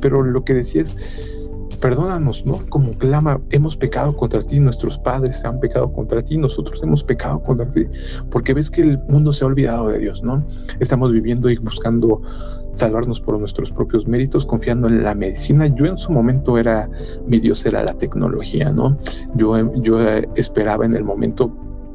Pero 0.00 0.22
lo 0.22 0.44
que 0.44 0.54
decía 0.54 0.82
es 0.82 0.96
perdónanos, 1.76 2.44
¿no? 2.46 2.58
Como 2.68 2.92
clama, 2.92 3.40
hemos 3.50 3.76
pecado 3.76 4.16
contra 4.16 4.42
ti, 4.42 4.58
nuestros 4.58 4.98
padres 4.98 5.44
han 5.44 5.60
pecado 5.60 5.92
contra 5.92 6.22
ti, 6.22 6.36
nosotros 6.36 6.82
hemos 6.82 7.02
pecado 7.02 7.42
contra 7.42 7.68
ti, 7.68 7.86
porque 8.30 8.54
ves 8.54 8.70
que 8.70 8.82
el 8.82 8.98
mundo 9.08 9.32
se 9.32 9.44
ha 9.44 9.48
olvidado 9.48 9.88
de 9.88 9.98
Dios, 9.98 10.22
¿no? 10.22 10.44
Estamos 10.80 11.12
viviendo 11.12 11.50
y 11.50 11.56
buscando 11.56 12.22
salvarnos 12.74 13.20
por 13.20 13.38
nuestros 13.38 13.70
propios 13.72 14.06
méritos, 14.06 14.44
confiando 14.44 14.86
en 14.88 15.02
la 15.02 15.14
medicina. 15.14 15.66
Yo 15.66 15.86
en 15.86 15.96
su 15.98 16.12
momento 16.12 16.58
era, 16.58 16.88
mi 17.26 17.40
Dios 17.40 17.64
era 17.64 17.82
la 17.82 17.94
tecnología, 17.94 18.70
¿no? 18.70 18.96
Yo, 19.34 19.56
yo 19.82 20.00
esperaba 20.34 20.84
en 20.84 20.94
el 20.94 21.04
momento 21.04 21.50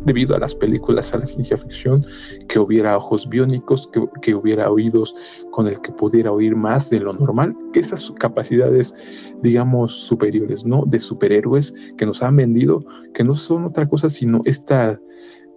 debido 0.05 0.35
a 0.35 0.39
las 0.39 0.55
películas, 0.55 1.13
a 1.13 1.19
la 1.19 1.25
ciencia 1.25 1.57
ficción, 1.57 2.05
que 2.47 2.59
hubiera 2.59 2.97
ojos 2.97 3.29
biónicos, 3.29 3.87
que, 3.91 4.03
que, 4.21 4.33
hubiera 4.35 4.71
oídos 4.71 5.13
con 5.51 5.67
el 5.67 5.79
que 5.81 5.91
pudiera 5.91 6.31
oír 6.31 6.55
más 6.55 6.89
de 6.89 6.99
lo 6.99 7.13
normal, 7.13 7.55
que 7.73 7.81
esas 7.81 8.11
capacidades, 8.11 8.95
digamos, 9.41 9.93
superiores, 9.93 10.65
¿no? 10.65 10.83
De 10.85 10.99
superhéroes 10.99 11.73
que 11.97 12.05
nos 12.05 12.23
han 12.23 12.35
vendido, 12.35 12.83
que 13.13 13.23
no 13.23 13.35
son 13.35 13.65
otra 13.65 13.87
cosa 13.87 14.09
sino 14.09 14.41
esta, 14.45 14.99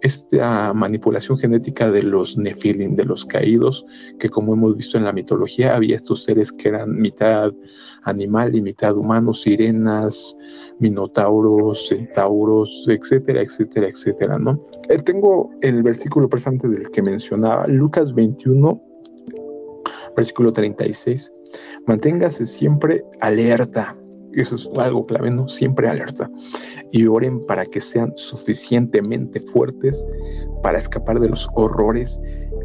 esta 0.01 0.73
manipulación 0.73 1.37
genética 1.37 1.89
de 1.89 2.03
los 2.03 2.37
nefilim, 2.37 2.95
de 2.95 3.05
los 3.05 3.25
caídos, 3.25 3.85
que 4.19 4.29
como 4.29 4.53
hemos 4.53 4.77
visto 4.77 4.97
en 4.97 5.05
la 5.05 5.13
mitología, 5.13 5.75
había 5.75 5.95
estos 5.95 6.23
seres 6.23 6.51
que 6.51 6.69
eran 6.69 6.95
mitad 6.95 7.51
animal 8.03 8.55
y 8.55 8.61
mitad 8.61 8.95
humano, 8.95 9.33
sirenas, 9.33 10.37
minotauros, 10.79 11.87
centauros, 11.87 12.85
etcétera, 12.87 13.41
etcétera, 13.41 13.87
etcétera, 13.87 14.37
¿no? 14.37 14.61
Eh, 14.89 14.99
tengo 14.99 15.51
el 15.61 15.81
versículo 15.81 16.29
presente 16.29 16.67
del 16.67 16.89
que 16.91 17.01
mencionaba, 17.01 17.67
Lucas 17.67 18.13
21, 18.13 18.81
versículo 20.15 20.53
36. 20.53 21.31
Manténgase 21.87 22.45
siempre 22.45 23.03
alerta. 23.21 23.97
Eso 24.33 24.55
es 24.55 24.69
algo 24.77 25.05
clave, 25.05 25.31
¿no? 25.31 25.47
Siempre 25.47 25.87
alerta. 25.87 26.29
Y 26.91 27.07
oren 27.07 27.45
para 27.45 27.65
que 27.65 27.79
sean 27.79 28.11
suficientemente 28.15 29.39
fuertes 29.39 30.05
para 30.61 30.79
escapar 30.79 31.19
de 31.19 31.29
los 31.29 31.47
horrores 31.55 32.19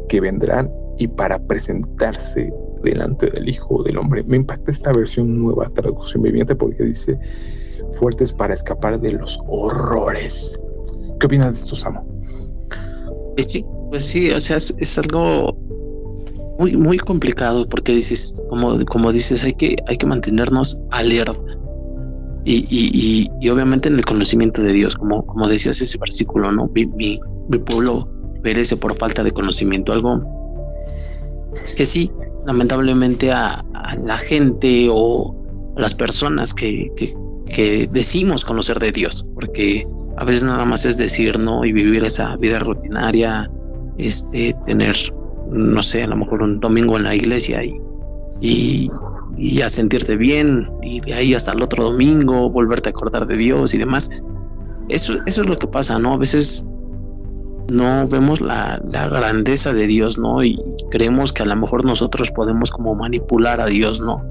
que 0.09 0.19
vendrán 0.19 0.69
y 0.97 1.07
para 1.07 1.39
presentarse 1.47 2.51
delante 2.83 3.29
del 3.29 3.49
Hijo 3.49 3.83
del 3.83 3.97
Hombre. 3.97 4.23
Me 4.23 4.37
impacta 4.37 4.71
esta 4.71 4.91
versión 4.91 5.39
nueva, 5.39 5.69
traducción 5.69 6.23
viviente, 6.23 6.55
porque 6.55 6.83
dice 6.83 7.17
fuertes 7.93 8.33
para 8.33 8.53
escapar 8.53 8.99
de 8.99 9.13
los 9.13 9.39
horrores. 9.47 10.59
¿Qué 11.19 11.25
opinas 11.25 11.55
de 11.55 11.59
esto, 11.61 11.75
Samo? 11.75 12.05
Pues 13.35 13.51
sí, 13.51 13.65
pues 13.89 14.05
sí, 14.05 14.31
o 14.31 14.39
sea, 14.39 14.57
es, 14.57 14.97
algo 14.97 15.55
muy, 16.61 16.77
muy 16.77 16.99
complicado 16.99 17.65
porque 17.67 17.91
dices, 17.91 18.35
como, 18.49 18.85
como 18.85 19.11
dices, 19.11 19.43
hay 19.43 19.53
que, 19.53 19.75
hay 19.87 19.97
que 19.97 20.05
mantenernos 20.05 20.79
alerta. 20.91 21.33
Y, 22.45 22.67
y, 22.69 23.27
y, 23.39 23.49
obviamente 23.49 23.89
en 23.89 23.95
el 23.95 24.05
conocimiento 24.05 24.61
de 24.61 24.73
Dios, 24.73 24.95
como, 24.95 25.25
como 25.25 25.47
decías 25.47 25.81
ese 25.81 25.97
versículo, 25.97 26.51
¿no? 26.51 26.69
Mi, 26.73 26.85
mi, 26.85 27.19
pueblo 27.65 28.07
perece 28.43 28.77
por 28.77 28.95
falta 28.95 29.23
de 29.23 29.31
conocimiento, 29.31 29.91
algo 29.91 30.21
que 31.75 31.85
sí, 31.85 32.11
lamentablemente 32.45 33.31
a, 33.31 33.63
la 34.03 34.17
gente 34.17 34.87
o 34.91 35.35
a 35.77 35.81
las 35.81 35.95
personas 35.95 36.53
que, 36.53 36.91
que, 36.95 37.87
decimos 37.91 38.45
conocer 38.45 38.79
de 38.79 38.91
Dios, 38.91 39.25
porque 39.33 39.87
a 40.17 40.25
veces 40.25 40.43
nada 40.43 40.65
más 40.65 40.85
es 40.85 40.97
decir, 40.97 41.39
¿no? 41.39 41.65
Y 41.65 41.73
vivir 41.73 42.03
esa 42.03 42.35
vida 42.37 42.59
rutinaria, 42.59 43.51
este, 43.97 44.55
tener, 44.65 44.95
no 45.51 45.83
sé, 45.83 46.03
a 46.03 46.07
lo 46.07 46.15
mejor 46.15 46.41
un 46.41 46.59
domingo 46.59 46.97
en 46.97 47.03
la 47.03 47.13
iglesia 47.13 47.61
y, 47.63 48.89
y, 49.37 49.61
a 49.61 49.69
sentirte 49.69 50.15
bien, 50.15 50.69
y 50.81 51.01
de 51.01 51.13
ahí 51.13 51.33
hasta 51.33 51.51
el 51.51 51.61
otro 51.61 51.83
domingo 51.83 52.49
volverte 52.49 52.89
a 52.89 52.91
acordar 52.91 53.27
de 53.27 53.35
Dios 53.35 53.73
y 53.73 53.77
demás. 53.77 54.09
Eso, 54.89 55.15
eso 55.25 55.41
es 55.41 55.47
lo 55.47 55.57
que 55.57 55.67
pasa, 55.67 55.99
¿no? 55.99 56.13
A 56.13 56.17
veces 56.17 56.65
no 57.71 58.07
vemos 58.07 58.41
la, 58.41 58.81
grandeza 58.83 59.73
de 59.73 59.87
Dios, 59.87 60.17
¿no? 60.17 60.43
Y 60.43 60.59
creemos 60.89 61.33
que 61.33 61.43
a 61.43 61.45
lo 61.45 61.55
mejor 61.55 61.85
nosotros 61.85 62.31
podemos 62.31 62.71
como 62.71 62.95
manipular 62.95 63.61
a 63.61 63.65
Dios, 63.65 64.01
¿no? 64.01 64.23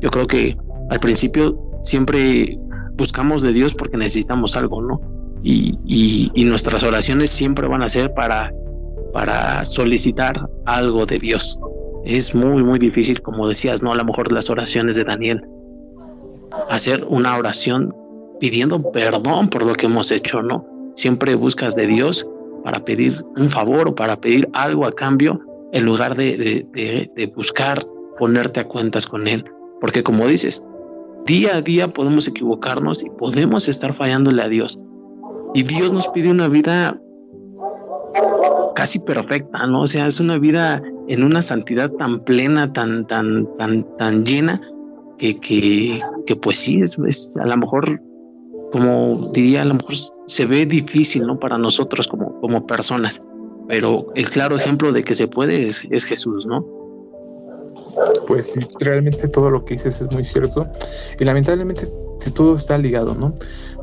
Yo 0.00 0.10
creo 0.10 0.26
que 0.26 0.56
al 0.90 1.00
principio 1.00 1.58
siempre 1.82 2.58
buscamos 2.96 3.42
de 3.42 3.52
Dios 3.52 3.74
porque 3.74 3.96
necesitamos 3.96 4.56
algo, 4.56 4.82
¿no? 4.82 5.00
Y, 5.42 5.78
y, 6.34 6.44
nuestras 6.44 6.82
oraciones 6.82 7.30
siempre 7.30 7.68
van 7.68 7.82
a 7.82 7.88
ser 7.88 8.12
para, 8.14 8.52
para 9.12 9.64
solicitar 9.64 10.48
algo 10.64 11.06
de 11.06 11.16
Dios. 11.16 11.58
Es 12.04 12.34
muy, 12.34 12.62
muy 12.62 12.78
difícil, 12.78 13.20
como 13.20 13.48
decías, 13.48 13.82
¿no? 13.82 13.92
A 13.92 13.96
lo 13.96 14.04
mejor 14.04 14.30
las 14.32 14.50
oraciones 14.50 14.96
de 14.96 15.04
Daniel. 15.04 15.42
Hacer 16.70 17.04
una 17.08 17.36
oración 17.36 17.92
pidiendo 18.38 18.90
perdón 18.92 19.48
por 19.48 19.64
lo 19.64 19.74
que 19.74 19.86
hemos 19.86 20.10
hecho, 20.10 20.42
¿no? 20.42 20.66
Siempre 20.94 21.34
buscas 21.34 21.74
de 21.74 21.86
Dios 21.86 22.26
para 22.64 22.84
pedir 22.84 23.12
un 23.36 23.50
favor 23.50 23.88
o 23.88 23.94
para 23.94 24.20
pedir 24.20 24.48
algo 24.52 24.86
a 24.86 24.92
cambio 24.92 25.40
en 25.72 25.84
lugar 25.84 26.16
de, 26.16 27.32
buscar 27.34 27.80
ponerte 28.18 28.60
a 28.60 28.64
cuentas 28.68 29.06
con 29.06 29.26
Él. 29.26 29.44
Porque 29.80 30.02
como 30.02 30.26
dices, 30.26 30.62
día 31.26 31.56
a 31.56 31.60
día 31.60 31.88
podemos 31.88 32.28
equivocarnos 32.28 33.02
y 33.02 33.10
podemos 33.10 33.68
estar 33.68 33.94
fallándole 33.94 34.42
a 34.42 34.48
Dios. 34.48 34.78
Y 35.54 35.62
Dios 35.62 35.92
nos 35.92 36.08
pide 36.08 36.30
una 36.30 36.48
vida 36.48 37.00
casi 38.76 38.98
perfecta, 38.98 39.66
¿no? 39.66 39.80
O 39.80 39.86
sea, 39.86 40.06
es 40.06 40.20
una 40.20 40.38
vida 40.38 40.82
en 41.08 41.24
una 41.24 41.40
santidad 41.40 41.90
tan 41.92 42.20
plena, 42.20 42.72
tan, 42.74 43.06
tan, 43.06 43.48
tan, 43.56 43.96
tan 43.96 44.24
llena, 44.24 44.60
que, 45.16 45.40
que, 45.40 45.98
que 46.26 46.36
pues 46.36 46.58
sí, 46.58 46.82
es, 46.82 46.98
a 47.40 47.46
lo 47.46 47.56
mejor 47.56 48.02
como 48.72 49.30
diría, 49.32 49.62
a 49.62 49.64
lo 49.64 49.74
mejor 49.74 49.94
se 50.26 50.44
ve 50.44 50.66
difícil, 50.66 51.26
¿no? 51.26 51.38
Para 51.38 51.56
nosotros 51.56 52.06
como, 52.06 52.38
como 52.40 52.66
personas, 52.66 53.22
pero 53.66 54.08
el 54.14 54.28
claro 54.28 54.56
ejemplo 54.56 54.92
de 54.92 55.02
que 55.02 55.14
se 55.14 55.26
puede 55.26 55.66
es, 55.66 55.86
es 55.90 56.04
Jesús, 56.04 56.46
¿no? 56.46 56.66
Pues 58.26 58.52
realmente 58.78 59.28
todo 59.28 59.50
lo 59.50 59.64
que 59.64 59.74
dices 59.74 60.00
es 60.02 60.12
muy 60.12 60.24
cierto 60.24 60.66
y 61.18 61.24
lamentablemente 61.24 61.88
todo 62.34 62.56
está 62.56 62.76
ligado, 62.76 63.14
¿no? 63.14 63.34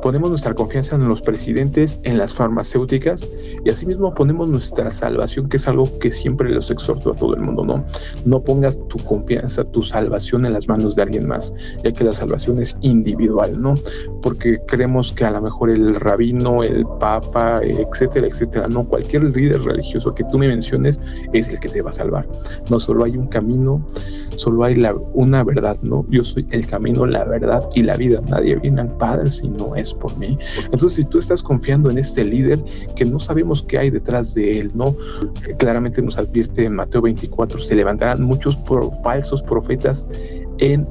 Ponemos 0.04 0.28
nuestra 0.28 0.52
confianza 0.52 0.96
en 0.96 1.08
los 1.08 1.22
presidentes, 1.22 1.98
en 2.02 2.18
las 2.18 2.34
farmacéuticas 2.34 3.26
y 3.64 3.70
asimismo 3.70 4.14
ponemos 4.14 4.50
nuestra 4.50 4.90
salvación, 4.90 5.48
que 5.48 5.56
es 5.56 5.66
algo 5.66 5.98
que 5.98 6.12
siempre 6.12 6.52
los 6.52 6.70
exhorto 6.70 7.12
a 7.12 7.16
todo 7.16 7.34
el 7.34 7.40
mundo, 7.40 7.64
¿no? 7.64 7.82
No 8.26 8.42
pongas 8.42 8.78
tu 8.88 8.98
confianza, 8.98 9.64
tu 9.64 9.82
salvación 9.82 10.44
en 10.44 10.52
las 10.52 10.68
manos 10.68 10.94
de 10.94 11.04
alguien 11.04 11.26
más, 11.26 11.54
ya 11.82 11.90
que 11.90 12.04
la 12.04 12.12
salvación 12.12 12.60
es 12.60 12.76
individual, 12.82 13.58
¿no? 13.58 13.76
Porque 14.24 14.58
creemos 14.66 15.12
que 15.12 15.26
a 15.26 15.30
lo 15.30 15.42
mejor 15.42 15.68
el 15.68 15.94
rabino, 15.96 16.62
el 16.62 16.86
papa, 16.98 17.60
etcétera, 17.62 18.26
etcétera, 18.26 18.68
no, 18.68 18.84
cualquier 18.84 19.24
líder 19.24 19.62
religioso 19.62 20.14
que 20.14 20.24
tú 20.24 20.38
me 20.38 20.48
menciones 20.48 20.98
es 21.34 21.46
el 21.48 21.60
que 21.60 21.68
te 21.68 21.82
va 21.82 21.90
a 21.90 21.92
salvar. 21.92 22.26
No 22.70 22.80
solo 22.80 23.04
hay 23.04 23.18
un 23.18 23.26
camino, 23.26 23.86
solo 24.36 24.64
hay 24.64 24.82
una 25.12 25.44
verdad, 25.44 25.76
¿no? 25.82 26.06
Yo 26.08 26.24
soy 26.24 26.46
el 26.50 26.66
camino, 26.66 27.04
la 27.04 27.24
verdad 27.24 27.68
y 27.74 27.82
la 27.82 27.96
vida. 27.96 28.22
Nadie 28.26 28.56
viene 28.56 28.80
al 28.80 28.96
Padre 28.96 29.30
si 29.30 29.46
no 29.46 29.76
es 29.76 29.92
por 29.92 30.16
mí. 30.16 30.38
Entonces, 30.64 30.94
si 30.94 31.04
tú 31.04 31.18
estás 31.18 31.42
confiando 31.42 31.90
en 31.90 31.98
este 31.98 32.24
líder 32.24 32.64
que 32.96 33.04
no 33.04 33.18
sabemos 33.18 33.62
qué 33.62 33.78
hay 33.78 33.90
detrás 33.90 34.32
de 34.32 34.58
él, 34.58 34.70
¿no? 34.74 34.96
Claramente 35.58 36.00
nos 36.00 36.16
advierte 36.16 36.64
en 36.64 36.76
Mateo 36.76 37.02
24, 37.02 37.60
se 37.60 37.74
levantarán 37.74 38.22
muchos 38.22 38.58
falsos 39.02 39.42
profetas 39.42 40.06
en 40.58 40.86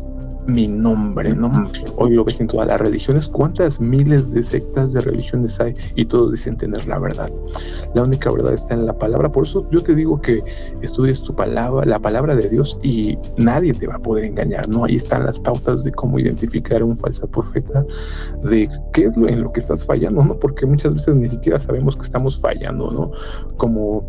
mi 0.47 0.67
nombre, 0.67 1.35
¿no? 1.35 1.51
Hoy 1.97 2.11
lo 2.11 2.23
ves 2.23 2.39
en 2.41 2.47
todas 2.47 2.67
las 2.67 2.81
religiones. 2.81 3.27
¿Cuántas 3.27 3.79
miles 3.79 4.31
de 4.31 4.43
sectas 4.43 4.93
de 4.93 5.01
religiones 5.01 5.59
hay? 5.59 5.73
Y 5.95 6.05
todos 6.05 6.31
dicen 6.31 6.57
tener 6.57 6.85
la 6.87 6.99
verdad. 6.99 7.31
La 7.93 8.03
única 8.03 8.31
verdad 8.31 8.53
está 8.53 8.73
en 8.73 8.85
la 8.85 8.97
palabra. 8.97 9.31
Por 9.31 9.45
eso 9.45 9.67
yo 9.71 9.81
te 9.81 9.95
digo 9.95 10.21
que 10.21 10.43
estudies 10.81 11.21
tu 11.21 11.35
palabra, 11.35 11.85
la 11.85 11.99
palabra 11.99 12.35
de 12.35 12.49
Dios, 12.49 12.77
y 12.83 13.17
nadie 13.37 13.73
te 13.73 13.87
va 13.87 13.95
a 13.95 13.99
poder 13.99 14.25
engañar, 14.25 14.67
¿no? 14.67 14.85
Ahí 14.85 14.95
están 14.95 15.25
las 15.25 15.39
pautas 15.39 15.83
de 15.83 15.91
cómo 15.91 16.19
identificar 16.19 16.81
a 16.81 16.85
un 16.85 16.97
falso 16.97 17.27
profeta, 17.27 17.85
de 18.43 18.69
qué 18.93 19.03
es 19.03 19.17
lo 19.17 19.27
en 19.27 19.41
lo 19.41 19.51
que 19.51 19.59
estás 19.59 19.85
fallando, 19.85 20.23
¿no? 20.23 20.37
Porque 20.37 20.65
muchas 20.65 20.93
veces 20.93 21.15
ni 21.15 21.29
siquiera 21.29 21.59
sabemos 21.59 21.95
que 21.95 22.03
estamos 22.03 22.39
fallando, 22.39 22.91
¿no? 22.91 23.11
Como 23.57 24.07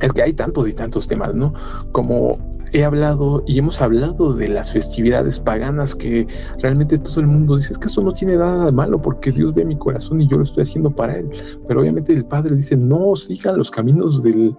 es 0.00 0.12
que 0.12 0.22
hay 0.22 0.32
tantos 0.32 0.68
y 0.68 0.72
tantos 0.72 1.08
temas, 1.08 1.34
¿no? 1.34 1.52
Como 1.92 2.38
he 2.72 2.84
hablado 2.84 3.42
y 3.46 3.58
hemos 3.58 3.80
hablado 3.80 4.34
de 4.34 4.48
las 4.48 4.72
festividades 4.72 5.38
paganas 5.40 5.94
que 5.94 6.26
realmente 6.62 6.98
todo 6.98 7.20
el 7.20 7.26
mundo 7.26 7.56
dice 7.56 7.72
es 7.72 7.78
que 7.78 7.86
eso 7.86 8.02
no 8.02 8.12
tiene 8.12 8.36
nada 8.36 8.66
de 8.66 8.72
malo 8.72 9.00
porque 9.00 9.32
Dios 9.32 9.54
ve 9.54 9.64
mi 9.64 9.76
corazón 9.76 10.20
y 10.20 10.28
yo 10.28 10.36
lo 10.36 10.44
estoy 10.44 10.62
haciendo 10.62 10.90
para 10.90 11.18
Él. 11.18 11.30
Pero 11.66 11.80
obviamente 11.80 12.12
el 12.12 12.24
Padre 12.24 12.56
dice 12.56 12.76
no 12.76 13.16
sigan 13.16 13.58
los 13.58 13.70
caminos 13.70 14.22
del, 14.22 14.56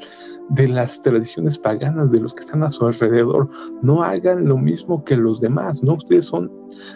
de 0.50 0.68
las 0.68 1.02
tradiciones 1.02 1.58
paganas 1.58 2.12
de 2.12 2.20
los 2.20 2.34
que 2.34 2.42
están 2.42 2.64
a 2.64 2.72
su 2.72 2.86
alrededor. 2.86 3.50
No 3.82 4.04
hagan 4.04 4.48
lo 4.48 4.58
mismo 4.58 5.04
que 5.04 5.16
los 5.16 5.40
demás, 5.40 5.84
¿no? 5.84 5.94
Ustedes 5.94 6.26
son 6.26 6.52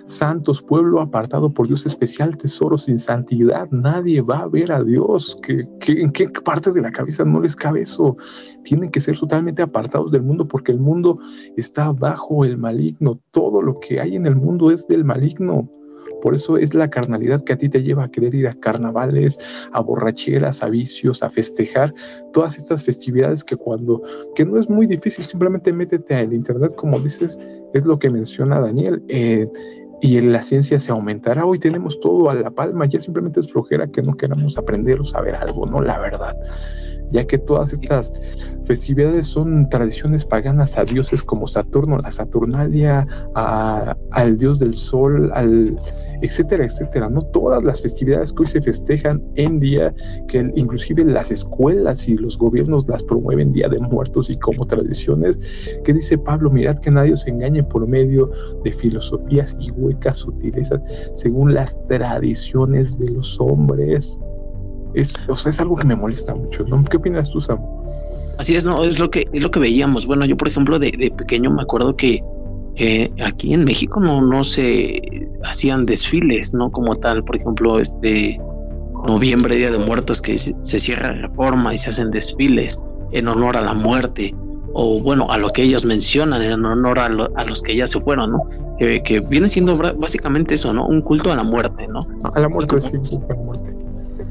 santos, 0.05 0.61
pueblo 0.61 1.01
apartado 1.01 1.53
por 1.53 1.67
Dios 1.67 1.85
especial, 1.85 2.37
tesoro 2.37 2.77
sin 2.77 2.99
santidad. 2.99 3.69
Nadie 3.71 4.21
va 4.21 4.39
a 4.39 4.47
ver 4.47 4.71
a 4.71 4.83
Dios. 4.83 5.37
¿Qué, 5.43 5.67
en 5.87 6.11
qué 6.11 6.29
parte 6.29 6.71
de 6.71 6.81
la 6.81 6.91
cabeza 6.91 7.23
no 7.23 7.41
les 7.41 7.55
cabe 7.55 7.81
eso? 7.81 8.17
Tienen 8.63 8.89
que 8.89 9.01
ser 9.01 9.17
totalmente 9.19 9.61
apartados 9.61 10.11
del 10.11 10.23
mundo 10.23 10.47
porque 10.47 10.71
el 10.71 10.79
mundo 10.79 11.19
está 11.57 11.91
bajo 11.91 12.45
el 12.45 12.57
maligno. 12.57 13.19
Todo 13.31 13.61
lo 13.61 13.79
que 13.79 13.99
hay 13.99 14.15
en 14.15 14.25
el 14.25 14.35
mundo 14.35 14.71
es 14.71 14.87
del 14.87 15.03
maligno. 15.03 15.69
Por 16.23 16.35
eso 16.35 16.55
es 16.57 16.73
la 16.73 16.89
carnalidad 16.89 17.43
que 17.43 17.51
a 17.51 17.57
ti 17.57 17.67
te 17.67 17.83
lleva 17.83 18.05
a 18.05 18.07
querer 18.09 18.33
ir 18.33 18.47
a 18.47 18.53
carnavales, 18.53 19.37
a 19.73 19.81
borracheras, 19.81 20.63
a 20.63 20.69
vicios, 20.69 21.21
a 21.21 21.29
festejar 21.29 21.93
todas 22.31 22.57
estas 22.57 22.81
festividades 22.85 23.43
que 23.43 23.57
cuando, 23.57 24.01
que 24.33 24.45
no 24.45 24.57
es 24.57 24.69
muy 24.69 24.87
difícil, 24.87 25.25
simplemente 25.25 25.73
métete 25.73 26.17
en 26.17 26.31
internet, 26.31 26.75
como 26.75 26.97
dices, 27.01 27.37
es 27.73 27.85
lo 27.85 27.99
que 27.99 28.09
menciona 28.09 28.61
Daniel. 28.61 29.03
Eh, 29.09 29.49
y 29.99 30.17
en 30.17 30.31
la 30.31 30.41
ciencia 30.43 30.79
se 30.79 30.93
aumentará. 30.93 31.45
Hoy 31.45 31.59
tenemos 31.59 31.99
todo 31.99 32.29
a 32.29 32.35
la 32.35 32.51
palma, 32.51 32.85
ya 32.85 33.01
simplemente 33.01 33.41
es 33.41 33.51
flojera 33.51 33.87
que 33.87 34.01
no 34.01 34.15
queramos 34.15 34.57
aprender 34.57 35.01
o 35.01 35.05
saber 35.05 35.35
algo, 35.35 35.65
¿no? 35.65 35.81
La 35.81 35.99
verdad. 35.99 36.37
Ya 37.11 37.27
que 37.27 37.37
todas 37.37 37.73
estas 37.73 38.13
festividades 38.63 39.27
son 39.27 39.67
tradiciones 39.69 40.25
paganas 40.25 40.77
a 40.77 40.85
dioses 40.85 41.21
como 41.21 41.47
Saturno, 41.47 41.97
la 41.97 42.11
Saturnalia, 42.11 43.05
al 43.35 44.37
dios 44.37 44.59
del 44.59 44.73
sol, 44.73 45.29
al 45.33 45.75
etcétera, 46.23 46.65
etcétera, 46.65 47.09
¿no? 47.09 47.21
Todas 47.21 47.63
las 47.63 47.81
festividades 47.81 48.31
que 48.31 48.43
hoy 48.43 48.47
se 48.47 48.61
festejan 48.61 49.21
en 49.35 49.59
día, 49.59 49.93
que 50.29 50.49
inclusive 50.55 51.03
las 51.03 51.29
escuelas 51.31 52.07
y 52.07 52.15
los 52.15 52.37
gobiernos 52.37 52.87
las 52.87 53.03
promueven 53.03 53.51
Día 53.51 53.67
de 53.67 53.77
Muertos 53.79 54.29
y 54.29 54.37
como 54.37 54.65
tradiciones, 54.65 55.37
que 55.83 55.93
dice 55.93 56.17
Pablo, 56.17 56.49
mirad 56.49 56.79
que 56.79 56.91
nadie 56.91 57.13
os 57.13 57.27
engañe 57.27 57.61
por 57.63 57.85
medio 57.85 58.31
de 58.63 58.71
filosofías 58.71 59.55
y 59.59 59.71
huecas 59.71 60.19
sutilezas, 60.19 60.79
según 61.15 61.53
las 61.53 61.77
tradiciones 61.87 62.97
de 62.97 63.11
los 63.11 63.37
hombres. 63.41 64.17
Es, 64.93 65.13
es 65.27 65.59
algo 65.59 65.75
que 65.75 65.87
me 65.87 65.95
molesta 65.95 66.33
mucho, 66.33 66.63
¿no? 66.63 66.81
¿Qué 66.85 66.97
opinas 66.97 67.29
tú, 67.31 67.41
Sam? 67.41 67.59
Así 68.37 68.55
es, 68.55 68.65
no, 68.65 68.85
es 68.85 68.97
lo 68.97 69.11
que, 69.11 69.27
es 69.33 69.41
lo 69.41 69.51
que 69.51 69.59
veíamos. 69.59 70.07
Bueno, 70.07 70.25
yo, 70.25 70.37
por 70.37 70.47
ejemplo, 70.47 70.79
de, 70.79 70.91
de 70.97 71.11
pequeño 71.11 71.51
me 71.51 71.63
acuerdo 71.63 71.97
que 71.97 72.23
que 72.75 73.11
aquí 73.23 73.53
en 73.53 73.63
México 73.65 73.99
no, 73.99 74.21
no 74.21 74.43
se 74.43 75.29
hacían 75.43 75.85
desfiles, 75.85 76.53
¿no? 76.53 76.71
Como 76.71 76.95
tal, 76.95 77.23
por 77.23 77.35
ejemplo, 77.35 77.79
este 77.79 78.39
noviembre, 79.07 79.55
Día 79.55 79.71
de 79.71 79.77
Muertos, 79.77 80.21
que 80.21 80.37
se 80.37 80.79
cierra 80.79 81.13
reforma 81.13 81.73
y 81.73 81.77
se 81.77 81.89
hacen 81.89 82.09
desfiles 82.09 82.79
en 83.11 83.27
honor 83.27 83.57
a 83.57 83.61
la 83.61 83.73
muerte, 83.73 84.33
o 84.73 84.99
bueno, 84.99 85.27
a 85.29 85.37
lo 85.37 85.49
que 85.49 85.61
ellos 85.61 85.85
mencionan, 85.85 86.41
en 86.41 86.65
honor 86.65 86.99
a, 86.99 87.09
los 87.09 87.61
que 87.61 87.75
ya 87.75 87.85
se 87.85 88.01
fueron, 88.01 88.31
¿no? 88.31 88.39
Que, 88.77 89.19
viene 89.19 89.47
siendo 89.47 89.77
básicamente 89.77 90.55
eso, 90.55 90.73
¿no? 90.73 90.87
Un 90.87 91.01
culto 91.01 91.31
a 91.31 91.35
la 91.35 91.43
muerte, 91.43 91.87
¿no? 91.87 91.99
A 92.33 92.39
la 92.39 92.49
muerte, 92.49 92.77
sí, 93.01 93.17
a 93.29 93.33
la 93.33 93.39
muerte. 93.39 93.73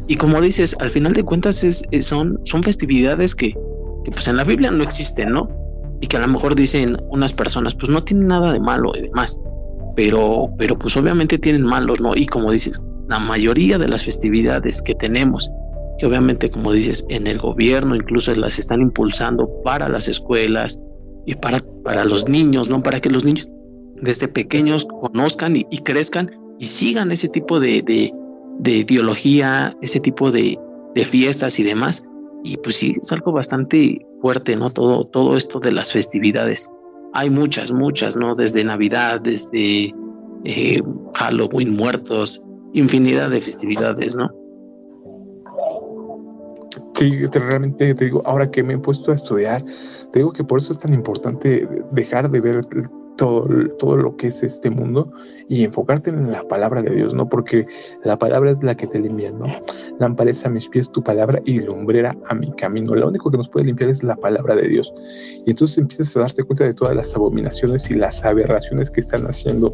Y 0.08 0.16
como 0.16 0.40
dices, 0.40 0.76
al 0.80 0.90
final 0.90 1.12
de 1.12 1.22
cuentas 1.22 1.62
es, 1.62 1.84
son, 2.00 2.40
son 2.42 2.62
festividades 2.62 3.36
que, 3.36 3.52
que 4.04 4.10
pues 4.10 4.26
en 4.26 4.36
la 4.36 4.44
Biblia 4.44 4.72
no 4.72 4.82
existen, 4.82 5.32
¿no? 5.32 5.48
Y 6.02 6.08
que 6.08 6.16
a 6.18 6.20
lo 6.20 6.28
mejor 6.28 6.54
dicen 6.54 6.98
unas 7.10 7.32
personas, 7.32 7.74
pues 7.74 7.88
no 7.88 8.00
tienen 8.00 8.26
nada 8.26 8.52
de 8.52 8.60
malo 8.60 8.92
y 8.94 9.02
demás, 9.02 9.38
pero, 9.96 10.50
pero 10.58 10.78
pues 10.78 10.96
obviamente 10.96 11.38
tienen 11.38 11.62
malos, 11.62 12.00
¿no? 12.00 12.14
Y 12.16 12.26
como 12.26 12.50
dices, 12.50 12.82
la 13.08 13.20
mayoría 13.20 13.78
de 13.78 13.88
las 13.88 14.04
festividades 14.04 14.82
que 14.82 14.94
tenemos, 14.96 15.50
que 15.98 16.06
obviamente 16.06 16.50
como 16.50 16.72
dices, 16.72 17.06
en 17.08 17.28
el 17.28 17.38
gobierno 17.38 17.94
incluso 17.94 18.34
las 18.34 18.58
están 18.58 18.80
impulsando 18.80 19.48
para 19.62 19.88
las 19.88 20.08
escuelas 20.08 20.78
y 21.24 21.36
para, 21.36 21.60
para 21.84 22.04
los 22.04 22.28
niños, 22.28 22.68
¿no? 22.68 22.82
Para 22.82 23.00
que 23.00 23.08
los 23.08 23.24
niños 23.24 23.48
desde 24.02 24.26
pequeños 24.26 24.84
conozcan 24.84 25.54
y, 25.54 25.78
crezcan 25.78 26.32
y 26.58 26.66
sigan 26.66 27.12
ese 27.12 27.28
tipo 27.28 27.60
de, 27.60 27.80
de, 27.82 28.12
de 28.58 28.72
ideología, 28.72 29.72
ese 29.80 30.00
tipo 30.00 30.32
de, 30.32 30.58
de 30.96 31.04
fiestas 31.04 31.60
y 31.60 31.62
demás. 31.62 32.02
Y 32.44 32.56
pues 32.56 32.76
sí, 32.76 32.94
es 33.00 33.12
algo 33.12 33.32
bastante 33.32 34.04
fuerte, 34.20 34.56
¿no? 34.56 34.70
Todo, 34.70 35.04
todo 35.04 35.36
esto 35.36 35.60
de 35.60 35.72
las 35.72 35.92
festividades. 35.92 36.68
Hay 37.14 37.30
muchas, 37.30 37.72
muchas, 37.72 38.16
¿no? 38.16 38.34
Desde 38.34 38.64
Navidad, 38.64 39.20
desde 39.20 39.94
eh, 40.44 40.82
Halloween, 41.14 41.76
muertos, 41.76 42.42
infinidad 42.72 43.30
de 43.30 43.40
festividades, 43.40 44.16
¿no? 44.16 44.30
Sí, 46.94 47.26
realmente 47.26 47.94
te 47.94 48.04
digo, 48.04 48.22
ahora 48.24 48.50
que 48.50 48.62
me 48.62 48.74
he 48.74 48.78
puesto 48.78 49.12
a 49.12 49.14
estudiar, 49.14 49.64
te 50.12 50.20
digo 50.20 50.32
que 50.32 50.44
por 50.44 50.60
eso 50.60 50.72
es 50.72 50.78
tan 50.78 50.94
importante 50.94 51.68
dejar 51.92 52.30
de 52.30 52.40
ver 52.40 52.66
todo, 53.16 53.46
todo 53.78 53.96
lo 53.96 54.16
que 54.16 54.28
es 54.28 54.42
este 54.42 54.70
mundo 54.70 55.12
y 55.48 55.64
enfocarte 55.64 56.10
en 56.10 56.30
la 56.32 56.42
palabra 56.48 56.82
de 56.82 56.90
Dios, 56.90 57.12
¿no? 57.12 57.28
Porque 57.28 57.66
la 58.04 58.18
palabra 58.18 58.50
es 58.50 58.62
la 58.62 58.74
que 58.74 58.86
te 58.86 58.98
limpia, 58.98 59.30
¿no? 59.32 59.46
Lámpara 59.98 60.32
a 60.44 60.48
mis 60.48 60.68
pies 60.68 60.90
tu 60.90 61.02
palabra 61.02 61.42
y 61.44 61.58
lumbrera 61.58 62.16
a 62.28 62.34
mi 62.34 62.50
camino. 62.52 62.94
Lo 62.94 63.08
único 63.08 63.30
que 63.30 63.36
nos 63.36 63.48
puede 63.48 63.66
limpiar 63.66 63.90
es 63.90 64.02
la 64.02 64.16
palabra 64.16 64.54
de 64.54 64.66
Dios. 64.68 64.92
Y 65.44 65.50
entonces 65.50 65.78
empiezas 65.78 66.16
a 66.16 66.20
darte 66.20 66.42
cuenta 66.44 66.64
de 66.64 66.74
todas 66.74 66.96
las 66.96 67.14
abominaciones 67.14 67.90
y 67.90 67.94
las 67.94 68.24
aberraciones 68.24 68.90
que 68.90 69.00
están 69.00 69.26
haciendo 69.26 69.72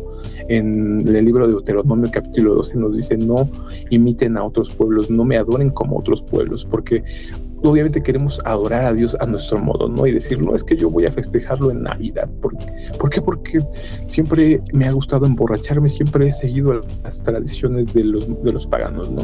en 0.48 1.06
el 1.06 1.24
libro 1.24 1.46
de 1.46 1.52
Deuteronomio 1.52 2.10
capítulo 2.12 2.56
12 2.56 2.76
nos 2.76 2.96
dice 2.96 3.16
no 3.16 3.48
imiten 3.90 4.36
a 4.36 4.44
otros 4.44 4.70
pueblos, 4.74 5.10
no 5.10 5.24
me 5.24 5.36
adoren 5.36 5.70
como 5.70 5.98
otros 5.98 6.22
pueblos, 6.22 6.64
porque 6.64 7.04
obviamente 7.62 8.02
queremos 8.02 8.40
adorar 8.44 8.84
a 8.84 8.92
Dios 8.92 9.16
a 9.20 9.26
nuestro 9.26 9.58
modo, 9.58 9.88
¿no? 9.88 10.06
Y 10.06 10.12
decir, 10.12 10.40
no, 10.40 10.54
es 10.54 10.64
que 10.64 10.76
yo 10.76 10.90
voy 10.90 11.06
a 11.06 11.12
festejarlo 11.12 11.70
en 11.70 11.82
Navidad. 11.82 12.28
¿Por, 12.40 12.54
¿Por 12.98 13.10
qué? 13.10 13.20
Porque 13.20 13.64
siempre 14.06 14.60
me 14.72 14.86
ha 14.86 14.92
gustado 14.92 15.26
emborracharme, 15.26 15.88
siempre 15.88 16.28
he 16.28 16.32
seguido 16.32 16.80
las 17.02 17.22
tradiciones 17.22 17.92
de 17.94 18.04
los, 18.04 18.42
de 18.42 18.52
los 18.52 18.66
paganos, 18.66 19.10
¿no? 19.10 19.22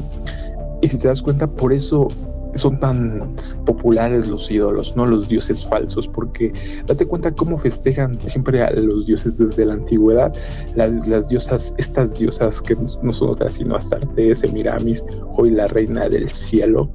Y 0.83 0.89
si 0.89 0.99
te 0.99 1.09
das 1.09 1.23
cuenta, 1.23 1.47
por 1.47 1.73
eso 1.73 2.09
son 2.55 2.79
tan 2.79 3.35
populares 3.65 4.29
los 4.29 4.51
ídolos, 4.51 4.97
¿no? 4.97 5.07
Los 5.07 5.29
dioses 5.29 5.67
falsos, 5.67 6.09
porque 6.09 6.53
date 6.87 7.07
cuenta 7.07 7.33
cómo 7.33 7.59
festejan 7.59 8.19
siempre 8.27 8.63
a 8.63 8.71
los 8.73 9.07
dioses 9.07 9.39
desde 9.39 9.67
la 9.67 9.75
antigüedad, 9.75 10.35
las, 10.75 11.07
las 11.07 11.29
diosas, 11.29 11.75
estas 11.79 12.19
diosas 12.19 12.61
que 12.61 12.77
no 13.03 13.13
son 13.13 13.31
otras 13.31 13.55
sino 13.55 13.77
Astarte, 13.77 14.35
Semiramis, 14.35 15.05
hoy 15.37 15.51
la 15.51 15.69
reina 15.69 16.09
del 16.09 16.31
cielo, 16.31 16.91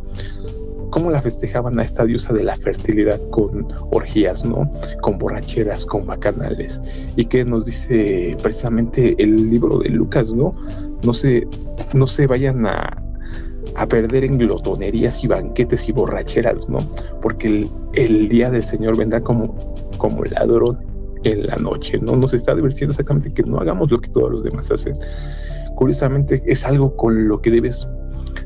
cómo 0.89 1.11
la 1.11 1.21
festejaban 1.21 1.79
a 1.79 1.83
esta 1.83 2.05
diosa 2.05 2.33
de 2.33 2.43
la 2.43 2.55
fertilidad 2.55 3.19
con 3.29 3.67
orgías, 3.91 4.43
¿no? 4.43 4.71
Con 5.01 5.17
borracheras, 5.17 5.85
con 5.85 6.05
bacanales. 6.05 6.81
Y 7.15 7.25
que 7.25 7.45
nos 7.45 7.65
dice 7.65 8.35
precisamente 8.41 9.15
el 9.17 9.49
libro 9.49 9.79
de 9.79 9.89
Lucas, 9.89 10.31
¿no? 10.31 10.53
No 11.03 11.13
se, 11.13 11.47
no 11.93 12.07
se 12.07 12.27
vayan 12.27 12.65
a, 12.65 13.03
a 13.75 13.87
perder 13.87 14.23
en 14.23 14.37
glotonerías 14.37 15.23
y 15.23 15.27
banquetes 15.27 15.87
y 15.87 15.91
borracheras, 15.91 16.67
¿no? 16.69 16.79
Porque 17.21 17.69
el, 17.93 18.29
día 18.29 18.49
del 18.49 18.63
Señor 18.63 18.97
vendrá 18.97 19.21
como, 19.21 19.55
como 19.97 20.23
ladrón 20.25 20.79
en 21.23 21.47
la 21.47 21.55
noche, 21.57 21.97
¿no? 21.99 22.15
Nos 22.15 22.33
está 22.33 22.55
divirtiendo 22.55 22.91
exactamente 22.91 23.33
que 23.33 23.43
no 23.43 23.59
hagamos 23.59 23.91
lo 23.91 23.99
que 23.99 24.09
todos 24.09 24.31
los 24.31 24.43
demás 24.43 24.71
hacen. 24.71 24.97
Curiosamente 25.75 26.43
es 26.45 26.65
algo 26.65 26.95
con 26.95 27.27
lo 27.27 27.41
que 27.41 27.51
debes 27.51 27.87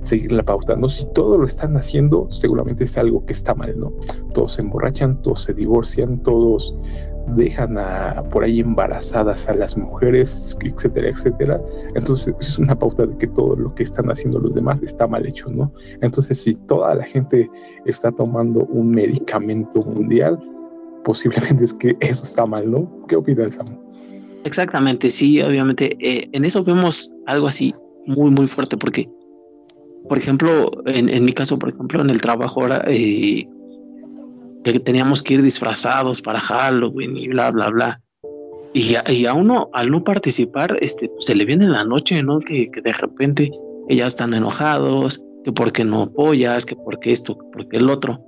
seguir 0.03 0.31
la 0.31 0.43
pauta, 0.43 0.75
¿no? 0.75 0.87
Si 0.89 1.05
todo 1.13 1.37
lo 1.37 1.45
están 1.45 1.75
haciendo, 1.75 2.29
seguramente 2.31 2.83
es 2.83 2.97
algo 2.97 3.25
que 3.25 3.33
está 3.33 3.55
mal, 3.55 3.77
¿no? 3.79 3.91
Todos 4.33 4.53
se 4.53 4.61
emborrachan, 4.61 5.21
todos 5.21 5.43
se 5.43 5.53
divorcian, 5.53 6.21
todos 6.23 6.75
dejan 7.35 7.77
a, 7.77 8.23
por 8.31 8.43
ahí 8.43 8.59
embarazadas 8.59 9.47
a 9.47 9.55
las 9.55 9.77
mujeres, 9.77 10.57
etcétera, 10.61 11.09
etcétera. 11.09 11.61
Entonces 11.95 12.35
es 12.39 12.59
una 12.59 12.77
pauta 12.77 13.05
de 13.05 13.17
que 13.17 13.27
todo 13.27 13.55
lo 13.55 13.73
que 13.75 13.83
están 13.83 14.11
haciendo 14.11 14.39
los 14.39 14.53
demás 14.53 14.81
está 14.83 15.07
mal 15.07 15.25
hecho, 15.25 15.49
¿no? 15.49 15.71
Entonces 16.01 16.41
si 16.41 16.55
toda 16.55 16.95
la 16.95 17.03
gente 17.03 17.49
está 17.85 18.11
tomando 18.11 18.65
un 18.65 18.91
medicamento 18.91 19.81
mundial, 19.81 20.37
posiblemente 21.03 21.63
es 21.63 21.73
que 21.73 21.95
eso 22.01 22.23
está 22.23 22.45
mal, 22.45 22.69
¿no? 22.69 22.89
¿Qué 23.07 23.15
opinas, 23.15 23.55
Sam? 23.55 23.67
Exactamente, 24.43 25.09
sí, 25.09 25.41
obviamente. 25.41 25.95
Eh, 25.99 26.27
en 26.33 26.45
eso 26.45 26.63
vemos 26.63 27.11
algo 27.25 27.47
así 27.47 27.73
muy, 28.05 28.31
muy 28.31 28.47
fuerte, 28.47 28.77
porque, 28.77 29.09
por 30.07 30.17
ejemplo, 30.17 30.71
en, 30.85 31.23
mi 31.23 31.33
caso, 31.33 31.57
por 31.57 31.69
ejemplo, 31.69 32.01
en 32.01 32.09
el 32.09 32.21
trabajo 32.21 32.61
ahora, 32.61 32.83
eh, 32.87 33.47
que 34.63 34.79
teníamos 34.79 35.21
que 35.21 35.35
ir 35.35 35.41
disfrazados 35.41 36.21
para 36.21 36.39
Halloween 36.39 37.17
y 37.17 37.27
bla, 37.27 37.51
bla, 37.51 37.69
bla. 37.69 38.01
Y 38.73 38.95
a, 38.95 39.03
y 39.09 39.25
a 39.25 39.33
uno, 39.33 39.69
al 39.73 39.91
no 39.91 40.03
participar, 40.03 40.77
este, 40.81 41.09
pues, 41.09 41.25
se 41.25 41.35
le 41.35 41.45
viene 41.45 41.67
la 41.67 41.83
noche, 41.83 42.21
¿no? 42.23 42.39
Que, 42.39 42.69
que 42.71 42.81
de 42.81 42.93
repente 42.93 43.51
ellas 43.87 44.07
están 44.07 44.33
enojados, 44.33 45.21
que 45.43 45.51
porque 45.51 45.83
no 45.83 46.03
apoyas, 46.03 46.65
que 46.65 46.75
porque 46.75 47.11
esto, 47.11 47.37
que 47.37 47.45
porque 47.51 47.77
el 47.77 47.89
otro. 47.89 48.25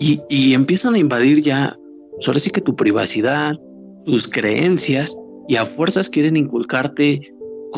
Y, 0.00 0.20
y 0.28 0.54
empiezan 0.54 0.94
a 0.94 0.98
invadir 0.98 1.42
ya, 1.42 1.76
pues 2.12 2.28
ahora 2.28 2.40
sí 2.40 2.50
que 2.50 2.60
tu 2.60 2.76
privacidad, 2.76 3.54
tus 4.04 4.28
creencias, 4.28 5.16
y 5.48 5.56
a 5.56 5.64
fuerzas 5.64 6.10
quieren 6.10 6.36
inculcarte 6.36 7.20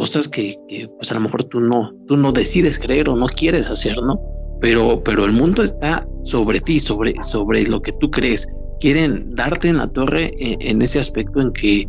cosas 0.00 0.28
que, 0.28 0.56
pues 0.96 1.12
a 1.12 1.14
lo 1.14 1.20
mejor 1.20 1.44
tú 1.44 1.60
no, 1.60 1.92
tú 2.08 2.16
no 2.16 2.32
decides 2.32 2.78
creer 2.78 3.10
o 3.10 3.16
no 3.16 3.26
quieres 3.26 3.66
hacer, 3.66 4.02
¿no? 4.02 4.18
Pero, 4.58 5.04
pero 5.04 5.26
el 5.26 5.32
mundo 5.32 5.62
está 5.62 6.08
sobre 6.22 6.58
ti, 6.58 6.78
sobre, 6.78 7.12
sobre 7.22 7.66
lo 7.66 7.82
que 7.82 7.92
tú 7.92 8.10
crees. 8.10 8.48
Quieren 8.80 9.34
darte 9.34 9.68
en 9.68 9.76
la 9.76 9.88
torre 9.88 10.30
en, 10.38 10.56
en 10.62 10.80
ese 10.80 11.00
aspecto 11.00 11.42
en 11.42 11.52
que 11.52 11.86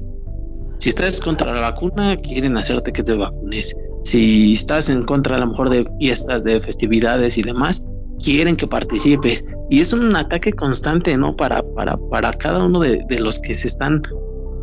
si 0.80 0.89
estás 0.89 1.22
contra 1.22 1.53
la 1.53 1.62
vacuna, 1.62 2.18
quieren 2.18 2.57
hacerte 2.57 2.91
que 2.91 3.01
te 3.01 3.14
vacunes. 3.14 3.74
Si 4.03 4.51
estás 4.51 4.89
en 4.89 5.05
contra 5.05 5.38
a 5.38 5.39
lo 5.39 5.47
mejor 5.47 5.70
de 5.70 5.89
fiestas, 5.97 6.43
de 6.43 6.59
festividades 6.59 7.38
y 7.38 7.43
demás, 7.43 7.82
quieren 8.22 8.57
que 8.57 8.68
participes. 8.68 9.41
Y 9.70 9.80
es 9.80 9.93
un 9.93 10.14
ataque 10.18 10.51
constante, 10.51 11.16
¿no? 11.18 11.34
Para, 11.38 11.64
para, 11.76 11.95
para 12.09 12.34
cada 12.34 12.66
uno 12.66 12.82
de, 12.82 13.05
de 13.07 13.20
los 13.22 13.39
que 13.39 13.53
se 13.53 13.70
están 13.70 14.01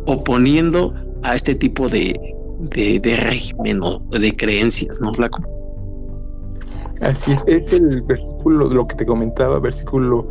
oponiendo 0.05 0.93
a 1.23 1.33
este 1.33 1.55
tipo 1.55 1.89
de, 1.89 2.13
de, 2.59 2.99
de 2.99 3.15
régimen 3.15 3.81
o 3.81 3.99
de 4.11 4.35
creencias, 4.35 4.99
¿no, 5.01 5.13
Flaco? 5.13 5.41
Así 7.01 7.31
es, 7.31 7.43
es 7.47 7.71
el 7.71 8.01
versículo, 8.01 8.69
lo 8.69 8.85
que 8.85 8.95
te 8.95 9.05
comentaba, 9.05 9.57
versículo, 9.59 10.27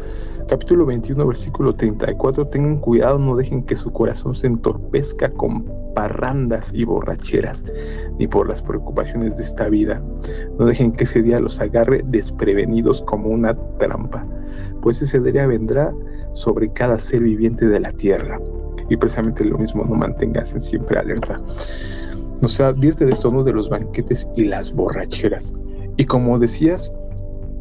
capítulo 0.48 0.84
21, 0.84 1.26
versículo 1.26 1.74
34. 1.74 2.46
Tengan 2.48 2.78
cuidado, 2.78 3.18
no 3.18 3.36
dejen 3.36 3.62
que 3.62 3.74
su 3.74 3.90
corazón 3.90 4.34
se 4.34 4.48
entorpezca 4.48 5.30
con 5.30 5.64
parrandas 5.94 6.70
y 6.74 6.84
borracheras, 6.84 7.64
ni 8.18 8.26
por 8.26 8.48
las 8.50 8.62
preocupaciones 8.62 9.38
de 9.38 9.44
esta 9.44 9.70
vida. 9.70 10.02
No 10.58 10.66
dejen 10.66 10.92
que 10.92 11.04
ese 11.04 11.22
día 11.22 11.40
los 11.40 11.58
agarre 11.58 12.02
desprevenidos 12.04 13.00
como 13.02 13.30
una 13.30 13.56
trampa, 13.78 14.26
pues 14.82 15.00
ese 15.00 15.20
día 15.20 15.46
vendrá 15.46 15.94
sobre 16.34 16.70
cada 16.74 16.98
ser 16.98 17.22
viviente 17.22 17.66
de 17.66 17.80
la 17.80 17.92
tierra. 17.92 18.38
Y 18.90 18.96
precisamente 18.98 19.42
lo 19.44 19.56
mismo, 19.56 19.84
no 19.84 19.94
mantengas 19.94 20.54
siempre 20.58 20.98
alerta. 20.98 21.40
Nos 22.40 22.60
advierte 22.60 23.04
de 23.04 23.12
esto 23.12 23.30
uno 23.30 23.44
de 23.44 23.52
los 23.52 23.68
banquetes 23.68 24.28
y 24.36 24.44
las 24.44 24.72
borracheras. 24.72 25.52
Y 25.96 26.04
como 26.04 26.38
decías, 26.38 26.92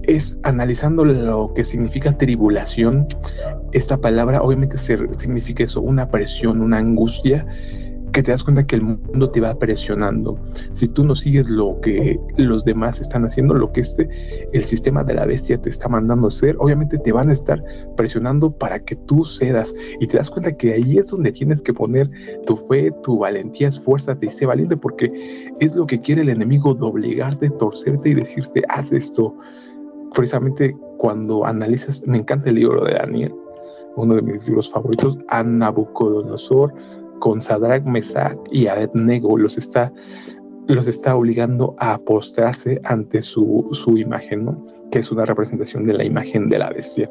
es 0.03 0.39
analizando 0.43 1.03
lo 1.03 1.53
que 1.53 1.63
significa 1.63 2.17
tribulación, 2.17 3.07
esta 3.73 3.97
palabra 3.97 4.41
obviamente 4.41 4.77
significa 4.77 5.63
eso, 5.63 5.81
una 5.81 6.09
presión, 6.09 6.61
una 6.61 6.77
angustia 6.77 7.45
que 8.17 8.23
te 8.23 8.31
das 8.31 8.43
cuenta 8.43 8.63
que 8.63 8.77
el 8.77 8.81
mundo 8.81 9.29
te 9.29 9.39
va 9.39 9.53
presionando. 9.53 10.39
Si 10.71 10.87
tú 10.87 11.03
no 11.03 11.13
sigues 11.13 11.51
lo 11.51 11.79
que 11.81 12.19
los 12.35 12.65
demás 12.65 12.99
están 12.99 13.25
haciendo, 13.25 13.53
lo 13.53 13.71
que 13.71 13.81
este, 13.81 14.09
el 14.53 14.63
sistema 14.63 15.03
de 15.03 15.13
la 15.13 15.27
bestia 15.27 15.61
te 15.61 15.69
está 15.69 15.87
mandando 15.87 16.29
hacer, 16.29 16.55
obviamente 16.57 16.97
te 16.97 17.11
van 17.11 17.29
a 17.29 17.33
estar 17.33 17.63
presionando 17.95 18.49
para 18.49 18.79
que 18.79 18.95
tú 18.95 19.23
cedas. 19.23 19.71
Y 19.99 20.07
te 20.07 20.17
das 20.17 20.31
cuenta 20.31 20.51
que 20.57 20.73
ahí 20.73 20.97
es 20.97 21.09
donde 21.09 21.31
tienes 21.31 21.61
que 21.61 21.75
poner 21.75 22.09
tu 22.47 22.57
fe, 22.57 22.91
tu 23.03 23.19
valentía, 23.19 23.67
esfuérzate 23.67 24.25
y 24.25 24.29
sé 24.31 24.47
valiente, 24.47 24.75
porque 24.75 25.53
es 25.59 25.75
lo 25.75 25.85
que 25.85 26.01
quiere 26.01 26.23
el 26.23 26.29
enemigo, 26.29 26.73
doblegarte, 26.73 27.51
torcerte 27.51 28.09
y 28.09 28.13
decirte, 28.15 28.63
haz 28.69 28.91
esto. 28.91 29.31
Precisamente 30.15 30.75
cuando 30.97 31.45
analizas, 31.45 32.01
me 32.07 32.17
encanta 32.17 32.49
el 32.49 32.55
libro 32.55 32.83
de 32.83 32.93
Daniel, 32.95 33.35
uno 33.95 34.15
de 34.15 34.23
mis 34.23 34.47
libros 34.47 34.71
favoritos, 34.71 35.19
a 35.27 35.43
Nabucodonosor 35.43 36.73
con 37.19 37.41
Sadrach, 37.41 37.85
Mesach 37.85 38.37
y 38.51 38.67
Abednego 38.67 39.37
los 39.37 39.57
está, 39.57 39.91
los 40.67 40.87
está 40.87 41.15
obligando 41.15 41.75
a 41.79 41.97
postrarse 41.97 42.79
ante 42.83 43.21
su, 43.21 43.67
su 43.71 43.97
imagen, 43.97 44.55
que 44.91 44.99
es 44.99 45.11
una 45.11 45.25
representación 45.25 45.85
de 45.85 45.93
la 45.93 46.03
imagen 46.03 46.49
de 46.49 46.59
la 46.59 46.69
bestia. 46.69 47.09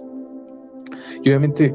Y 1.22 1.30
obviamente 1.30 1.74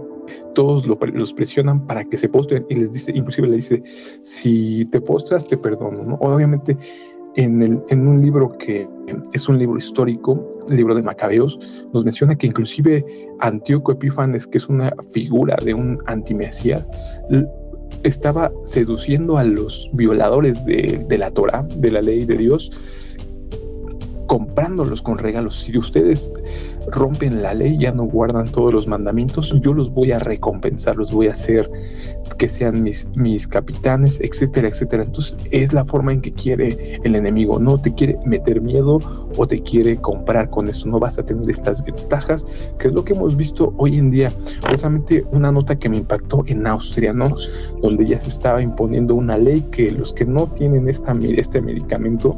todos 0.54 0.86
los 0.88 1.34
presionan 1.34 1.86
para 1.88 2.04
que 2.06 2.18
se 2.18 2.30
postren 2.30 2.66
y 2.70 2.76
les 2.76 2.94
dice, 2.94 3.12
inclusive 3.14 3.48
le 3.48 3.56
dice, 3.58 3.84
si 4.22 4.86
te 4.86 5.02
postras 5.02 5.46
te 5.48 5.58
perdono, 5.58 6.04
¿no? 6.04 6.16
Obviamente 6.22 6.78
en, 7.36 7.62
el, 7.62 7.82
en 7.90 8.08
un 8.08 8.22
libro 8.22 8.58
que 8.58 8.88
es 9.34 9.50
un 9.50 9.58
libro 9.58 9.78
histórico, 9.78 10.48
el 10.70 10.78
libro 10.78 10.96
de 10.96 11.02
Macabeos, 11.02 11.60
nos 11.94 12.04
menciona 12.04 12.36
que 12.36 12.48
inclusive 12.48 13.06
Antíoco 13.40 13.94
Epífanes, 13.94 14.48
que 14.48 14.58
es 14.58 14.68
una 14.68 14.94
figura 15.14 15.58
de 15.64 15.74
un 15.74 16.00
antimesías, 16.08 16.90
estaba 18.04 18.52
seduciendo 18.66 19.38
a 19.38 19.44
los 19.44 19.90
violadores 19.94 20.66
de, 20.66 21.18
la 21.18 21.32
Torah, 21.32 21.64
de 21.76 21.92
la 21.92 22.02
ley 22.02 22.26
de 22.26 22.38
Dios, 22.38 22.72
comprándolos 24.28 25.02
con 25.02 25.18
regalos. 25.18 25.60
Si 25.62 25.78
ustedes 25.78 26.30
rompen 26.88 27.42
la 27.42 27.54
ley, 27.54 27.78
ya 27.78 27.92
no 27.92 28.04
guardan 28.04 28.50
todos 28.50 28.74
los 28.74 28.88
mandamientos, 28.88 29.54
yo 29.62 29.74
los 29.74 29.92
voy 29.92 30.12
a 30.12 30.20
recompensar, 30.20 30.96
los 30.96 31.12
voy 31.12 31.28
a 31.28 31.34
hacer 31.34 31.70
que 32.38 32.50
sean 32.50 32.82
mis, 32.82 33.08
mis 33.16 33.48
capitanes, 33.48 34.20
etcétera, 34.22 34.68
etcétera. 34.68 35.04
Entonces 35.04 35.38
es 35.52 35.74
la 35.74 35.86
forma 35.86 36.14
en 36.14 36.22
que 36.22 36.32
quiere 36.32 37.00
el 37.04 37.16
enemigo, 37.16 37.60
no 37.60 37.80
te 37.80 37.94
quiere 37.94 38.18
meter 38.26 38.62
miedo 38.62 39.00
o 39.38 39.48
te 39.48 39.62
quiere 39.62 39.98
comprar 39.98 40.50
con 40.50 40.70
eso, 40.70 40.88
no 40.88 41.00
vas 41.00 41.20
a 41.20 41.24
tener 41.24 41.50
estas 41.50 41.84
ventajas, 41.84 42.46
que 42.80 42.88
es 42.88 42.94
lo 42.94 43.04
que 43.04 43.14
hemos 43.14 43.36
visto 43.36 43.74
hoy 43.78 43.98
en 43.98 44.12
día. 44.12 44.32
Precisamente 44.62 45.26
una 45.32 45.52
nota 45.52 45.78
que 45.78 45.90
me 45.90 45.98
impactó 45.98 46.44
en 46.48 46.66
Austria, 46.68 47.14
¿no? 47.14 47.36
Donde 47.82 48.06
ya 48.06 48.20
se 48.20 48.30
estaba 48.30 48.62
imponiendo 48.62 49.16
una 49.16 49.38
ley 49.38 49.62
que 49.72 49.92
los 49.92 50.14
que 50.14 50.26
no 50.26 50.48
tienen 50.48 50.90
esta, 50.90 51.14
este 51.36 51.62
medicamento, 51.62 52.36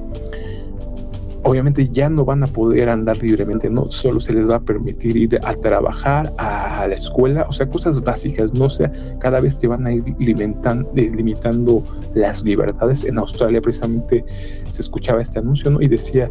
obviamente 1.43 1.89
ya 1.89 2.09
no 2.09 2.25
van 2.25 2.43
a 2.43 2.47
poder 2.47 2.89
andar 2.89 3.17
libremente, 3.17 3.69
no 3.69 3.91
solo 3.91 4.19
se 4.19 4.33
les 4.33 4.49
va 4.49 4.57
a 4.57 4.59
permitir 4.59 5.17
ir 5.17 5.39
a 5.43 5.53
trabajar, 5.55 6.33
a 6.37 6.87
la 6.87 6.95
escuela, 6.95 7.45
o 7.49 7.53
sea, 7.53 7.69
cosas 7.69 8.01
básicas, 8.01 8.53
no 8.53 8.69
sea, 8.69 8.91
cada 9.19 9.39
vez 9.39 9.57
te 9.59 9.67
van 9.67 9.85
a 9.85 9.91
ir 9.91 10.03
limitando, 10.19 10.89
limitando 10.93 11.83
las 12.15 12.43
libertades. 12.43 13.03
En 13.03 13.17
Australia 13.17 13.61
precisamente 13.61 14.23
se 14.69 14.81
escuchaba 14.81 15.21
este 15.21 15.39
anuncio, 15.39 15.71
¿no? 15.71 15.81
Y 15.81 15.87
decía, 15.87 16.29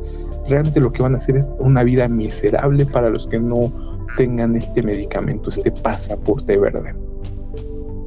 realmente 0.48 0.80
lo 0.80 0.92
que 0.92 1.02
van 1.02 1.14
a 1.14 1.18
hacer 1.18 1.36
es 1.36 1.46
una 1.58 1.82
vida 1.82 2.08
miserable 2.08 2.86
para 2.86 3.10
los 3.10 3.26
que 3.26 3.38
no 3.38 3.72
tengan 4.16 4.56
este 4.56 4.82
medicamento, 4.82 5.50
este 5.50 5.70
pasaporte 5.70 6.56
verde. 6.56 6.94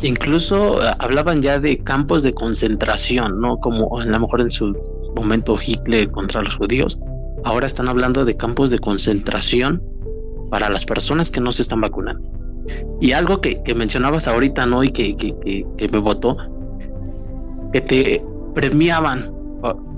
Incluso 0.02 0.82
eh, 0.82 0.88
hablaban 1.00 1.42
ya 1.42 1.60
de 1.60 1.78
campos 1.78 2.24
de 2.24 2.34
concentración, 2.34 3.40
¿no? 3.40 3.58
Como 3.58 3.98
a 3.98 4.06
lo 4.06 4.20
mejor 4.20 4.42
en 4.42 4.52
su 4.52 4.76
momento 5.26 5.58
Hitler 5.62 6.12
contra 6.12 6.44
los 6.44 6.56
judíos, 6.56 7.00
ahora 7.44 7.66
están 7.66 7.88
hablando 7.88 8.26
de 8.26 8.38
campos 8.38 8.70
de 8.70 8.80
concentración 8.80 9.84
para 10.52 10.70
las 10.70 10.86
personas 10.86 11.32
que 11.32 11.42
no 11.42 11.52
se 11.52 11.64
están 11.64 11.82
vacunando. 11.82 12.30
Y 13.02 13.12
algo 13.12 13.42
que, 13.42 13.62
mencionabas 13.76 14.28
ahorita, 14.28 14.66
¿no? 14.66 14.84
Y 14.84 14.90
que, 14.90 15.16
que, 15.16 15.90
me 15.92 15.98
votó, 15.98 16.38
que 17.74 17.82
te 17.82 18.24
premiaban 18.54 19.34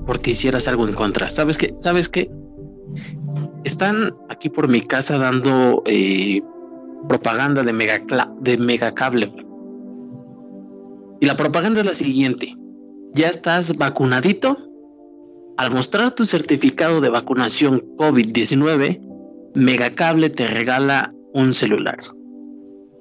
porque 0.06 0.30
hicieras 0.30 0.66
algo 0.66 0.88
en 0.88 0.94
contra. 0.94 1.28
¿Sabes 1.28 1.58
qué? 1.58 1.74
¿Sabes 1.78 2.08
qué? 2.08 2.30
Están 3.64 4.14
aquí 4.30 4.48
por 4.48 4.68
mi 4.68 4.80
casa 4.80 5.18
dando 5.18 5.82
eh, 5.86 6.40
propaganda 7.08 7.62
de 7.62 7.72
mega, 7.72 8.02
de 8.40 8.56
megacable. 8.56 9.30
Y 11.20 11.26
la 11.26 11.36
propaganda 11.36 11.80
es 11.80 11.86
la 11.86 11.94
siguiente. 11.94 12.54
Ya 13.14 13.28
estás 13.28 13.76
vacunadito 13.76 14.67
al 15.58 15.72
mostrar 15.72 16.12
tu 16.12 16.24
certificado 16.24 17.00
de 17.00 17.10
vacunación 17.10 17.84
COVID-19, 17.96 19.00
Megacable 19.54 20.30
te 20.30 20.46
regala 20.46 21.12
un 21.34 21.52
celular. 21.52 21.96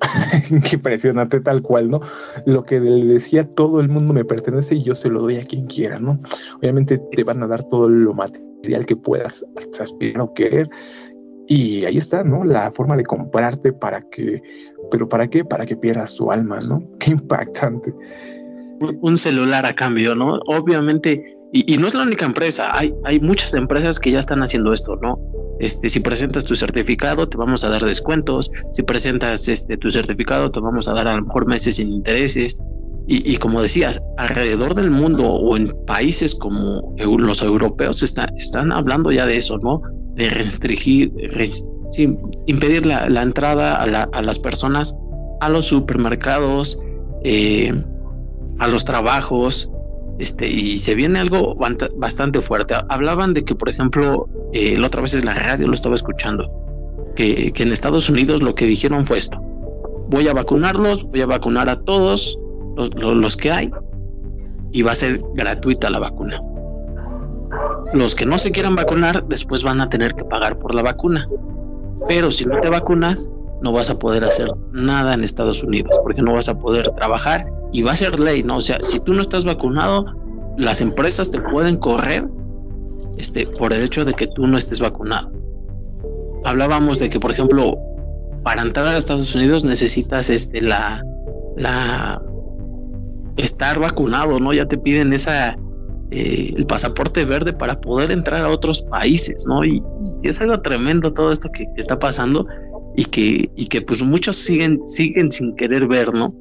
Qué 0.63 0.75
impresionante 0.75 1.39
tal 1.39 1.61
cual, 1.61 1.91
¿no? 1.91 2.01
Lo 2.47 2.63
que 2.63 2.79
le 2.79 3.13
decía 3.13 3.47
todo 3.47 3.79
el 3.79 3.89
mundo 3.89 4.11
me 4.11 4.25
pertenece 4.25 4.75
y 4.75 4.83
yo 4.83 4.95
se 4.95 5.09
lo 5.09 5.21
doy 5.21 5.37
a 5.37 5.45
quien 5.45 5.67
quiera, 5.67 5.99
¿no? 5.99 6.19
Obviamente 6.57 6.99
te 7.11 7.23
van 7.23 7.43
a 7.43 7.47
dar 7.47 7.63
todo 7.63 7.89
lo 7.89 8.13
material 8.15 8.87
que 8.87 8.95
puedas 8.95 9.45
aspirar 9.79 10.21
o 10.21 10.33
querer 10.33 10.67
y 11.47 11.85
ahí 11.85 11.97
está, 11.97 12.23
¿no? 12.23 12.43
La 12.43 12.71
forma 12.71 12.97
de 12.97 13.03
comprarte 13.03 13.71
para 13.71 14.01
que, 14.09 14.41
pero 14.89 15.07
¿para 15.07 15.27
qué? 15.27 15.45
Para 15.45 15.67
que 15.67 15.77
pierdas 15.77 16.15
tu 16.15 16.31
alma, 16.31 16.59
¿no? 16.61 16.81
Qué 16.99 17.11
impactante. 17.11 17.93
Un 18.79 19.17
celular 19.17 19.65
a 19.67 19.75
cambio, 19.75 20.15
¿no? 20.15 20.39
Obviamente 20.47 21.36
y, 21.53 21.77
no 21.77 21.87
es 21.87 21.93
la 21.93 22.03
única 22.03 22.25
empresa, 22.25 22.77
hay, 22.77 22.93
hay 23.05 23.19
muchas 23.19 23.53
empresas 23.53 23.99
que 23.99 24.11
ya 24.11 24.19
están 24.19 24.41
haciendo 24.43 24.73
esto, 24.73 24.95
¿no? 24.97 25.17
Este, 25.59 25.89
si 25.89 25.99
presentas 25.99 26.45
tu 26.45 26.55
certificado, 26.55 27.27
te 27.27 27.37
vamos 27.37 27.63
a 27.63 27.69
dar 27.69 27.81
descuentos. 27.81 28.51
Si 28.73 28.83
presentas 28.83 29.47
este, 29.47 29.77
tu 29.77 29.89
certificado, 29.89 30.51
te 30.51 30.59
vamos 30.59 30.87
a 30.87 30.93
dar 30.93 31.07
a 31.07 31.15
lo 31.15 31.23
mejor 31.23 31.47
meses 31.47 31.77
sin 31.77 31.91
intereses. 31.91 32.57
Y, 33.09 33.37
como 33.37 33.61
decías, 33.61 34.03
alrededor 34.17 34.75
del 34.75 34.91
mundo 34.91 35.23
o 35.23 35.55
en 35.55 35.73
países 35.85 36.35
como 36.35 36.93
los 36.97 37.41
europeos 37.41 38.03
están 38.03 38.71
hablando 38.73 39.13
ya 39.13 39.25
de 39.25 39.37
eso, 39.37 39.57
¿no? 39.59 39.81
De 40.15 40.29
restringir, 40.29 41.13
impedir 42.47 42.85
la, 42.85 43.21
entrada 43.21 43.81
a, 43.81 44.21
las 44.21 44.39
personas 44.39 44.93
a 45.39 45.47
los 45.47 45.63
supermercados, 45.63 46.81
eh, 47.23 47.81
a 48.59 48.67
los 48.67 48.83
trabajos, 48.83 49.71
este, 50.20 50.47
y 50.47 50.78
se 50.78 50.95
viene 50.95 51.20
algo 51.20 51.55
bastante 51.95 52.41
fuerte. 52.41 52.76
Hablaban 52.89 53.34
de 53.34 53.43
que, 53.43 53.55
por 53.55 53.70
ejemplo, 53.70 54.28
eh, 54.53 54.78
la 54.78 54.88
otra 54.88 55.01
vez 55.01 55.13
en 55.13 55.26
la 55.26 55.34
radio 55.34 55.68
lo 55.68 55.74
estaba 55.74 55.95
escuchando, 55.95 56.49
que, 57.15 57.51
en 57.55 57.72
Estados 57.72 58.09
Unidos 58.09 58.41
lo 58.41 58.55
que 58.55 58.65
dijeron 58.65 59.05
fue 59.05 59.18
esto, 59.18 59.39
voy 60.09 60.28
a 60.28 60.34
vacunarlos, 60.34 61.03
voy 61.03 61.22
a 61.22 61.26
vacunar 61.26 61.70
a 61.70 61.82
todos 61.82 62.39
los, 62.76 62.93
los 62.95 63.38
que 63.38 63.51
hay, 63.51 63.72
y 64.72 64.82
va 64.82 64.91
a 64.91 64.95
ser 64.95 65.22
gratuita 65.36 65.89
la 65.89 65.99
vacuna. 65.99 66.41
Los 67.93 68.15
que 68.15 68.26
no 68.26 68.38
se 68.38 68.51
quieran 68.51 68.76
vacunar 68.76 69.26
después 69.28 69.63
van 69.63 69.82
a 69.82 69.89
tener 69.89 70.13
que 70.13 70.26
pagar 70.26 70.59
por 70.59 70.76
la 70.76 70.82
vacuna. 70.82 71.28
Pero 72.07 72.32
si 72.32 72.45
no 72.45 72.59
te 72.59 72.70
vacunas, 72.70 73.30
no 73.61 73.71
vas 73.71 73.89
a 73.89 73.97
poder 73.97 74.23
hacer 74.23 74.49
nada 74.71 75.13
en 75.13 75.23
Estados 75.23 75.63
Unidos, 75.63 75.99
porque 76.03 76.21
no 76.21 76.33
vas 76.33 76.49
a 76.49 76.57
poder 76.57 76.89
trabajar 76.91 77.47
y 77.71 77.81
va 77.81 77.93
a 77.93 77.95
ser 77.95 78.19
ley, 78.19 78.43
¿no? 78.43 78.57
O 78.57 78.61
sea, 78.61 78.79
si 78.83 78.99
tú 78.99 79.13
no 79.13 79.21
estás 79.21 79.45
vacunado, 79.45 80.05
las 80.57 80.81
empresas 80.81 81.29
te 81.29 81.39
pueden 81.39 81.77
correr 81.77 82.27
este, 83.17 83.47
por 83.47 83.73
el 83.73 83.83
hecho 83.83 84.05
de 84.05 84.13
que 84.13 84.27
tú 84.27 84.47
no 84.47 84.57
estés 84.57 84.79
vacunado. 84.79 85.31
Hablábamos 86.45 86.99
de 86.99 87.09
que, 87.09 87.19
por 87.19 87.31
ejemplo, 87.31 87.77
para 88.43 88.61
entrar 88.61 88.87
a 88.87 88.97
Estados 88.97 89.35
Unidos 89.35 89.65
necesitas 89.65 90.29
este, 90.29 90.61
la, 90.61 91.03
la, 91.57 92.21
estar 93.37 93.79
vacunado, 93.79 94.39
¿no? 94.39 94.53
Ya 94.53 94.67
te 94.67 94.77
piden 94.77 95.13
esa, 95.13 95.57
eh, 96.11 96.53
el 96.55 96.65
pasaporte 96.65 97.25
verde 97.25 97.51
para 97.51 97.81
poder 97.81 98.11
entrar 98.11 98.41
a 98.41 98.49
otros 98.49 98.81
países, 98.83 99.45
¿no? 99.45 99.65
Y, 99.65 99.83
es 100.23 100.39
algo 100.39 100.61
tremendo 100.61 101.11
todo 101.11 101.33
esto 101.33 101.49
que, 101.51 101.67
está 101.75 101.99
pasando 101.99 102.45
y 102.97 103.05
que, 103.05 103.49
y 103.55 103.67
que 103.67 103.81
pues 103.81 104.03
muchos 104.03 104.35
siguen, 104.35 104.85
siguen 104.85 105.31
sin 105.31 105.55
querer 105.55 105.87
ver, 105.87 106.13
¿no? 106.13 106.33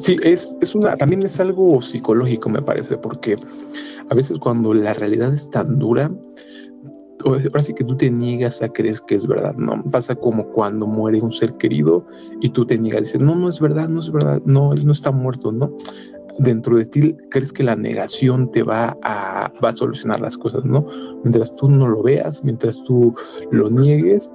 Sí, 0.00 0.16
es, 0.22 0.56
es 0.60 0.74
una, 0.74 0.96
también 0.96 1.24
es 1.24 1.40
algo 1.40 1.82
psicológico, 1.82 2.48
me 2.48 2.62
parece, 2.62 2.96
porque 2.96 3.36
a 4.08 4.14
veces 4.14 4.38
cuando 4.38 4.72
la 4.72 4.94
realidad 4.94 5.34
es 5.34 5.50
tan 5.50 5.80
dura, 5.80 6.12
ahora 7.24 7.62
sí 7.62 7.74
que 7.74 7.82
tú 7.82 7.96
te 7.96 8.08
niegas 8.08 8.62
a 8.62 8.68
creer 8.68 9.00
que 9.08 9.16
es 9.16 9.26
verdad, 9.26 9.56
¿no? 9.56 9.82
Pasa 9.90 10.14
como 10.14 10.46
cuando 10.52 10.86
muere 10.86 11.20
un 11.20 11.32
ser 11.32 11.54
querido 11.54 12.06
y 12.40 12.50
tú 12.50 12.64
te 12.66 12.78
niegas 12.78 13.02
decir, 13.02 13.20
no, 13.20 13.34
no 13.34 13.48
es 13.48 13.58
verdad, 13.58 13.88
no 13.88 13.98
es 13.98 14.12
verdad, 14.12 14.40
no, 14.44 14.72
él 14.72 14.86
no 14.86 14.92
está 14.92 15.10
muerto, 15.10 15.50
¿no? 15.50 15.76
Dentro 16.38 16.76
de 16.76 16.84
ti 16.84 17.16
crees 17.30 17.52
que 17.52 17.62
la 17.62 17.76
negación 17.76 18.50
te 18.52 18.62
va 18.62 18.96
a, 19.02 19.52
va 19.64 19.68
a 19.70 19.76
solucionar 19.76 20.20
las 20.20 20.36
cosas, 20.36 20.64
¿no? 20.64 20.86
Mientras 21.22 21.54
tú 21.56 21.70
no 21.70 21.86
lo 21.88 22.02
veas, 22.02 22.44
mientras 22.44 22.82
tú 22.84 23.14
lo 23.50 23.70
niegues, 23.70 24.30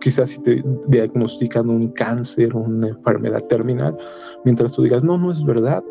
quizás 0.00 0.30
si 0.30 0.38
te 0.42 0.62
diagnostican 0.88 1.68
un 1.68 1.88
cáncer, 1.88 2.54
una 2.54 2.88
enfermedad 2.88 3.42
terminal, 3.44 3.96
mientras 4.44 4.72
tú 4.72 4.82
digas, 4.82 5.02
no, 5.04 5.18
no 5.18 5.30
es 5.30 5.44
verdad, 5.44 5.82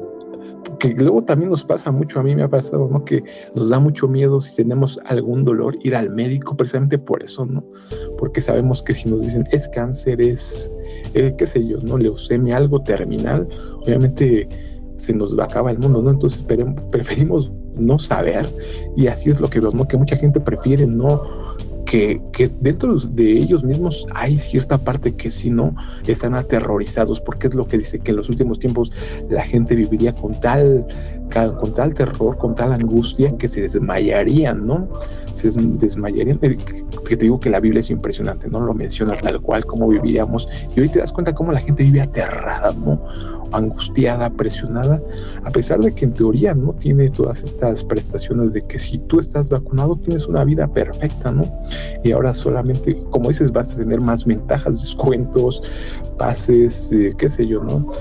que 0.79 0.89
luego 0.89 1.23
también 1.23 1.51
nos 1.51 1.63
pasa 1.63 1.91
mucho, 1.91 2.19
a 2.19 2.23
mí 2.23 2.35
me 2.35 2.43
ha 2.43 2.49
pasado, 2.49 2.87
¿no? 2.91 3.03
Que 3.05 3.23
nos 3.53 3.69
da 3.69 3.79
mucho 3.79 4.07
miedo 4.07 4.41
si 4.41 4.55
tenemos 4.55 4.99
algún 5.05 5.43
dolor 5.43 5.77
ir 5.83 5.95
al 5.95 6.09
médico 6.09 6.55
precisamente 6.55 6.97
por 6.97 7.23
eso, 7.23 7.45
¿no? 7.45 7.63
Porque 8.17 8.41
sabemos 8.41 8.83
que 8.83 8.93
si 8.93 9.09
nos 9.09 9.21
dicen 9.21 9.43
es 9.51 9.67
cáncer, 9.69 10.21
es, 10.21 10.71
eh, 11.13 11.33
qué 11.37 11.45
sé 11.45 11.65
yo, 11.65 11.77
¿no? 11.81 11.97
Leucemia, 11.97 12.57
algo 12.57 12.81
terminal, 12.81 13.47
obviamente 13.81 14.47
se 15.05 15.13
nos 15.13 15.37
va 15.37 15.43
a 15.43 15.45
acabar 15.47 15.73
el 15.73 15.79
mundo, 15.79 16.01
¿no? 16.01 16.09
Entonces 16.09 16.43
preferimos 16.91 17.51
no 17.77 17.99
saber 17.99 18.49
y 18.95 19.07
así 19.07 19.29
es 19.29 19.39
lo 19.39 19.49
que 19.49 19.59
¿no? 19.61 19.85
Que 19.85 19.97
mucha 19.97 20.15
gente 20.17 20.39
prefiere 20.39 20.85
no 20.87 21.21
que, 21.85 22.51
dentro 22.61 22.97
de 22.97 23.37
ellos 23.37 23.63
mismos 23.63 24.05
hay 24.13 24.37
cierta 24.39 24.77
parte 24.77 25.15
que 25.15 25.31
si 25.31 25.49
no 25.49 25.75
están 26.07 26.35
aterrorizados, 26.35 27.21
porque 27.21 27.47
es 27.47 27.53
lo 27.53 27.67
que 27.67 27.77
dice 27.77 27.99
que 27.99 28.11
en 28.11 28.17
los 28.17 28.29
últimos 28.29 28.59
tiempos 28.59 28.91
la 29.29 29.43
gente 29.43 29.75
viviría 29.75 30.13
con 30.13 30.39
tal, 30.39 30.85
con 31.59 31.73
tal 31.73 31.93
terror, 31.93 32.37
con 32.37 32.55
tal 32.55 32.73
angustia 32.73 33.37
que 33.37 33.47
se 33.47 33.61
desmayarían, 33.61 34.65
¿no? 34.65 34.87
Se 35.35 35.49
desmayarían. 35.51 36.39
Eh, 36.41 36.57
que 37.07 37.15
te 37.15 37.23
digo 37.23 37.39
que 37.39 37.49
la 37.49 37.59
Biblia 37.59 37.79
es 37.79 37.89
impresionante, 37.89 38.49
¿no? 38.49 38.59
Lo 38.59 38.73
menciona 38.73 39.15
tal 39.17 39.39
cual, 39.39 39.65
cómo 39.65 39.87
viviríamos. 39.87 40.47
Y 40.75 40.81
hoy 40.81 40.89
te 40.89 40.99
das 40.99 41.11
cuenta 41.11 41.33
cómo 41.33 41.51
la 41.51 41.59
gente 41.59 41.83
vive 41.83 42.01
aterrada, 42.01 42.73
¿no? 42.73 42.99
Angustiada, 43.51 44.29
presionada, 44.29 45.01
a 45.43 45.51
pesar 45.51 45.79
de 45.79 45.93
que 45.93 46.05
en 46.05 46.13
teoría 46.13 46.53
no 46.53 46.73
tiene 46.73 47.09
todas 47.09 47.43
estas 47.43 47.83
prestaciones 47.83 48.53
de 48.53 48.61
que 48.61 48.79
si 48.79 48.97
tú 48.99 49.19
estás 49.19 49.49
vacunado 49.49 49.95
tienes 49.95 50.27
una 50.27 50.43
vida 50.43 50.67
perfecta, 50.67 51.31
¿no? 51.31 51.51
Y 52.03 52.11
ahora 52.11 52.33
solamente, 52.33 52.97
como 53.11 53.29
dices, 53.29 53.51
vas 53.51 53.71
a 53.73 53.77
tener 53.77 54.01
más 54.01 54.25
ventajas, 54.25 54.81
descuentos, 54.81 55.61
pases, 56.17 56.89
eh, 56.91 57.13
qué 57.17 57.29
sé 57.29 57.47
yo, 57.47 57.63
¿no? 57.63 57.91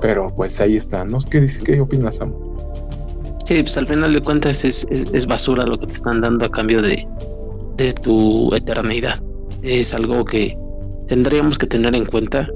Pero 0.00 0.32
pues 0.34 0.60
ahí 0.60 0.76
está, 0.76 1.04
¿no? 1.04 1.18
¿Qué, 1.30 1.46
qué 1.64 1.80
opinas, 1.80 2.16
Sam? 2.16 2.32
Sí, 3.44 3.62
pues 3.62 3.76
al 3.76 3.86
final 3.86 4.12
de 4.12 4.20
cuentas 4.20 4.64
es, 4.64 4.86
es, 4.90 5.26
basura 5.26 5.66
lo 5.66 5.78
que 5.78 5.86
te 5.86 5.94
están 5.94 6.20
dando 6.20 6.46
a 6.46 6.50
cambio 6.50 6.80
de, 6.80 7.06
de 7.76 7.92
tu 7.92 8.54
eternidad. 8.54 9.20
Es 9.62 9.92
algo 9.94 10.24
que 10.24 10.56
tendríamos 11.08 11.58
que 11.58 11.66
tener 11.66 11.94
en 11.94 12.04
cuenta. 12.04 12.48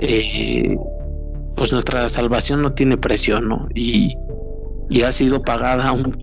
Eh, 0.00 0.76
pues 1.60 1.72
nuestra 1.72 2.08
salvación 2.08 2.62
no 2.62 2.72
tiene 2.72 2.96
precio, 2.96 3.38
¿no? 3.42 3.68
Y, 3.74 4.14
ha 5.04 5.12
sido 5.12 5.42
pagada 5.42 5.92
un, 5.92 6.16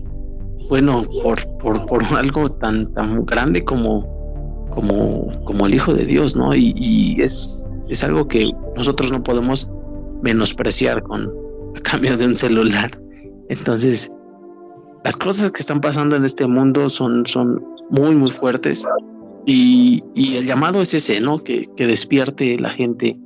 bueno, 0.68 1.04
por, 1.22 1.86
por, 1.86 2.04
algo 2.16 2.50
tan, 2.50 2.92
tan 2.92 3.24
grande 3.24 3.64
como, 3.64 4.66
como, 4.74 5.28
como 5.44 5.66
el 5.68 5.76
Hijo 5.76 5.94
de 5.94 6.06
Dios, 6.06 6.34
¿no? 6.34 6.56
Y, 6.56 7.18
es, 7.20 7.64
es 7.88 8.02
algo 8.02 8.26
que 8.26 8.50
nosotros 8.76 9.12
no 9.12 9.22
podemos 9.22 9.70
menospreciar 10.20 11.04
con 11.04 11.32
a 11.76 11.80
cambio 11.82 12.16
de 12.16 12.26
un 12.26 12.34
celular. 12.34 13.00
Entonces, 13.48 14.10
las 15.04 15.16
cosas 15.16 15.52
que 15.52 15.60
están 15.60 15.80
pasando 15.80 16.16
en 16.16 16.24
este 16.24 16.48
mundo 16.48 16.88
son, 16.88 17.24
son 17.26 17.64
muy, 17.90 18.16
muy 18.16 18.32
fuertes. 18.32 18.84
Y, 19.46 20.02
y 20.16 20.34
el 20.34 20.46
llamado 20.46 20.82
es 20.82 20.94
ese, 20.94 21.20
¿no? 21.20 21.44
Que, 21.44 21.68
que 21.76 21.86
despierte 21.86 22.58
la 22.58 22.70
gente. 22.70 23.16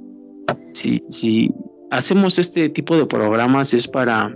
Si, 0.75 1.03
si, 1.09 1.51
hacemos 1.93 2.39
este 2.39 2.71
tipo 2.71 2.97
de 2.97 3.07
programas 3.07 3.75
es 3.75 3.87
para 3.87 4.35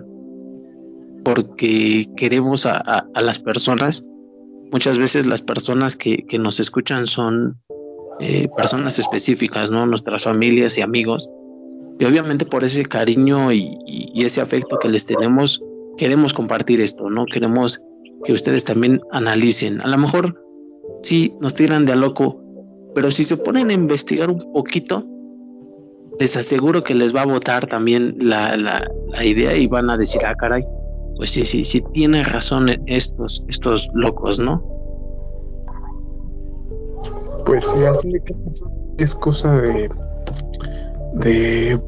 porque 1.24 2.06
queremos 2.16 2.66
a, 2.66 3.08
las 3.20 3.38
personas. 3.40 4.04
Muchas 4.70 4.98
veces 4.98 5.26
las 5.26 5.42
personas 5.42 5.96
que, 5.96 6.24
nos 6.38 6.60
escuchan 6.60 7.06
son 7.06 7.58
eh, 8.20 8.48
personas 8.56 8.98
específicas, 8.98 9.70
¿no? 9.70 9.86
Nuestras 9.86 10.24
familias 10.24 10.78
y 10.78 10.82
amigos. 10.82 11.28
Y 11.98 12.04
obviamente 12.04 12.44
por 12.44 12.62
ese 12.62 12.84
cariño 12.84 13.50
y, 13.52 13.76
y, 13.86 14.24
ese 14.24 14.40
afecto 14.40 14.78
que 14.78 14.88
les 14.88 15.06
tenemos, 15.06 15.62
queremos 15.96 16.34
compartir 16.34 16.80
esto, 16.80 17.08
¿no? 17.10 17.24
Queremos 17.24 17.80
que 18.24 18.32
ustedes 18.32 18.64
también 18.64 19.00
analicen. 19.10 19.80
A 19.80 19.88
lo 19.88 19.98
mejor 19.98 20.44
sí 21.02 21.32
nos 21.40 21.54
tiran 21.54 21.86
de 21.86 21.94
a 21.94 21.96
loco, 21.96 22.40
pero 22.94 23.10
si 23.10 23.24
se 23.24 23.38
ponen 23.38 23.70
a 23.70 23.74
investigar 23.74 24.30
un 24.30 24.38
poquito, 24.52 25.04
les 26.18 26.36
aseguro 26.36 26.82
que 26.82 26.94
les 26.94 27.14
va 27.14 27.22
a 27.22 27.26
votar 27.26 27.66
también 27.66 28.16
la, 28.20 28.56
la, 28.56 28.82
idea 29.24 29.54
y 29.56 29.66
van 29.66 29.90
a 29.90 29.96
decir, 29.96 30.22
ah, 30.26 30.34
caray, 30.34 30.62
pues 31.16 31.30
sí, 31.30 31.44
sí, 31.44 31.64
sí, 31.64 31.82
tiene 31.92 32.22
razón 32.22 32.68
estos, 32.86 33.44
estos 33.48 33.90
locos, 33.94 34.38
¿no? 34.38 34.62
Pues 37.44 37.64
sí, 37.64 38.12
es 38.98 39.14
cosa 39.14 39.60
de, 39.60 39.88
de 41.14 41.80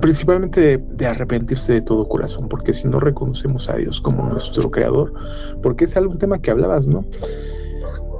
principalmente 0.00 0.60
de, 0.60 0.78
de, 0.78 1.06
arrepentirse 1.06 1.74
de 1.74 1.82
todo 1.82 2.08
corazón, 2.08 2.48
porque 2.48 2.72
si 2.72 2.88
no 2.88 3.00
reconocemos 3.00 3.68
a 3.68 3.76
Dios 3.76 4.00
como 4.00 4.24
nuestro 4.24 4.70
creador, 4.70 5.12
porque 5.62 5.84
es 5.84 5.96
algún 5.96 6.18
tema 6.18 6.40
que 6.40 6.50
hablabas, 6.50 6.86
¿no? 6.86 7.04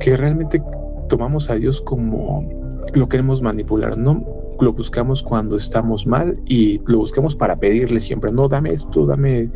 Que 0.01 0.17
realmente 0.17 0.63
tomamos 1.09 1.51
a 1.51 1.55
Dios 1.55 1.81
como 1.81 2.49
lo 2.95 3.09
queremos 3.09 3.41
manipular, 3.41 3.97
¿no? 3.97 4.40
Lo 4.61 4.73
buscamos 4.73 5.23
cuando 5.23 5.57
estamos 5.57 6.07
mal 6.07 6.39
y 6.47 6.81
lo 6.87 6.99
buscamos 6.99 7.35
para 7.37 7.57
pedirle 7.57 8.01
siempre, 8.01 8.33
no, 8.33 8.49
dame 8.49 8.73
esto, 8.73 9.07
dame... 9.07 9.51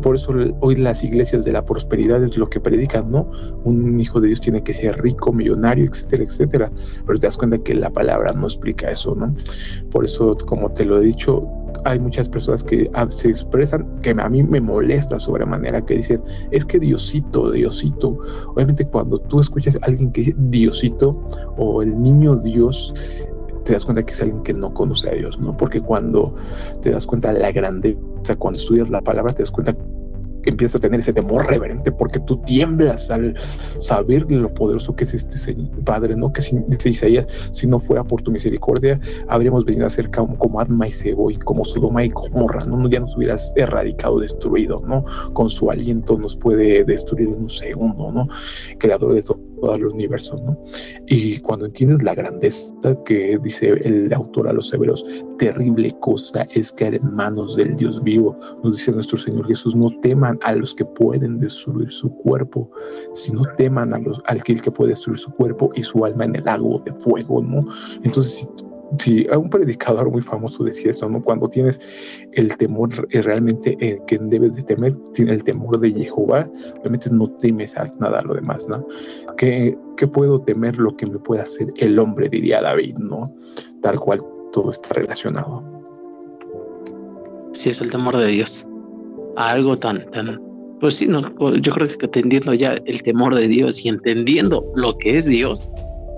Por 0.00 0.16
eso 0.16 0.32
hoy 0.60 0.76
las 0.76 1.04
iglesias 1.04 1.44
de 1.44 1.52
la 1.52 1.64
prosperidad 1.64 2.24
es 2.24 2.36
lo 2.36 2.48
que 2.48 2.58
predican, 2.58 3.10
¿no? 3.10 3.30
Un 3.64 4.00
hijo 4.00 4.20
de 4.20 4.28
Dios 4.28 4.40
tiene 4.40 4.62
que 4.62 4.74
ser 4.74 5.00
rico, 5.00 5.32
millonario, 5.32 5.84
etcétera, 5.84 6.24
etcétera. 6.24 6.72
Pero 7.06 7.18
te 7.20 7.26
das 7.26 7.36
cuenta 7.36 7.58
que 7.58 7.74
la 7.74 7.90
palabra 7.90 8.32
no 8.32 8.46
explica 8.46 8.90
eso, 8.90 9.14
¿no? 9.14 9.32
Por 9.92 10.04
eso, 10.04 10.36
como 10.46 10.72
te 10.72 10.84
lo 10.84 10.98
he 10.98 11.02
dicho, 11.02 11.46
hay 11.84 11.98
muchas 11.98 12.28
personas 12.28 12.62
que 12.64 12.90
ah, 12.94 13.06
se 13.10 13.28
expresan, 13.28 13.86
que 14.02 14.10
a 14.10 14.28
mí 14.28 14.42
me 14.42 14.60
molesta 14.60 15.18
sobremanera, 15.18 15.84
que 15.84 15.96
dicen, 15.96 16.22
es 16.50 16.64
que 16.64 16.78
Diosito, 16.78 17.50
Diosito. 17.50 18.18
Obviamente 18.54 18.86
cuando 18.86 19.18
tú 19.18 19.40
escuchas 19.40 19.76
a 19.76 19.86
alguien 19.86 20.12
que 20.12 20.22
dice 20.22 20.34
Diosito 20.36 21.12
o 21.56 21.82
el 21.82 22.00
niño 22.00 22.36
Dios, 22.36 22.94
te 23.64 23.72
das 23.72 23.84
cuenta 23.84 24.04
que 24.04 24.12
es 24.12 24.22
alguien 24.22 24.42
que 24.42 24.52
no 24.52 24.72
conoce 24.74 25.08
a 25.08 25.12
Dios, 25.12 25.38
¿no? 25.38 25.56
Porque 25.56 25.80
cuando 25.80 26.34
te 26.82 26.90
das 26.90 27.06
cuenta 27.06 27.32
de 27.32 27.40
la 27.40 27.52
grandeza, 27.52 28.36
cuando 28.38 28.58
estudias 28.58 28.90
la 28.90 29.00
palabra, 29.00 29.32
te 29.32 29.42
das 29.42 29.50
cuenta 29.50 29.74
empiezas 30.44 30.76
a 30.76 30.82
tener 30.82 31.00
ese 31.00 31.12
temor 31.12 31.46
reverente 31.46 31.92
porque 31.92 32.20
tú 32.20 32.36
tiemblas 32.38 33.10
al 33.10 33.34
saber 33.78 34.30
lo 34.30 34.52
poderoso 34.52 34.94
que 34.94 35.04
es 35.04 35.14
este 35.14 35.32
Padre, 35.84 36.16
¿no? 36.16 36.32
Que 36.32 36.42
si, 36.42 36.58
dice 36.68 36.90
Isaías, 36.90 37.26
si 37.52 37.66
no 37.66 37.78
fuera 37.78 38.04
por 38.04 38.22
tu 38.22 38.30
misericordia, 38.30 38.98
habríamos 39.28 39.64
venido 39.64 39.86
a 39.86 39.90
ser 39.90 40.10
como, 40.10 40.36
como 40.38 40.60
Adma 40.60 40.88
y 40.88 40.92
Sebo 40.92 41.30
y 41.30 41.36
como 41.36 41.64
Sodoma 41.64 42.04
y 42.04 42.08
Gomorra, 42.08 42.64
¿no? 42.64 42.88
Ya 42.88 43.00
nos 43.00 43.16
hubieras 43.16 43.52
erradicado, 43.56 44.20
destruido, 44.20 44.82
¿no? 44.86 45.04
Con 45.32 45.50
su 45.50 45.70
aliento 45.70 46.16
nos 46.16 46.36
puede 46.36 46.84
destruir 46.84 47.28
en 47.28 47.34
un 47.34 47.50
segundo, 47.50 48.12
¿no? 48.12 48.28
Creador 48.78 49.14
de 49.14 49.22
todo 49.22 49.51
todo 49.62 49.76
el 49.76 49.86
universo, 49.86 50.36
¿no? 50.44 50.58
Y 51.06 51.38
cuando 51.38 51.66
entiendes 51.66 52.02
la 52.02 52.14
grandeza 52.14 52.74
que 53.06 53.38
dice 53.42 53.68
el 53.84 54.12
autor 54.12 54.48
a 54.48 54.52
los 54.52 54.68
severos, 54.68 55.04
terrible 55.38 55.96
cosa 56.00 56.46
es 56.54 56.72
caer 56.72 56.96
en 56.96 57.14
manos 57.14 57.56
del 57.56 57.76
Dios 57.76 58.02
vivo, 58.02 58.36
nos 58.64 58.76
dice 58.76 58.92
nuestro 58.92 59.18
Señor 59.18 59.46
Jesús, 59.46 59.74
no 59.76 59.88
teman 60.02 60.38
a 60.42 60.56
los 60.56 60.74
que 60.74 60.84
pueden 60.84 61.38
destruir 61.38 61.90
su 61.92 62.10
cuerpo, 62.10 62.68
sino 63.14 63.42
teman 63.56 63.94
a 63.94 63.98
los, 63.98 64.20
al 64.26 64.42
que, 64.42 64.56
puede 64.72 64.90
destruir 64.90 65.18
su 65.18 65.30
cuerpo 65.30 65.70
y 65.74 65.82
su 65.82 66.04
alma 66.04 66.24
en 66.24 66.36
el 66.36 66.44
lago 66.44 66.82
de 66.84 66.92
fuego, 66.94 67.40
¿no? 67.40 67.64
Entonces, 68.02 68.32
si 68.34 68.46
Sí, 68.98 69.26
un 69.34 69.48
predicador 69.48 70.10
muy 70.10 70.20
famoso 70.20 70.64
decía 70.64 70.90
eso, 70.90 71.08
¿no? 71.08 71.22
Cuando 71.22 71.48
tienes 71.48 71.80
el 72.32 72.54
temor 72.56 72.90
eh, 73.10 73.22
realmente 73.22 73.76
eh, 73.80 73.98
que 74.06 74.18
debes 74.18 74.54
de 74.54 74.62
temer, 74.62 74.94
el 75.16 75.44
temor 75.44 75.80
de 75.80 75.92
Jehová, 75.92 76.48
obviamente 76.80 77.08
no 77.10 77.30
temes 77.40 77.76
a 77.76 77.90
nada 77.98 78.18
a 78.18 78.22
lo 78.22 78.34
demás, 78.34 78.66
¿no? 78.68 78.86
¿Qué, 79.38 79.76
¿Qué, 79.96 80.06
puedo 80.06 80.42
temer 80.42 80.76
lo 80.78 80.94
que 80.96 81.06
me 81.06 81.18
pueda 81.18 81.44
hacer 81.44 81.72
el 81.76 81.98
hombre, 81.98 82.28
diría 82.28 82.60
David, 82.60 82.96
¿no? 82.98 83.34
Tal 83.80 83.98
cual 83.98 84.20
todo 84.52 84.70
está 84.70 84.90
relacionado. 84.94 85.62
Sí, 87.52 87.70
es 87.70 87.80
el 87.80 87.90
temor 87.90 88.16
de 88.18 88.26
Dios. 88.26 88.66
algo 89.36 89.78
tan, 89.78 90.10
tan, 90.10 90.40
pues 90.80 90.96
sí, 90.96 91.06
no, 91.06 91.22
yo 91.56 91.72
creo 91.72 91.88
que 91.88 92.06
entendiendo 92.06 92.52
ya 92.52 92.74
el 92.86 93.02
temor 93.02 93.34
de 93.34 93.48
Dios 93.48 93.84
y 93.84 93.88
entendiendo 93.88 94.66
lo 94.74 94.98
que 94.98 95.16
es 95.16 95.26
Dios, 95.26 95.68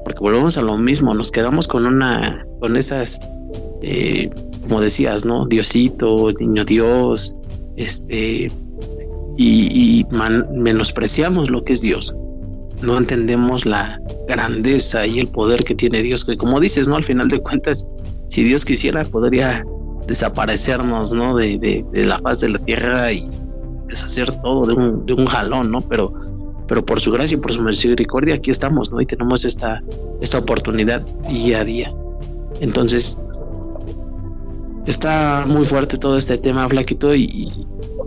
porque 0.04 0.20
volvemos 0.20 0.56
a 0.58 0.62
lo 0.62 0.76
mismo, 0.76 1.14
nos 1.14 1.30
quedamos 1.30 1.66
con 1.66 1.86
una, 1.86 2.46
con 2.60 2.76
esas, 2.76 3.20
eh, 3.82 4.30
como 4.62 4.80
decías, 4.80 5.24
¿no? 5.24 5.46
Diosito, 5.46 6.30
niño 6.38 6.64
Dios, 6.64 7.34
este, 7.76 8.50
y, 9.36 10.06
menospreciamos 10.10 11.50
lo 11.50 11.64
que 11.64 11.72
es 11.72 11.80
Dios. 11.80 12.14
No 12.82 12.98
entendemos 12.98 13.64
la 13.64 14.00
grandeza 14.28 15.06
y 15.06 15.20
el 15.20 15.28
poder 15.28 15.64
que 15.64 15.74
tiene 15.74 16.02
Dios, 16.02 16.24
que 16.24 16.36
como 16.36 16.60
dices, 16.60 16.86
¿no? 16.86 16.96
Al 16.96 17.04
final 17.04 17.28
de 17.28 17.40
cuentas, 17.40 17.86
si 18.28 18.44
Dios 18.44 18.64
quisiera, 18.64 19.04
podría 19.04 19.64
desaparecernos, 20.06 21.14
¿no? 21.14 21.36
De, 21.36 21.58
de, 21.58 21.84
de 21.92 22.06
la 22.06 22.18
faz 22.18 22.40
de 22.40 22.50
la 22.50 22.58
tierra 22.58 23.10
y 23.10 23.28
deshacer 23.88 24.30
todo 24.42 24.66
de 24.66 24.74
un, 24.74 25.06
de 25.06 25.14
un 25.14 25.26
jalón, 25.26 25.70
¿no? 25.70 25.80
Pero 25.80 26.12
pero 26.66 26.84
por 26.84 27.00
su 27.00 27.12
gracia 27.12 27.36
y 27.36 27.40
por 27.40 27.52
su 27.52 27.62
misericordia 27.62 28.36
aquí 28.36 28.50
estamos, 28.50 28.90
¿no? 28.90 29.00
Y 29.00 29.06
tenemos 29.06 29.44
esta, 29.44 29.82
esta 30.20 30.38
oportunidad 30.38 31.02
día 31.28 31.60
a 31.60 31.64
día. 31.64 31.94
Entonces, 32.60 33.18
está 34.86 35.44
muy 35.46 35.64
fuerte 35.64 35.98
todo 35.98 36.16
este 36.16 36.38
tema, 36.38 36.68
Flaquito, 36.68 37.14
y, 37.14 37.52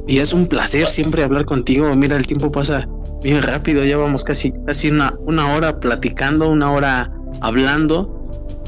y 0.08 0.18
es 0.20 0.34
un 0.34 0.48
placer 0.48 0.88
siempre 0.88 1.24
hablar 1.24 1.46
contigo. 1.46 1.94
Mira, 1.96 2.18
el 2.18 2.26
tiempo 2.26 2.52
pasa 2.52 2.88
bien 3.24 3.42
rápido, 3.42 3.84
ya 3.84 3.98
vamos 3.98 4.24
casi, 4.24 4.54
casi 4.66 4.90
una, 4.90 5.16
una 5.20 5.54
hora 5.56 5.80
platicando, 5.80 6.50
una 6.50 6.72
hora 6.72 7.12
hablando, 7.42 8.14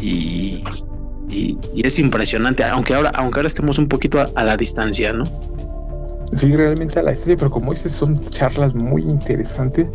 y, 0.01 0.63
y, 1.29 1.57
es 1.75 1.99
impresionante, 1.99 2.63
aunque 2.63 2.93
ahora, 2.93 3.11
aunque 3.15 3.39
ahora 3.39 3.47
estemos 3.47 3.77
un 3.77 3.87
poquito 3.87 4.19
a 4.35 4.43
la 4.43 4.57
distancia, 4.57 5.13
¿no? 5.13 5.23
Sí, 6.37 6.55
realmente 6.55 6.99
a 6.99 7.03
la 7.03 7.15
serie, 7.15 7.37
pero 7.37 7.49
como 7.49 7.71
dices, 7.71 7.91
son 7.91 8.23
charlas 8.29 8.75
muy 8.75 9.01
interesantes 9.01 9.89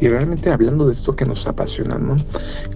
y 0.00 0.08
realmente 0.08 0.50
hablando 0.50 0.86
de 0.86 0.92
esto 0.92 1.16
que 1.16 1.24
nos 1.24 1.46
apasiona, 1.46 1.98
¿no? 1.98 2.16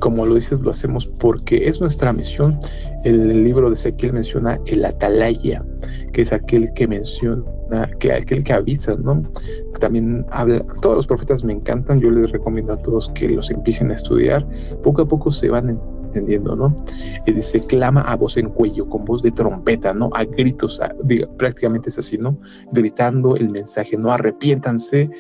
Como 0.00 0.24
lo 0.24 0.34
dices, 0.34 0.61
lo 0.61 0.70
hacemos 0.70 1.07
porque 1.07 1.68
es 1.68 1.80
nuestra 1.80 2.12
misión. 2.12 2.59
El, 3.05 3.44
libro 3.44 3.68
de 3.68 3.74
Ezequiel 3.74 4.14
menciona 4.14 4.59
el 4.64 4.84
atalaya, 4.84 5.62
que 6.12 6.22
es 6.22 6.32
aquel 6.32 6.72
que 6.72 6.88
menciona, 6.88 7.44
que 8.00 8.12
aquel 8.12 8.42
que 8.42 8.52
avisa, 8.55 8.94
¿no? 8.94 9.22
También 9.80 10.24
habla, 10.30 10.64
todos 10.80 10.96
los 10.96 11.07
profetas 11.07 11.44
me 11.44 11.52
encantan, 11.52 12.00
yo 12.00 12.11
les 12.11 12.30
recomiendo 12.30 12.72
a 12.72 12.78
todos 12.78 13.11
que 13.11 13.28
los 13.28 13.50
empiecen 13.50 13.90
a 13.90 13.94
estudiar. 13.94 14.46
Poco 14.82 15.02
a 15.02 15.09
poco 15.09 15.30
se 15.30 15.50
van 15.50 15.78
entendiendo, 16.15 16.55
¿no? 16.55 16.85
Y 17.27 17.33
dice, 17.33 17.61
clama 17.61 18.03
a 18.03 18.17
voz 18.17 18.37
en 18.37 18.49
cuello, 18.51 18.89
con 18.89 19.05
voz 19.05 19.23
de 19.23 19.33
trompeta, 19.33 19.93
¿no? 19.93 20.11
A 20.15 20.25
gritos, 20.25 20.81
prácticamente 21.37 21.91
es 21.91 21.99
así, 21.99 22.17
¿no? 22.19 22.39
Gritando 22.73 23.37
el 23.37 23.51
mensaje, 23.51 23.97
no 23.97 24.11
arrepiéntanse, 24.11 25.11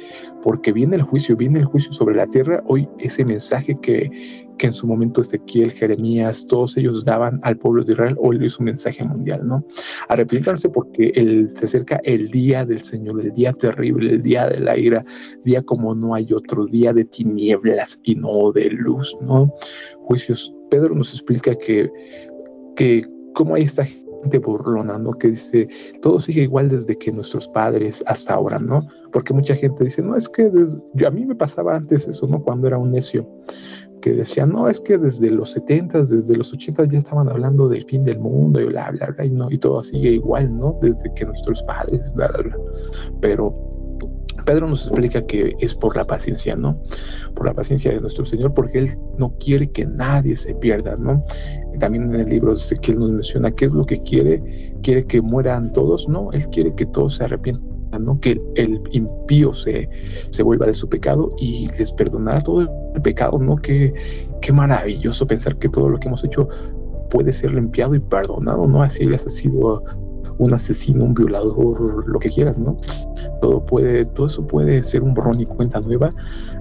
porque 0.42 0.72
viene 0.72 0.96
el 0.96 1.02
juicio, 1.02 1.36
viene 1.36 1.58
el 1.58 1.64
juicio 1.64 1.92
sobre 1.92 2.14
la 2.14 2.26
tierra. 2.26 2.62
Hoy 2.66 2.88
ese 2.98 3.24
mensaje 3.24 3.78
que, 3.80 4.43
que 4.58 4.66
en 4.66 4.72
su 4.72 4.86
momento 4.86 5.20
Ezequiel, 5.20 5.72
Jeremías, 5.72 6.46
todos 6.46 6.76
ellos 6.76 7.04
daban 7.04 7.40
al 7.42 7.56
pueblo 7.56 7.84
de 7.84 7.92
Israel, 7.92 8.16
hoy 8.18 8.44
es 8.44 8.58
un 8.58 8.66
mensaje 8.66 9.04
mundial, 9.04 9.46
¿no? 9.46 9.64
Arrepiéntanse 10.08 10.68
porque 10.68 11.12
el, 11.14 11.50
se 11.58 11.66
acerca 11.66 12.00
el 12.04 12.30
día 12.30 12.64
del 12.64 12.82
Señor, 12.82 13.20
el 13.20 13.32
día 13.32 13.52
terrible, 13.52 14.12
el 14.12 14.22
día 14.22 14.48
de 14.48 14.60
la 14.60 14.76
ira, 14.76 15.04
día 15.44 15.62
como 15.62 15.94
no 15.94 16.14
hay 16.14 16.32
otro, 16.32 16.66
día 16.66 16.92
de 16.92 17.04
tinieblas 17.04 18.00
y 18.04 18.14
no 18.14 18.52
de 18.52 18.70
luz, 18.70 19.16
¿no? 19.20 19.52
Juicios 20.02 20.54
Pedro 20.70 20.94
nos 20.94 21.12
explica 21.12 21.54
que, 21.54 21.90
que 22.76 23.06
cómo 23.34 23.54
hay 23.54 23.62
esta 23.62 23.84
gente 23.84 24.38
burlona, 24.38 24.98
¿no? 24.98 25.12
Que 25.12 25.28
dice, 25.28 25.68
todo 26.00 26.18
sigue 26.20 26.42
igual 26.42 26.68
desde 26.68 26.96
que 26.96 27.12
nuestros 27.12 27.46
padres 27.48 28.02
hasta 28.06 28.34
ahora, 28.34 28.58
¿no? 28.58 28.80
Porque 29.12 29.34
mucha 29.34 29.54
gente 29.54 29.84
dice, 29.84 30.02
no, 30.02 30.16
es 30.16 30.28
que 30.28 30.50
yo, 30.94 31.06
a 31.06 31.10
mí 31.10 31.24
me 31.26 31.34
pasaba 31.34 31.76
antes 31.76 32.08
eso, 32.08 32.26
¿no? 32.26 32.42
Cuando 32.42 32.66
era 32.66 32.78
un 32.78 32.92
necio, 32.92 33.28
que 34.00 34.12
decía, 34.12 34.44
no, 34.44 34.68
es 34.68 34.80
que 34.80 34.98
desde 34.98 35.30
los 35.30 35.52
70, 35.52 36.04
desde 36.04 36.36
los 36.36 36.52
80 36.52 36.84
ya 36.86 36.98
estaban 36.98 37.28
hablando 37.28 37.68
del 37.68 37.84
fin 37.86 38.04
del 38.04 38.18
mundo 38.18 38.60
y 38.60 38.64
bla, 38.66 38.90
bla, 38.90 39.08
bla, 39.08 39.24
y, 39.24 39.30
no, 39.30 39.50
y 39.50 39.58
todo 39.58 39.82
sigue 39.82 40.10
igual, 40.10 40.56
¿no? 40.56 40.78
Desde 40.82 41.12
que 41.14 41.24
nuestros 41.24 41.62
padres, 41.62 42.12
bla, 42.14 42.28
bla, 42.28 42.42
bla. 42.42 42.56
Pero 43.20 43.74
Pedro 44.44 44.68
nos 44.68 44.86
explica 44.86 45.24
que 45.26 45.54
es 45.60 45.74
por 45.74 45.96
la 45.96 46.04
paciencia, 46.04 46.54
¿no? 46.54 46.78
Por 47.34 47.46
la 47.46 47.54
paciencia 47.54 47.92
de 47.92 48.00
nuestro 48.00 48.24
Señor, 48.24 48.52
porque 48.52 48.78
Él 48.78 48.90
no 49.18 49.34
quiere 49.38 49.70
que 49.70 49.86
nadie 49.86 50.36
se 50.36 50.54
pierda, 50.54 50.96
¿no? 50.96 51.24
También 51.80 52.14
en 52.14 52.20
el 52.20 52.28
libro 52.28 52.54
de 52.54 52.60
Él 52.82 52.98
nos 52.98 53.10
menciona 53.10 53.50
qué 53.50 53.66
es 53.66 53.72
lo 53.72 53.86
que 53.86 54.02
quiere, 54.02 54.74
quiere 54.82 55.06
que 55.06 55.20
mueran 55.20 55.72
todos, 55.72 56.08
¿no? 56.08 56.30
Él 56.32 56.46
quiere 56.50 56.74
que 56.74 56.86
todos 56.86 57.16
se 57.16 57.24
arrepientan, 57.24 57.73
¿no? 57.98 58.18
Que 58.20 58.40
el 58.54 58.80
impío 58.92 59.52
se, 59.52 59.88
se 60.30 60.42
vuelva 60.42 60.66
de 60.66 60.74
su 60.74 60.88
pecado 60.88 61.34
y 61.38 61.68
les 61.78 61.92
perdonará 61.92 62.40
todo 62.40 62.60
el 62.62 63.02
pecado, 63.02 63.38
¿no? 63.38 63.56
Qué, 63.56 63.92
qué 64.40 64.52
maravilloso 64.52 65.26
pensar 65.26 65.56
que 65.56 65.68
todo 65.68 65.88
lo 65.88 65.98
que 65.98 66.08
hemos 66.08 66.24
hecho 66.24 66.48
puede 67.10 67.32
ser 67.32 67.52
limpiado 67.52 67.94
y 67.94 68.00
perdonado, 68.00 68.66
¿no? 68.66 68.82
Así 68.82 69.04
ha 69.12 69.18
sido 69.18 69.82
un 70.38 70.52
asesino, 70.52 71.04
un 71.04 71.14
violador, 71.14 72.08
lo 72.08 72.18
que 72.18 72.28
quieras, 72.28 72.58
¿no? 72.58 72.76
todo 73.40 73.64
puede, 73.64 74.06
todo 74.06 74.26
eso 74.26 74.46
puede 74.46 74.82
ser 74.82 75.02
un 75.02 75.12
borrón 75.12 75.40
y 75.40 75.44
cuenta 75.44 75.80
nueva, 75.80 76.14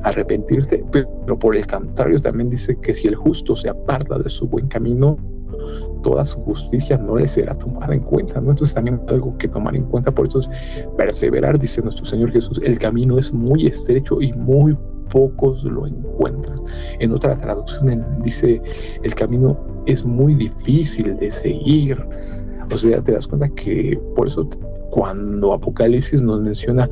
arrepentirse, 0.04 0.84
pero 0.92 1.40
por 1.40 1.56
el 1.56 1.66
contrario 1.66 2.20
también 2.22 2.50
dice 2.50 2.78
que 2.82 2.94
si 2.94 3.08
el 3.08 3.16
justo 3.16 3.56
se 3.56 3.70
aparta 3.70 4.20
de 4.20 4.30
su 4.30 4.48
buen 4.48 4.68
camino, 4.68 5.18
toda 6.04 6.24
su 6.26 6.38
justicia 6.42 6.98
no 6.98 7.18
le 7.18 7.28
será 7.28 7.58
tomada 7.58 7.96
en 7.96 8.02
cuenta, 8.02 8.40
¿no? 8.40 8.52
Entonces 8.52 8.76
también 8.76 9.02
algo 9.08 9.36
que 9.38 9.48
tomar 9.48 9.76
en 9.76 9.86
cuenta, 9.86 10.12
por 10.12 10.28
eso 10.28 10.40
es 10.40 10.50
perseverar, 10.98 11.58
dice 11.58 11.82
nuestro 11.82 12.06
Señor 12.06 12.32
Jesús, 12.32 12.62
el 12.64 12.78
camino 12.78 13.18
es 13.18 13.34
muy 13.34 13.66
estrecho 13.66 14.22
y 14.22 14.32
muy 14.34 14.78
pocos 15.10 15.64
lo 15.64 15.88
encuentran. 15.88 16.60
En 17.00 17.12
otra 17.14 17.38
traducción 17.38 18.06
dice, 18.24 18.62
el 19.04 19.16
camino 19.16 19.58
es 19.86 20.04
muy 20.04 20.36
difícil 20.36 21.18
de 21.18 21.32
seguir. 21.32 22.04
O 22.72 22.78
sea, 22.78 23.02
te 23.02 23.12
das 23.12 23.28
cuenta 23.28 23.50
que 23.50 24.00
por 24.16 24.28
eso 24.28 24.48
cuando 24.94 25.54
Apocalipsis 25.54 26.22
nos 26.22 26.42
menciona 26.42 26.88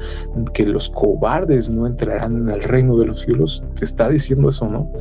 que 0.55 0.65
los 0.65 0.89
cobardes 0.89 1.69
no 1.69 1.85
entrarán 1.85 2.35
en 2.35 2.49
el 2.49 2.63
reino 2.63 2.97
de 2.97 3.05
los 3.05 3.21
cielos, 3.21 3.63
te 3.77 3.85
está 3.85 4.09
diciendo 4.09 4.49
eso, 4.49 4.67
¿no? 4.67 4.91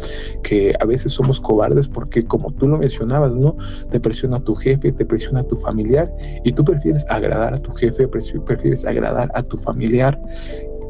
Que 0.42 0.74
a 0.78 0.84
veces 0.84 1.14
somos 1.14 1.40
cobardes 1.40 1.88
porque 1.88 2.22
como 2.22 2.52
tú 2.52 2.68
lo 2.68 2.76
mencionabas, 2.76 3.34
¿no? 3.34 3.56
Te 3.90 3.98
presiona 4.00 4.38
tu 4.40 4.54
jefe, 4.54 4.92
te 4.92 5.06
presiona 5.06 5.42
tu 5.44 5.56
familiar 5.56 6.12
y 6.44 6.52
tú 6.52 6.62
prefieres 6.62 7.06
agradar 7.08 7.54
a 7.54 7.58
tu 7.58 7.72
jefe, 7.72 8.06
prefieres 8.06 8.84
agradar 8.84 9.30
a 9.34 9.42
tu 9.44 9.56
familiar 9.56 10.20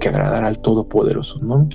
que 0.00 0.08
agradar 0.08 0.44
al 0.44 0.58
Todopoderoso, 0.58 1.38
¿no? 1.40 1.68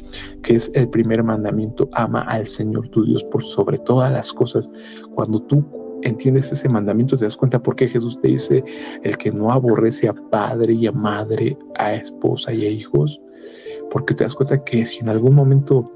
Que 0.43 0.55
es 0.55 0.69
el 0.73 0.89
primer 0.89 1.23
mandamiento, 1.23 1.87
ama 1.93 2.23
al 2.23 2.45
Señor 2.45 2.89
tu 2.89 3.05
Dios 3.05 3.23
por 3.23 3.41
sobre 3.41 3.77
todas 3.77 4.11
las 4.11 4.33
cosas. 4.33 4.69
Cuando 5.13 5.39
tú 5.39 5.63
entiendes 6.05 6.51
ese 6.51 6.69
mandamiento, 6.69 7.17
te 7.17 7.25
das 7.25 7.37
cuenta 7.37 7.61
por 7.61 7.75
qué 7.75 7.87
Jesús 7.87 8.19
te 8.21 8.29
dice, 8.29 8.63
el 9.03 9.17
que 9.17 9.31
no 9.31 9.51
aborrece 9.51 10.07
a 10.07 10.13
padre 10.13 10.73
y 10.73 10.87
a 10.87 10.91
madre, 10.91 11.57
a 11.77 11.93
esposa 11.93 12.53
y 12.53 12.65
a 12.65 12.69
hijos, 12.69 13.19
porque 13.91 14.13
te 14.13 14.23
das 14.23 14.35
cuenta 14.35 14.63
que 14.63 14.85
si 14.85 14.99
en 14.99 15.09
algún 15.09 15.35
momento 15.35 15.91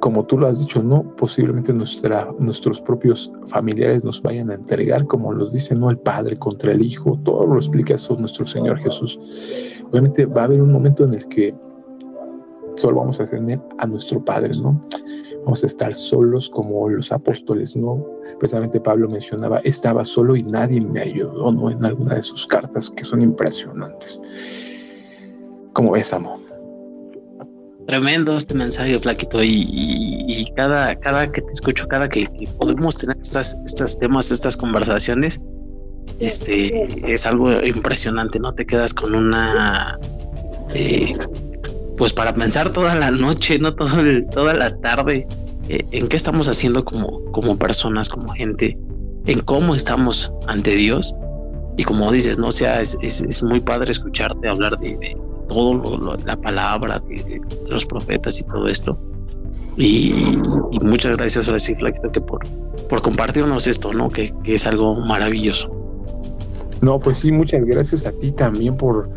como 0.00 0.24
tú 0.24 0.38
lo 0.38 0.48
has 0.48 0.58
dicho, 0.58 0.82
no, 0.82 1.02
posiblemente 1.16 1.72
nuestros 1.74 2.80
propios 2.80 3.30
familiares 3.48 4.02
nos 4.02 4.20
vayan 4.22 4.50
a 4.50 4.54
entregar, 4.54 5.06
como 5.06 5.32
los 5.32 5.52
dice, 5.52 5.74
¿no? 5.74 5.90
El 5.90 5.98
Padre 5.98 6.38
contra 6.38 6.72
el 6.72 6.82
Hijo, 6.82 7.18
todo 7.22 7.46
lo 7.46 7.56
explica 7.56 7.94
eso 7.94 8.16
nuestro 8.16 8.46
Señor 8.46 8.78
Jesús. 8.78 9.18
Obviamente 9.90 10.24
va 10.24 10.42
a 10.42 10.44
haber 10.44 10.62
un 10.62 10.72
momento 10.72 11.04
en 11.04 11.14
el 11.14 11.28
que 11.28 11.54
solo 12.76 12.96
vamos 12.96 13.20
a 13.20 13.26
tener 13.26 13.60
a 13.78 13.86
nuestro 13.86 14.24
Padre, 14.24 14.52
¿no? 14.60 14.80
Vamos 15.44 15.62
a 15.62 15.66
estar 15.66 15.94
solos 15.94 16.48
como 16.50 16.88
los 16.88 17.12
apóstoles, 17.12 17.76
¿no? 17.76 18.04
Precisamente 18.38 18.80
Pablo 18.80 19.08
mencionaba, 19.08 19.60
estaba 19.60 20.04
solo 20.04 20.36
y 20.36 20.42
nadie 20.42 20.80
me 20.80 21.00
ayudó, 21.00 21.52
¿no? 21.52 21.70
En 21.70 21.84
alguna 21.84 22.16
de 22.16 22.22
sus 22.22 22.46
cartas 22.46 22.90
que 22.90 23.04
son 23.04 23.22
impresionantes. 23.22 24.20
¿Cómo 25.72 25.92
ves, 25.92 26.12
amor? 26.12 26.40
Tremendo 27.86 28.36
este 28.36 28.54
mensaje, 28.54 28.98
Plaquito, 29.00 29.40
y, 29.42 30.46
cada, 30.54 30.94
cada 31.00 31.32
que 31.32 31.42
te 31.42 31.52
escucho, 31.52 31.88
cada 31.88 32.08
que, 32.08 32.28
podemos 32.58 32.96
tener 32.96 33.16
estas, 33.20 33.58
estos 33.64 33.98
temas, 33.98 34.30
estas 34.30 34.56
conversaciones, 34.56 35.40
este 36.18 37.12
es 37.12 37.26
algo 37.26 37.50
impresionante, 37.64 38.38
¿no? 38.38 38.54
Te 38.54 38.66
quedas 38.66 38.94
con 38.94 39.14
una 39.14 39.98
eh, 40.74 41.12
pues 42.00 42.14
para 42.14 42.34
pensar 42.34 42.70
toda 42.70 42.94
la 42.94 43.10
noche, 43.10 43.58
no 43.58 43.74
Todo 43.74 43.90
toda 44.32 44.54
la 44.54 44.74
tarde, 44.78 45.28
eh, 45.68 45.84
en 45.92 46.08
qué 46.08 46.16
estamos 46.16 46.48
haciendo 46.48 46.82
como, 46.82 47.22
como 47.30 47.58
personas, 47.58 48.08
como 48.08 48.32
gente, 48.32 48.78
en 49.26 49.40
cómo 49.40 49.74
estamos 49.74 50.32
ante 50.48 50.76
Dios. 50.76 51.14
Y 51.76 51.84
como 51.84 52.10
dices, 52.10 52.38
no 52.38 52.46
o 52.46 52.52
sea, 52.52 52.80
es, 52.80 52.96
es, 53.02 53.42
muy 53.42 53.60
padre 53.60 53.90
escucharte 53.90 54.48
hablar 54.48 54.78
de, 54.78 55.14
todo 55.50 56.18
la 56.24 56.36
palabra 56.40 57.00
de, 57.00 57.38
los 57.68 57.84
profetas 57.84 58.40
y 58.40 58.44
todo 58.44 58.66
esto. 58.66 58.98
Y, 59.76 60.38
muchas 60.80 61.18
gracias 61.18 61.50
sí, 61.58 61.74
Flaquito, 61.74 62.10
que 62.12 62.22
por, 62.22 62.48
por 62.88 63.02
compartirnos 63.02 63.66
esto, 63.66 63.92
¿no? 63.92 64.08
Que, 64.08 64.32
que 64.42 64.54
es 64.54 64.66
algo 64.66 64.96
maravilloso. 64.96 65.79
No, 66.80 66.98
pues 66.98 67.18
sí, 67.18 67.30
muchas 67.30 67.64
gracias 67.64 68.06
a 68.06 68.12
ti 68.12 68.32
también 68.32 68.76
por 68.76 69.10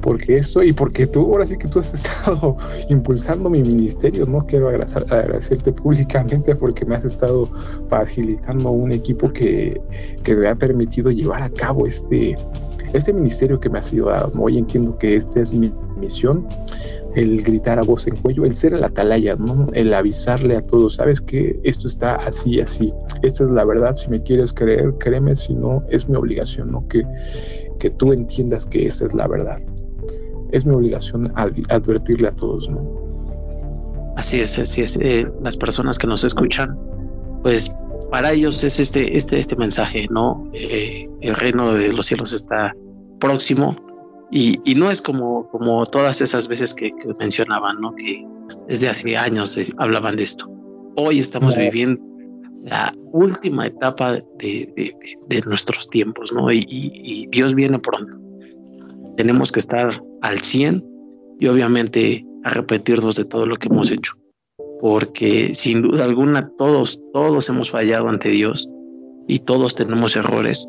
porque 0.00 0.38
esto 0.38 0.62
y 0.62 0.72
porque 0.72 1.06
tú, 1.06 1.20
ahora 1.32 1.46
sí 1.46 1.58
que 1.58 1.68
tú 1.68 1.80
has 1.80 1.92
estado 1.94 2.56
impulsando 2.88 3.50
mi 3.50 3.62
ministerio, 3.62 4.26
¿no? 4.26 4.46
Quiero 4.46 4.68
agradecerte 4.68 5.72
públicamente 5.72 6.54
porque 6.54 6.84
me 6.84 6.96
has 6.96 7.04
estado 7.04 7.48
facilitando 7.88 8.70
un 8.70 8.92
equipo 8.92 9.30
que, 9.30 9.80
que 10.22 10.34
me 10.34 10.48
ha 10.48 10.54
permitido 10.54 11.10
llevar 11.10 11.42
a 11.42 11.50
cabo 11.50 11.86
este, 11.86 12.36
este 12.92 13.12
ministerio 13.12 13.60
que 13.60 13.68
me 13.68 13.78
ha 13.78 13.82
sido 13.82 14.06
dado. 14.08 14.32
Hoy 14.38 14.58
entiendo 14.58 14.96
que 14.96 15.16
esta 15.16 15.40
es 15.40 15.52
mi 15.52 15.72
misión 15.98 16.46
el 17.14 17.42
gritar 17.42 17.78
a 17.78 17.82
voz 17.82 18.06
en 18.06 18.16
cuello, 18.16 18.44
el 18.44 18.54
ser 18.54 18.74
el 18.74 18.84
atalaya, 18.84 19.36
¿no? 19.36 19.66
El 19.72 19.92
avisarle 19.92 20.56
a 20.56 20.62
todos, 20.62 20.96
sabes 20.96 21.20
que 21.20 21.58
esto 21.62 21.88
está 21.88 22.14
así, 22.16 22.60
así. 22.60 22.92
Esta 23.22 23.44
es 23.44 23.50
la 23.50 23.64
verdad, 23.64 23.96
si 23.96 24.08
me 24.08 24.22
quieres 24.22 24.52
creer, 24.52 24.94
créeme, 24.98 25.36
si 25.36 25.54
no, 25.54 25.84
es 25.90 26.08
mi 26.08 26.16
obligación, 26.16 26.72
¿no? 26.72 26.86
Que, 26.88 27.02
que 27.78 27.90
tú 27.90 28.12
entiendas 28.12 28.66
que 28.66 28.86
esta 28.86 29.04
es 29.04 29.14
la 29.14 29.26
verdad. 29.26 29.60
Es 30.52 30.64
mi 30.64 30.74
obligación 30.74 31.32
advertirle 31.34 32.28
a 32.28 32.32
todos, 32.32 32.68
¿no? 32.68 33.02
Así 34.16 34.40
es, 34.40 34.58
así 34.58 34.82
es. 34.82 34.98
Eh, 35.00 35.26
las 35.42 35.56
personas 35.56 35.98
que 35.98 36.06
nos 36.06 36.24
escuchan, 36.24 36.78
pues 37.42 37.72
para 38.10 38.32
ellos 38.32 38.62
es 38.62 38.78
este, 38.78 39.16
este, 39.16 39.38
este 39.38 39.56
mensaje, 39.56 40.06
¿no? 40.10 40.50
Eh, 40.52 41.08
el 41.20 41.34
reino 41.34 41.72
de 41.72 41.92
los 41.92 42.06
cielos 42.06 42.32
está 42.32 42.74
próximo, 43.18 43.74
y, 44.34 44.74
no 44.76 44.90
es 44.90 45.02
como, 45.02 45.46
como 45.50 45.84
todas 45.84 46.22
esas 46.22 46.48
veces 46.48 46.72
que, 46.72 46.90
mencionaban, 47.20 47.80
¿no? 47.82 47.94
Que 47.94 48.26
desde 48.66 48.88
hace 48.88 49.14
años 49.14 49.58
hablaban 49.76 50.16
de 50.16 50.22
esto. 50.22 50.50
Hoy 50.96 51.18
estamos 51.18 51.54
viviendo 51.54 52.02
la 52.62 52.92
última 53.12 53.66
etapa 53.66 54.20
de, 54.38 54.96
nuestros 55.44 55.90
tiempos, 55.90 56.32
¿no? 56.32 56.50
Y, 56.50 57.28
Dios 57.30 57.54
viene 57.54 57.78
pronto. 57.78 58.18
Tenemos 59.18 59.52
que 59.52 59.60
estar 59.60 60.02
al 60.22 60.40
100 60.40 60.82
y 61.38 61.46
obviamente 61.48 62.24
arrepentirnos 62.42 63.16
de 63.16 63.26
todo 63.26 63.44
lo 63.44 63.56
que 63.56 63.68
hemos 63.68 63.90
hecho. 63.90 64.14
Porque 64.80 65.54
sin 65.54 65.82
duda 65.82 66.04
alguna 66.04 66.48
todos, 66.56 67.02
todos 67.12 67.50
hemos 67.50 67.70
fallado 67.70 68.08
ante 68.08 68.30
Dios 68.30 68.66
y 69.28 69.40
todos 69.40 69.74
tenemos 69.74 70.16
errores. 70.16 70.66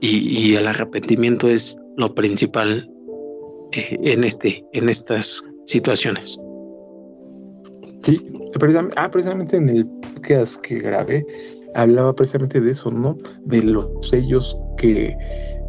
Y 0.00 0.54
el 0.54 0.66
arrepentimiento 0.66 1.48
es 1.48 1.76
lo 1.96 2.14
principal 2.14 2.88
eh, 3.72 3.96
en, 4.02 4.24
este, 4.24 4.64
en 4.72 4.88
estas 4.88 5.44
situaciones. 5.64 6.40
Sí, 8.02 8.16
ah, 8.96 9.10
precisamente 9.10 9.56
en 9.56 9.68
el 9.68 9.86
podcast 9.86 10.56
que 10.62 10.78
grabé 10.78 11.24
hablaba 11.74 12.14
precisamente 12.14 12.60
de 12.60 12.72
eso, 12.72 12.90
¿no? 12.90 13.16
De 13.44 13.62
los 13.62 13.86
sellos 14.02 14.58
que 14.76 15.14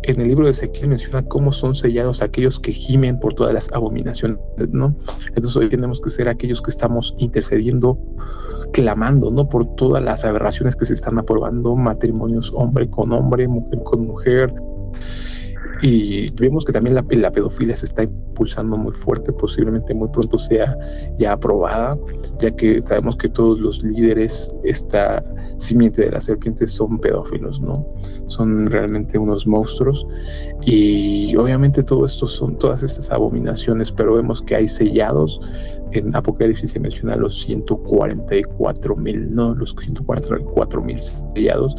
en 0.03 0.19
el 0.19 0.27
libro 0.29 0.45
de 0.45 0.51
Ezequiel 0.51 0.89
menciona 0.89 1.23
cómo 1.23 1.51
son 1.51 1.75
sellados 1.75 2.21
aquellos 2.21 2.59
que 2.59 2.71
gimen 2.71 3.19
por 3.19 3.33
todas 3.33 3.53
las 3.53 3.71
abominaciones, 3.71 4.39
¿no? 4.71 4.95
Entonces 5.27 5.55
hoy 5.55 5.69
tenemos 5.69 6.01
que 6.01 6.09
ser 6.09 6.27
aquellos 6.27 6.61
que 6.61 6.71
estamos 6.71 7.13
intercediendo, 7.17 7.99
clamando, 8.73 9.29
¿no? 9.29 9.47
Por 9.47 9.75
todas 9.75 10.03
las 10.03 10.25
aberraciones 10.25 10.75
que 10.75 10.85
se 10.85 10.93
están 10.93 11.19
aprobando, 11.19 11.75
matrimonios 11.75 12.51
hombre 12.55 12.89
con 12.89 13.11
hombre, 13.11 13.47
mujer 13.47 13.83
con 13.83 14.07
mujer, 14.07 14.53
y 15.81 16.29
vemos 16.31 16.63
que 16.63 16.73
también 16.73 16.95
la, 16.95 17.05
la, 17.09 17.31
pedofilia 17.31 17.75
se 17.75 17.85
está 17.85 18.03
impulsando 18.03 18.77
muy 18.77 18.91
fuerte, 18.91 19.33
posiblemente 19.33 19.93
muy 19.93 20.09
pronto 20.09 20.37
sea 20.37 20.77
ya 21.17 21.33
aprobada, 21.33 21.97
ya 22.39 22.51
que 22.51 22.81
sabemos 22.81 23.15
que 23.15 23.29
todos 23.29 23.59
los 23.59 23.81
líderes, 23.83 24.53
esta 24.63 25.23
simiente 25.57 26.03
de 26.03 26.11
la 26.11 26.21
serpiente 26.21 26.67
son 26.67 26.99
pedófilos, 26.99 27.61
¿no? 27.61 27.85
Son 28.27 28.67
realmente 28.67 29.17
unos 29.17 29.47
monstruos. 29.47 30.05
Y 30.63 31.35
obviamente 31.35 31.83
todo 31.83 32.05
esto 32.05 32.27
son 32.27 32.57
todas 32.57 32.83
estas 32.83 33.09
abominaciones, 33.09 33.91
pero 33.91 34.15
vemos 34.15 34.41
que 34.41 34.55
hay 34.55 34.67
sellados 34.67 35.39
en 35.93 36.15
Apocalipsis 36.15 36.71
se 36.71 36.79
menciona 36.79 37.15
los 37.15 37.41
144 37.41 38.95
mil, 38.95 39.33
no, 39.33 39.55
los 39.55 39.75
144 39.79 40.81
mil 40.81 40.99
sellados. 40.99 41.75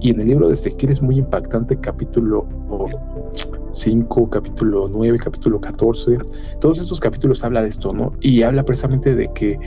Y 0.00 0.10
en 0.10 0.20
el 0.20 0.28
libro 0.28 0.48
de 0.48 0.54
Ezequiel 0.54 0.92
es 0.92 1.02
muy 1.02 1.18
impactante, 1.18 1.76
capítulo 1.80 2.46
5, 3.72 4.30
capítulo 4.30 4.88
9, 4.88 5.18
capítulo 5.18 5.60
14. 5.60 6.18
Todos 6.60 6.78
estos 6.78 7.00
capítulos 7.00 7.44
habla 7.44 7.62
de 7.62 7.68
esto, 7.68 7.92
¿no? 7.92 8.12
Y 8.20 8.42
habla 8.42 8.64
precisamente 8.64 9.14
de 9.14 9.30
que 9.34 9.58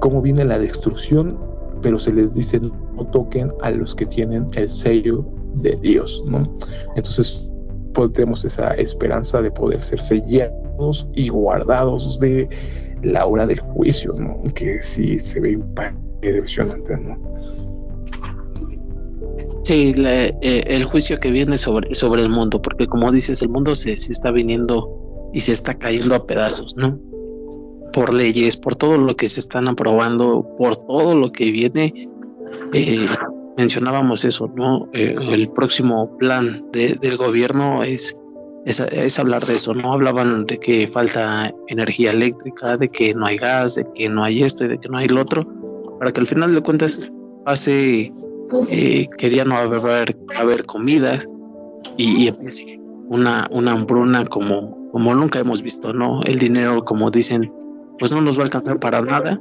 cómo 0.00 0.22
viene 0.22 0.44
la 0.44 0.58
destrucción, 0.58 1.38
pero 1.82 1.98
se 1.98 2.12
les 2.12 2.32
dice 2.34 2.60
no 2.60 3.06
toquen 3.06 3.50
a 3.62 3.70
los 3.70 3.94
que 3.94 4.06
tienen 4.06 4.48
el 4.54 4.68
sello 4.68 5.24
de 5.56 5.76
Dios, 5.76 6.22
¿no? 6.26 6.48
Entonces 6.96 7.48
tenemos 8.12 8.44
esa 8.44 8.74
esperanza 8.74 9.40
de 9.40 9.50
poder 9.50 9.82
ser 9.82 10.00
sellados 10.00 11.06
y 11.14 11.28
guardados 11.28 12.18
de 12.18 12.48
la 13.04 13.26
hora 13.26 13.46
del 13.46 13.60
juicio, 13.60 14.14
¿no? 14.18 14.42
Que 14.54 14.82
sí 14.82 15.18
se 15.18 15.40
ve 15.40 15.52
impresionante, 15.52 16.96
¿no? 16.96 17.18
Sí, 19.62 19.94
eh, 19.96 20.62
el 20.66 20.84
juicio 20.84 21.18
que 21.20 21.30
viene 21.30 21.56
sobre, 21.56 21.94
sobre 21.94 22.22
el 22.22 22.28
mundo, 22.28 22.60
porque 22.60 22.86
como 22.86 23.10
dices, 23.10 23.40
el 23.40 23.48
mundo 23.48 23.74
se, 23.74 23.96
se 23.96 24.12
está 24.12 24.30
viniendo 24.30 25.30
y 25.32 25.40
se 25.40 25.52
está 25.52 25.74
cayendo 25.74 26.14
a 26.14 26.26
pedazos, 26.26 26.76
¿no? 26.76 26.98
Por 27.92 28.12
leyes, 28.12 28.56
por 28.56 28.76
todo 28.76 28.98
lo 28.98 29.16
que 29.16 29.28
se 29.28 29.40
están 29.40 29.68
aprobando, 29.68 30.46
por 30.58 30.76
todo 30.76 31.16
lo 31.16 31.32
que 31.32 31.50
viene. 31.50 32.08
Eh, 32.72 33.06
mencionábamos 33.56 34.24
eso, 34.24 34.52
¿no? 34.54 34.88
Eh, 34.92 35.16
el 35.32 35.48
próximo 35.50 36.16
plan 36.18 36.66
del 36.72 37.16
gobierno 37.16 37.82
es 37.82 38.16
es, 38.66 39.18
hablar 39.18 39.44
de 39.46 39.54
eso, 39.54 39.74
¿no? 39.74 39.92
Hablaban 39.92 40.46
de 40.46 40.58
que 40.58 40.86
falta 40.88 41.52
energía 41.68 42.12
eléctrica, 42.12 42.76
de 42.76 42.88
que 42.88 43.14
no 43.14 43.26
hay 43.26 43.36
gas, 43.36 43.74
de 43.74 43.86
que 43.94 44.08
no 44.08 44.24
hay 44.24 44.42
esto 44.42 44.64
y 44.64 44.68
de 44.68 44.78
que 44.78 44.88
no 44.88 44.98
hay 44.98 45.08
lo 45.08 45.20
otro, 45.20 45.46
para 45.98 46.10
que 46.10 46.20
al 46.20 46.26
final 46.26 46.54
de 46.54 46.62
cuentas 46.62 47.06
hace 47.44 48.12
eh, 48.68 49.08
que 49.18 49.28
ya 49.28 49.44
no 49.44 49.54
va 49.54 49.60
a 49.60 50.40
haber, 50.40 50.64
comida 50.64 51.18
y, 51.96 52.26
empiece 52.26 52.80
una, 53.08 53.46
una 53.50 53.72
hambruna 53.72 54.24
como, 54.26 54.90
nunca 54.94 55.38
hemos 55.38 55.62
visto, 55.62 55.92
¿no? 55.92 56.22
El 56.22 56.38
dinero, 56.38 56.84
como 56.84 57.10
dicen, 57.10 57.52
pues 57.98 58.12
no 58.12 58.22
nos 58.22 58.38
va 58.38 58.42
a 58.42 58.44
alcanzar 58.44 58.80
para 58.80 59.02
nada. 59.02 59.40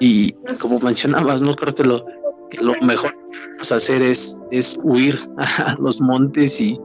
Y 0.00 0.32
como 0.58 0.80
mencionabas, 0.80 1.40
no 1.40 1.54
creo 1.54 1.74
que 1.74 1.84
lo, 1.84 2.04
mejor 2.82 3.12
que 3.12 3.48
vamos 3.52 3.70
a 3.70 3.76
hacer 3.76 4.02
es 4.02 4.36
huir 4.82 5.20
a 5.38 5.76
los 5.78 6.00
montes 6.00 6.60
y, 6.60 6.76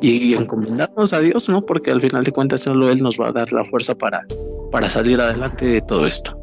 y 0.00 0.34
encomendarnos 0.34 1.12
a 1.12 1.20
Dios, 1.20 1.48
¿no? 1.48 1.64
Porque 1.64 1.90
al 1.90 2.00
final 2.00 2.24
de 2.24 2.32
cuentas 2.32 2.62
solo 2.62 2.90
Él 2.90 3.02
nos 3.02 3.18
va 3.18 3.28
a 3.28 3.32
dar 3.32 3.52
la 3.52 3.64
fuerza 3.64 3.94
para, 3.94 4.26
para 4.70 4.90
salir 4.90 5.20
adelante 5.20 5.66
de 5.66 5.80
todo 5.80 6.06
esto. 6.06 6.38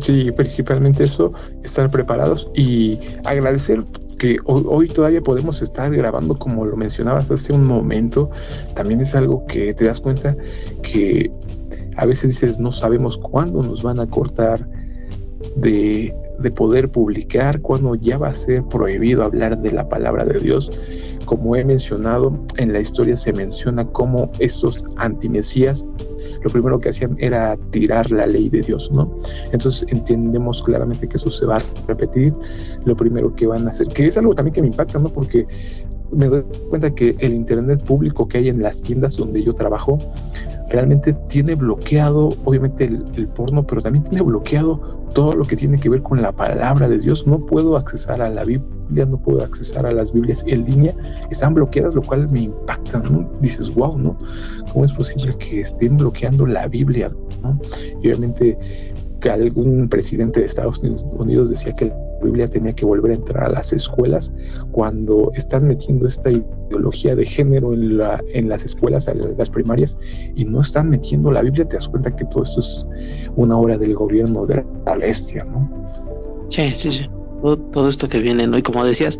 Sí, 0.00 0.30
principalmente 0.32 1.04
eso, 1.04 1.32
estar 1.64 1.90
preparados 1.90 2.48
y 2.54 2.98
agradecer 3.24 3.84
que 4.18 4.38
hoy, 4.44 4.86
todavía 4.88 5.20
podemos 5.20 5.60
estar 5.62 5.94
grabando 5.94 6.38
como 6.38 6.64
lo 6.64 6.76
mencionabas 6.76 7.28
hace 7.30 7.52
un 7.52 7.64
momento, 7.64 8.30
también 8.74 9.00
es 9.00 9.14
algo 9.16 9.44
que 9.46 9.74
te 9.74 9.86
das 9.86 10.00
cuenta 10.00 10.36
que 10.82 11.30
a 11.96 12.06
veces 12.06 12.30
dices 12.30 12.58
no 12.58 12.70
sabemos 12.70 13.18
cuándo 13.18 13.62
nos 13.62 13.82
van 13.82 13.98
a 13.98 14.06
cortar 14.06 14.64
de, 15.56 16.14
de 16.38 16.50
poder 16.52 16.88
publicar, 16.88 17.60
cuando 17.60 17.96
ya 17.96 18.18
va 18.18 18.28
a 18.28 18.34
ser 18.34 18.62
prohibido 18.64 19.24
hablar 19.24 19.58
de 19.58 19.72
la 19.72 19.88
palabra 19.88 20.24
de 20.24 20.38
Dios. 20.38 20.70
Como 21.24 21.56
he 21.56 21.64
mencionado, 21.64 22.36
en 22.56 22.72
la 22.72 22.80
historia 22.80 23.16
se 23.16 23.32
menciona 23.32 23.84
cómo 23.86 24.30
estos 24.38 24.84
antimesías 24.96 25.84
lo 26.42 26.50
primero 26.50 26.78
que 26.80 26.88
hacían 26.88 27.16
era 27.18 27.56
tirar 27.70 28.10
la 28.10 28.26
ley 28.26 28.48
de 28.48 28.62
Dios, 28.62 28.90
¿no? 28.92 29.12
Entonces 29.52 29.86
entendemos 29.88 30.62
claramente 30.62 31.08
que 31.08 31.16
eso 31.16 31.30
se 31.30 31.46
va 31.46 31.56
a 31.56 31.62
repetir. 31.86 32.34
Lo 32.84 32.96
primero 32.96 33.34
que 33.34 33.46
van 33.46 33.66
a 33.66 33.70
hacer, 33.70 33.88
que 33.88 34.06
es 34.06 34.18
algo 34.18 34.34
también 34.34 34.54
que 34.54 34.62
me 34.62 34.68
impacta, 34.68 34.98
¿no? 34.98 35.08
Porque 35.08 35.46
me 36.10 36.26
doy 36.26 36.44
cuenta 36.68 36.94
que 36.94 37.16
el 37.20 37.32
internet 37.32 37.82
público 37.84 38.28
que 38.28 38.38
hay 38.38 38.48
en 38.48 38.62
las 38.62 38.82
tiendas 38.82 39.16
donde 39.16 39.42
yo 39.42 39.54
trabajo 39.54 39.98
realmente 40.68 41.12
tiene 41.28 41.54
bloqueado, 41.54 42.30
obviamente, 42.44 42.84
el, 42.84 43.28
porno, 43.28 43.66
pero 43.66 43.82
también 43.82 44.04
tiene 44.04 44.22
bloqueado 44.22 44.80
todo 45.14 45.34
lo 45.34 45.44
que 45.44 45.56
tiene 45.56 45.78
que 45.78 45.88
ver 45.88 46.02
con 46.02 46.22
la 46.22 46.32
palabra 46.32 46.88
de 46.88 46.98
Dios. 46.98 47.26
No 47.26 47.44
puedo 47.44 47.76
accesar 47.76 48.22
a 48.22 48.30
la 48.30 48.44
Biblia, 48.44 48.66
no 48.94 49.18
puedo 49.18 49.42
accesar 49.42 49.86
a 49.86 49.92
las 49.92 50.12
Biblias 50.12 50.44
en 50.46 50.64
línea, 50.64 50.94
están 51.30 51.54
bloqueadas, 51.54 51.94
lo 51.94 52.02
cual 52.02 52.28
me 52.28 52.42
impacta, 52.42 52.98
¿no? 52.98 53.28
Dices, 53.40 53.74
wow, 53.74 53.98
¿no? 53.98 54.16
¿Cómo 54.72 54.84
es 54.84 54.92
posible 54.92 55.36
que 55.38 55.60
estén 55.60 55.96
bloqueando 55.96 56.46
la 56.46 56.68
Biblia? 56.68 57.12
¿no? 57.42 57.58
Y 58.02 58.08
obviamente 58.08 58.58
que 59.22 59.30
algún 59.30 59.88
presidente 59.88 60.40
de 60.40 60.46
Estados 60.46 60.78
Unidos 60.78 61.48
decía 61.48 61.74
que 61.76 61.86
la 61.86 62.24
Biblia 62.24 62.48
tenía 62.48 62.72
que 62.72 62.84
volver 62.84 63.12
a 63.12 63.14
entrar 63.14 63.44
a 63.44 63.48
las 63.48 63.72
escuelas 63.72 64.32
cuando 64.72 65.30
están 65.34 65.66
metiendo 65.66 66.06
esta 66.06 66.30
ideología 66.30 67.14
de 67.14 67.24
género 67.24 67.72
en, 67.72 67.98
la, 67.98 68.22
en 68.32 68.48
las 68.48 68.64
escuelas, 68.64 69.06
en 69.08 69.36
las 69.38 69.48
primarias, 69.48 69.96
y 70.34 70.44
no 70.44 70.60
están 70.60 70.90
metiendo 70.90 71.30
la 71.30 71.42
Biblia, 71.42 71.64
te 71.64 71.76
das 71.76 71.88
cuenta 71.88 72.14
que 72.14 72.24
todo 72.26 72.42
esto 72.42 72.60
es 72.60 72.86
una 73.36 73.56
obra 73.56 73.78
del 73.78 73.94
gobierno 73.94 74.44
de 74.44 74.64
la 74.86 74.96
bestia, 74.96 75.44
¿no? 75.44 75.70
Sí, 76.48 76.72
sí, 76.74 76.90
sí. 76.90 77.08
Todo, 77.42 77.88
esto 77.88 78.08
que 78.08 78.20
viene, 78.20 78.46
¿no? 78.46 78.58
Y 78.58 78.62
como 78.62 78.84
decías, 78.84 79.18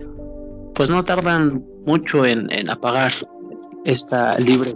pues 0.75 0.91
no 0.91 1.03
tardan 1.05 1.65
mucho 1.85 2.25
en, 2.25 2.49
apagar 2.71 3.13
esta 3.85 4.39
libre. 4.39 4.75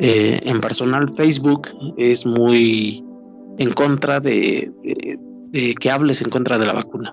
Eh, 0.00 0.38
en 0.44 0.60
personal, 0.60 1.08
Facebook 1.16 1.68
es 1.96 2.24
muy 2.24 3.02
en 3.58 3.72
contra 3.72 4.20
de, 4.20 4.72
que 5.80 5.90
hables 5.90 6.22
en 6.22 6.30
contra 6.30 6.58
de 6.58 6.66
la 6.66 6.74
vacuna. 6.74 7.12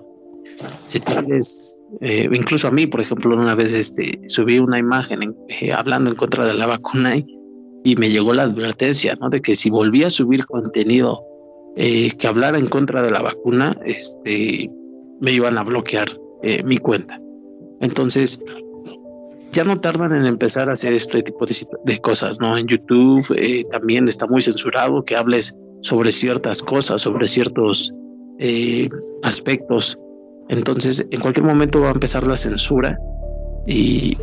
Si 0.86 1.00
tienes, 1.00 1.82
eh, 2.00 2.28
incluso 2.32 2.68
a 2.68 2.70
mí, 2.70 2.86
por 2.86 3.00
ejemplo, 3.00 3.34
una 3.34 3.54
vez 3.54 3.72
este, 3.72 4.20
subí 4.28 4.58
una 4.58 4.78
imagen 4.78 5.36
eh, 5.48 5.72
hablando 5.72 6.10
en 6.10 6.16
contra 6.16 6.44
de 6.46 6.54
la 6.54 6.66
vacuna 6.66 7.16
y, 7.16 7.26
me 7.98 8.10
llegó 8.10 8.34
la 8.34 8.42
advertencia, 8.42 9.16
¿no? 9.20 9.28
De 9.30 9.40
que 9.40 9.54
si 9.54 9.70
volvía 9.70 10.08
a 10.08 10.10
subir 10.10 10.44
contenido 10.44 11.22
eh, 11.76 12.10
que 12.18 12.26
hablara 12.26 12.58
en 12.58 12.66
contra 12.66 13.00
de 13.00 13.12
la 13.12 13.22
vacuna, 13.22 13.78
este, 13.84 14.68
me 15.20 15.32
iban 15.32 15.58
a 15.58 15.64
bloquear 15.64 16.08
mi 16.64 16.78
cuenta. 16.78 17.20
Entonces, 17.80 18.40
ya 19.52 19.64
no 19.64 19.80
tardan 19.80 20.14
en 20.14 20.26
empezar 20.26 20.68
a 20.68 20.74
hacer 20.74 20.92
este 20.92 21.22
tipo 21.22 21.46
de, 21.84 21.98
cosas, 21.98 22.40
¿no? 22.40 22.58
En 22.58 22.66
YouTube 22.66 23.26
también 23.70 24.06
está 24.06 24.26
muy 24.26 24.42
censurado 24.42 25.02
que 25.04 25.16
hables 25.16 25.56
sobre 25.80 26.10
ciertas 26.10 26.62
cosas, 26.62 27.02
sobre 27.02 27.26
ciertos 27.26 27.92
eh, 28.38 28.88
aspectos. 29.22 29.98
Entonces, 30.48 31.06
en 31.10 31.20
cualquier 31.20 31.46
momento 31.46 31.80
va 31.80 31.88
a 31.88 31.92
empezar 31.92 32.26
la 32.26 32.36
censura 32.36 32.98
y, 33.66 34.16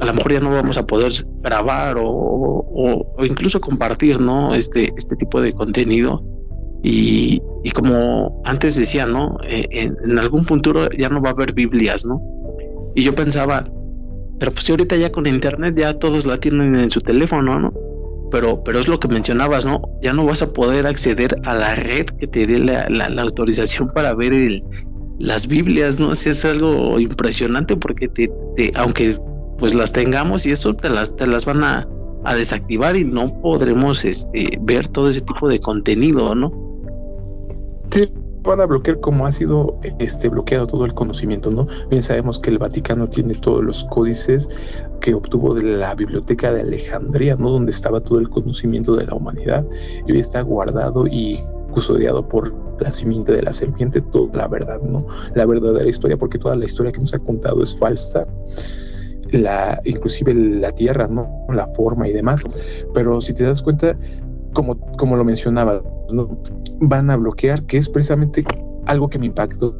a 0.00 0.06
lo 0.06 0.14
mejor 0.14 0.32
ya 0.32 0.40
no 0.40 0.50
vamos 0.50 0.78
a 0.78 0.86
poder 0.86 1.12
grabar 1.40 1.96
o, 1.98 3.04
incluso 3.24 3.60
compartir, 3.60 4.20
¿no? 4.20 4.54
Este, 4.54 4.92
este 4.96 5.16
tipo 5.16 5.40
de 5.40 5.52
contenido. 5.52 6.24
Y, 6.82 7.40
como 7.74 8.42
antes 8.44 8.76
decía, 8.76 9.06
¿no? 9.06 9.36
Eh, 9.44 9.66
en, 9.70 10.18
algún 10.18 10.44
futuro 10.44 10.88
ya 10.90 11.08
no 11.08 11.22
va 11.22 11.30
a 11.30 11.32
haber 11.32 11.52
Biblias, 11.52 12.04
¿no? 12.04 12.20
Y 12.94 13.02
yo 13.02 13.14
pensaba, 13.14 13.64
pero 14.38 14.52
pues 14.52 14.64
si 14.64 14.72
ahorita 14.72 14.96
ya 14.96 15.12
con 15.12 15.26
internet 15.26 15.74
ya 15.76 15.98
todos 15.98 16.26
la 16.26 16.38
tienen 16.38 16.74
en 16.74 16.90
su 16.90 17.00
teléfono, 17.00 17.58
¿no? 17.58 17.72
pero, 18.32 18.64
pero 18.64 18.80
es 18.80 18.88
lo 18.88 18.98
que 18.98 19.08
mencionabas, 19.08 19.66
¿no? 19.66 19.82
Ya 20.00 20.14
no 20.14 20.24
vas 20.24 20.40
a 20.40 20.52
poder 20.52 20.86
acceder 20.86 21.36
a 21.44 21.54
la 21.54 21.74
red 21.74 22.06
que 22.06 22.26
te 22.26 22.46
dé 22.46 22.58
la, 22.58 22.86
autorización 23.22 23.88
para 23.88 24.14
ver 24.14 24.32
el, 24.32 24.64
las 25.18 25.46
Biblias, 25.46 26.00
¿no? 26.00 26.14
Si 26.16 26.30
es 26.30 26.44
algo 26.46 26.98
impresionante 26.98 27.76
porque 27.76 28.08
te, 28.08 28.30
aunque 28.74 29.16
pues 29.58 29.74
las 29.74 29.92
tengamos 29.92 30.46
y 30.46 30.52
eso 30.52 30.74
te 30.74 30.88
las, 30.88 31.14
te 31.14 31.26
las 31.26 31.44
van 31.44 31.62
a, 31.62 31.86
a 32.24 32.34
desactivar 32.34 32.96
y 32.96 33.04
no 33.04 33.38
podremos 33.42 34.04
este, 34.06 34.58
ver 34.62 34.88
todo 34.88 35.10
ese 35.10 35.20
tipo 35.20 35.48
de 35.48 35.60
contenido, 35.60 36.34
¿no? 36.34 36.71
Sí, 37.92 38.10
van 38.42 38.58
a 38.58 38.64
bloquear 38.64 39.00
como 39.00 39.26
ha 39.26 39.32
sido 39.32 39.78
este 39.98 40.30
bloqueado 40.30 40.66
todo 40.66 40.86
el 40.86 40.94
conocimiento, 40.94 41.50
¿no? 41.50 41.66
Bien 41.90 42.02
sabemos 42.02 42.38
que 42.38 42.48
el 42.48 42.56
Vaticano 42.56 43.06
tiene 43.06 43.34
todos 43.34 43.62
los 43.62 43.84
códices 43.84 44.48
que 45.02 45.12
obtuvo 45.12 45.52
de 45.52 45.62
la 45.62 45.94
biblioteca 45.94 46.50
de 46.54 46.62
Alejandría, 46.62 47.36
¿no? 47.36 47.50
Donde 47.50 47.70
estaba 47.70 48.00
todo 48.00 48.18
el 48.18 48.30
conocimiento 48.30 48.96
de 48.96 49.04
la 49.04 49.14
humanidad 49.14 49.66
y 50.06 50.12
hoy 50.12 50.20
está 50.20 50.40
guardado 50.40 51.06
y 51.06 51.44
custodiado 51.72 52.26
por 52.26 52.54
la 52.80 52.90
simiente 52.94 53.32
de 53.32 53.42
la 53.42 53.52
serpiente, 53.52 54.00
toda 54.00 54.34
la 54.34 54.48
verdad, 54.48 54.80
¿no? 54.80 55.06
La 55.34 55.44
verdadera 55.44 55.86
historia, 55.86 56.16
porque 56.16 56.38
toda 56.38 56.56
la 56.56 56.64
historia 56.64 56.92
que 56.92 57.00
nos 57.00 57.12
ha 57.12 57.18
contado 57.18 57.62
es 57.62 57.78
falsa 57.78 58.26
la, 59.32 59.82
inclusive 59.84 60.32
la 60.32 60.72
tierra, 60.72 61.08
¿no? 61.08 61.28
La 61.52 61.66
forma 61.74 62.08
y 62.08 62.14
demás. 62.14 62.42
Pero 62.94 63.20
si 63.20 63.34
te 63.34 63.44
das 63.44 63.60
cuenta, 63.60 63.98
como, 64.54 64.78
como 64.96 65.14
lo 65.16 65.24
mencionaba, 65.24 65.82
van 66.80 67.10
a 67.10 67.16
bloquear, 67.16 67.64
que 67.66 67.78
es 67.78 67.88
precisamente 67.88 68.44
algo 68.86 69.08
que 69.08 69.18
me 69.18 69.26
impactó, 69.26 69.76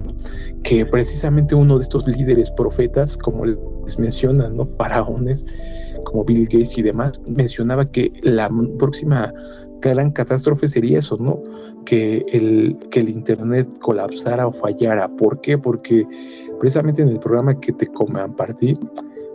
que 0.63 0.87
precisamente 0.87 1.55
uno 1.55 1.79
de 1.79 1.83
estos 1.83 2.07
líderes 2.07 2.51
profetas, 2.53 3.17
como 3.17 3.45
les 3.47 3.99
mencionan, 3.99 4.57
¿no? 4.57 4.67
Faraones, 4.67 5.47
como 6.05 6.25
Bill 6.25 6.45
Gates 6.45 6.79
y 6.79 6.83
demás, 6.83 7.21
mencionaba 7.27 7.91
que 7.91 8.13
la 8.23 8.51
próxima 8.79 9.33
gran 9.81 10.13
catástrofe 10.13 10.69
sería 10.69 11.01
eso, 11.01 11.17
¿no? 11.19 11.43
Que 11.85 12.25
el, 12.33 12.77
que 12.91 13.01
el 13.01 13.11
Internet 13.11 13.69
colapsara 13.81 14.47
o 14.47 14.53
fallara. 14.53 15.09
¿Por 15.09 15.41
qué? 15.41 15.59
Porque 15.59 16.07
precisamente 16.61 17.03
en 17.03 17.09
el 17.09 17.19
programa 17.19 17.59
que 17.59 17.73
te 17.73 17.89
compartí, 17.89 18.79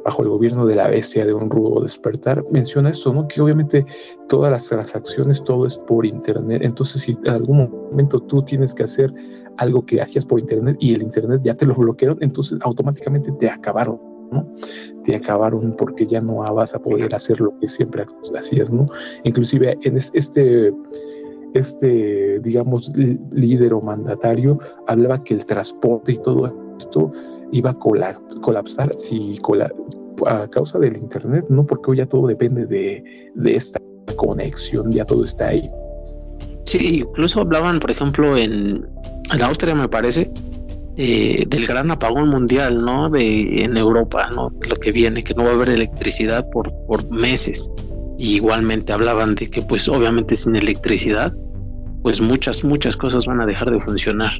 bajo 0.08 0.24
el 0.24 0.30
gobierno 0.30 0.66
de 0.66 0.76
la 0.76 0.88
bestia 0.88 1.26
de 1.26 1.34
un 1.34 1.50
rudo 1.50 1.82
despertar, 1.82 2.42
menciona 2.50 2.92
esto, 2.92 3.12
¿no? 3.12 3.28
Que 3.28 3.42
obviamente 3.42 3.86
todas 4.30 4.50
las 4.50 4.66
transacciones, 4.70 5.44
todo 5.44 5.66
es 5.66 5.78
por 5.80 6.06
internet. 6.06 6.62
Entonces, 6.64 7.02
si 7.02 7.12
en 7.12 7.30
algún 7.30 7.70
momento 7.70 8.18
tú 8.22 8.42
tienes 8.42 8.74
que 8.74 8.84
hacer 8.84 9.14
algo 9.58 9.86
que 9.86 10.02
hacías 10.02 10.26
por 10.26 10.40
internet 10.40 10.78
y 10.80 10.94
el 10.94 11.04
internet 11.04 11.42
ya 11.44 11.56
te 11.56 11.66
lo 11.66 11.76
bloquearon, 11.76 12.18
entonces 12.22 12.58
automáticamente 12.62 13.34
te 13.34 13.50
acabaron, 13.50 14.00
¿no? 14.32 14.48
Te 15.04 15.14
acabaron 15.14 15.76
porque 15.78 16.08
ya 16.08 16.22
no 16.22 16.38
vas 16.38 16.74
a 16.74 16.80
poder 16.80 17.14
hacer 17.14 17.42
lo 17.42 17.60
que 17.60 17.68
siempre 17.68 18.06
hacías, 18.34 18.72
¿no? 18.72 18.88
Inclusive 19.26 19.78
en 19.82 19.98
este 19.98 20.74
este, 21.54 22.40
digamos, 22.40 22.92
líder 22.96 23.74
o 23.74 23.82
mandatario 23.82 24.58
hablaba 24.88 25.22
que 25.24 25.34
el 25.34 25.46
transporte 25.46 26.14
y 26.14 26.18
todo 26.18 26.54
esto 26.78 27.12
iba 27.52 27.72
a 27.72 27.78
colapsar 28.42 28.94
si 29.00 29.38
a 30.26 30.48
causa 30.50 30.80
del 30.80 30.98
internet, 30.98 31.46
no 31.50 31.66
porque 31.66 31.92
hoy 31.92 31.98
ya 31.98 32.06
todo 32.06 32.28
depende 32.28 32.66
de, 32.66 33.04
esta 33.46 33.80
conexión, 34.16 34.92
ya 34.92 35.06
todo 35.06 35.26
está 35.26 35.50
ahí. 35.50 35.70
Sí, 36.66 37.00
incluso 37.00 37.42
hablaban, 37.42 37.80
por 37.80 37.92
ejemplo, 37.92 38.38
en, 38.38 38.88
en 39.34 39.44
Austria, 39.44 39.76
me 39.76 39.88
parece, 39.88 40.32
eh, 40.98 41.46
del 41.48 41.68
gran 41.68 41.92
apagón 41.92 42.30
mundial, 42.30 42.84
¿no? 42.84 43.10
De, 43.10 43.64
en 43.64 43.78
Europa, 43.78 44.30
¿no? 44.34 44.52
lo 44.68 44.76
que 44.78 44.92
viene, 44.92 45.24
que 45.24 45.34
no 45.34 45.44
va 45.44 45.52
a 45.52 45.54
haber 45.54 45.70
electricidad 45.70 46.50
por, 46.50 46.74
por 46.88 47.10
meses. 47.12 47.70
igualmente 48.18 48.92
hablaban 48.94 49.36
de 49.36 49.50
que, 49.50 49.62
pues, 49.62 49.88
obviamente 49.88 50.36
sin 50.36 50.56
electricidad, 50.56 51.34
pues 52.02 52.20
muchas, 52.22 52.64
muchas 52.64 52.98
cosas 52.98 53.26
van 53.28 53.42
a 53.42 53.46
dejar 53.46 53.70
de 53.70 53.80
funcionar. 53.80 54.34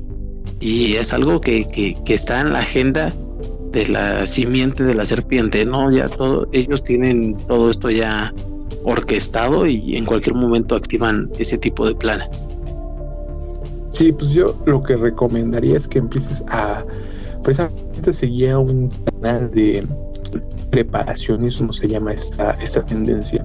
Y 0.60 0.96
es 0.96 1.14
algo 1.14 1.40
que, 1.42 1.68
que 2.04 2.14
está 2.14 2.42
en 2.42 2.54
la 2.54 2.60
agenda 2.60 3.14
de 3.72 3.88
la 3.90 4.26
simiente 4.26 4.84
de 4.84 4.96
la 4.96 5.06
serpiente, 5.06 5.66
¿no? 5.66 5.92
Ya 5.92 6.10
todo, 6.10 6.48
ellos 6.52 6.84
tienen 6.84 7.34
todo 7.48 7.70
esto 7.70 7.90
ya 7.90 8.34
orquestado 8.84 9.66
y 9.66 9.96
en 9.96 10.06
cualquier 10.06 10.36
momento 10.36 10.76
activan 10.76 11.30
ese 11.40 11.58
tipo 11.58 11.86
de 11.86 11.96
planes. 11.96 12.48
Sí, 13.92 14.12
pues 14.12 14.32
yo 14.32 14.56
lo 14.66 14.84
que 14.84 14.96
recomendaría 14.96 15.78
es 15.78 15.88
que 15.88 16.00
empieces 16.00 16.44
a 16.50 16.84
precisamente 17.44 18.14
seguir 18.14 18.56
un 18.56 18.90
canal 19.06 19.50
de 19.52 19.86
preparacionismo 20.70 21.72
se 21.72 21.88
llama 21.88 22.14
esta, 22.14 22.52
esta 22.62 22.86
tendencia, 22.86 23.44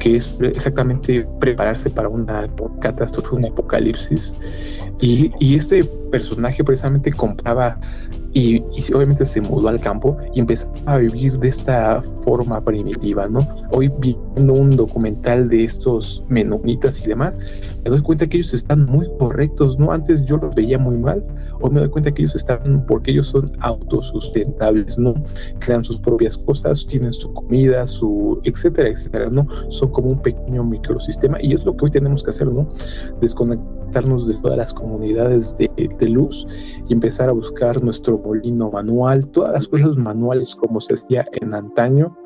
que 0.00 0.16
es 0.16 0.36
exactamente 0.40 1.26
prepararse 1.40 1.90
para 1.90 2.08
una 2.08 2.48
catástrofe, 2.80 3.34
un 3.34 3.46
apocalipsis. 3.46 4.34
Y, 5.00 5.32
y 5.40 5.56
este 5.56 5.84
personaje 6.10 6.62
precisamente 6.64 7.12
compraba 7.12 7.78
y, 8.34 8.62
obviamente 8.94 9.24
se 9.26 9.40
mudó 9.40 9.68
al 9.68 9.80
campo 9.80 10.16
y 10.34 10.40
empezaba 10.40 10.72
a 10.86 10.98
vivir 10.98 11.38
de 11.38 11.48
esta 11.48 12.02
forma 12.22 12.60
primitiva, 12.62 13.26
¿no? 13.28 13.40
Hoy 13.72 13.90
viendo 13.98 14.52
un 14.52 14.70
documental 14.70 15.48
de 15.48 15.64
estos 15.64 16.22
menonitas 16.28 17.02
y 17.04 17.08
demás, 17.08 17.36
me 17.84 17.90
doy 17.90 18.02
cuenta 18.02 18.26
que 18.26 18.38
ellos 18.38 18.54
están 18.54 18.86
muy 18.86 19.08
correctos, 19.18 19.78
¿no? 19.78 19.92
Antes 19.92 20.24
yo 20.24 20.36
los 20.36 20.54
veía 20.54 20.78
muy 20.78 20.96
mal, 20.96 21.24
hoy 21.60 21.70
me 21.70 21.80
doy 21.80 21.88
cuenta 21.88 22.12
que 22.12 22.22
ellos 22.22 22.36
están, 22.36 22.84
porque 22.86 23.12
ellos 23.12 23.28
son 23.28 23.50
autosustentables, 23.60 24.98
¿no? 24.98 25.14
Crean 25.60 25.82
sus 25.82 25.98
propias 25.98 26.36
cosas, 26.38 26.86
tienen 26.86 27.12
su 27.12 27.32
comida, 27.32 27.86
su, 27.86 28.40
etcétera, 28.44 28.90
etcétera, 28.90 29.30
¿no? 29.30 29.46
Son 29.70 29.90
como 29.90 30.10
un 30.10 30.22
pequeño 30.22 30.64
microsistema 30.64 31.38
y 31.42 31.54
es 31.54 31.64
lo 31.64 31.76
que 31.76 31.86
hoy 31.86 31.90
tenemos 31.90 32.22
que 32.22 32.30
hacer, 32.30 32.46
¿no? 32.46 32.68
Desconectarnos 33.20 34.28
de 34.28 34.34
todas 34.34 34.58
las 34.58 34.74
comunidades 34.74 35.56
de, 35.56 35.68
de 35.98 36.08
luz 36.08 36.46
y 36.88 36.92
empezar 36.92 37.28
a 37.28 37.32
buscar 37.32 37.82
nuestro 37.82 38.18
molino 38.18 38.70
manual, 38.70 39.26
todas 39.28 39.52
las 39.52 39.68
cosas 39.68 39.96
manuales 39.96 40.54
como 40.54 40.80
se 40.80 40.94
hacía 40.94 41.26
en 41.32 41.54
antaño, 41.54 42.16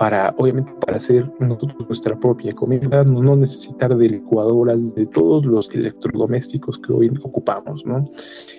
para, 0.00 0.34
obviamente, 0.38 0.72
para 0.80 0.96
hacer 0.96 1.30
nosotros 1.40 1.86
nuestra 1.86 2.18
propia 2.18 2.54
comida, 2.54 3.04
no, 3.04 3.36
necesitar 3.36 3.94
de 3.94 4.08
licuadoras, 4.08 4.94
de 4.94 5.04
todos 5.04 5.44
los 5.44 5.68
electrodomésticos 5.74 6.78
que 6.78 6.90
hoy 6.94 7.12
ocupamos, 7.22 7.84
¿no? 7.84 8.10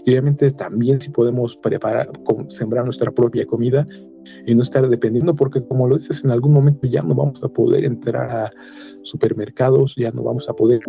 Y 0.05 0.11
obviamente 0.11 0.51
también 0.51 1.01
si 1.01 1.09
podemos 1.09 1.57
preparar, 1.57 2.11
sembrar 2.49 2.83
nuestra 2.83 3.09
propia 3.09 3.47
comida 3.47 3.87
y 4.45 4.53
no 4.53 4.61
estar 4.61 4.87
dependiendo, 4.87 5.35
porque 5.35 5.65
como 5.65 5.87
lo 5.87 5.97
dices, 5.97 6.23
en 6.23 6.29
algún 6.29 6.53
momento 6.53 6.85
ya 6.85 7.01
no 7.01 7.15
vamos 7.15 7.41
a 7.43 7.47
poder 7.47 7.85
entrar 7.85 8.29
a 8.29 8.51
supermercados, 9.03 9.95
ya 9.95 10.11
no 10.11 10.23
vamos 10.23 10.47
a 10.49 10.53
poder 10.53 10.81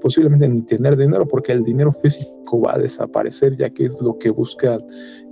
posiblemente 0.00 0.48
ni 0.48 0.62
tener 0.62 0.96
dinero, 0.96 1.26
porque 1.26 1.52
el 1.52 1.64
dinero 1.64 1.92
físico 1.92 2.60
va 2.60 2.74
a 2.74 2.78
desaparecer, 2.78 3.56
ya 3.56 3.70
que 3.70 3.86
es 3.86 4.00
lo 4.00 4.18
que 4.18 4.30
buscan 4.30 4.80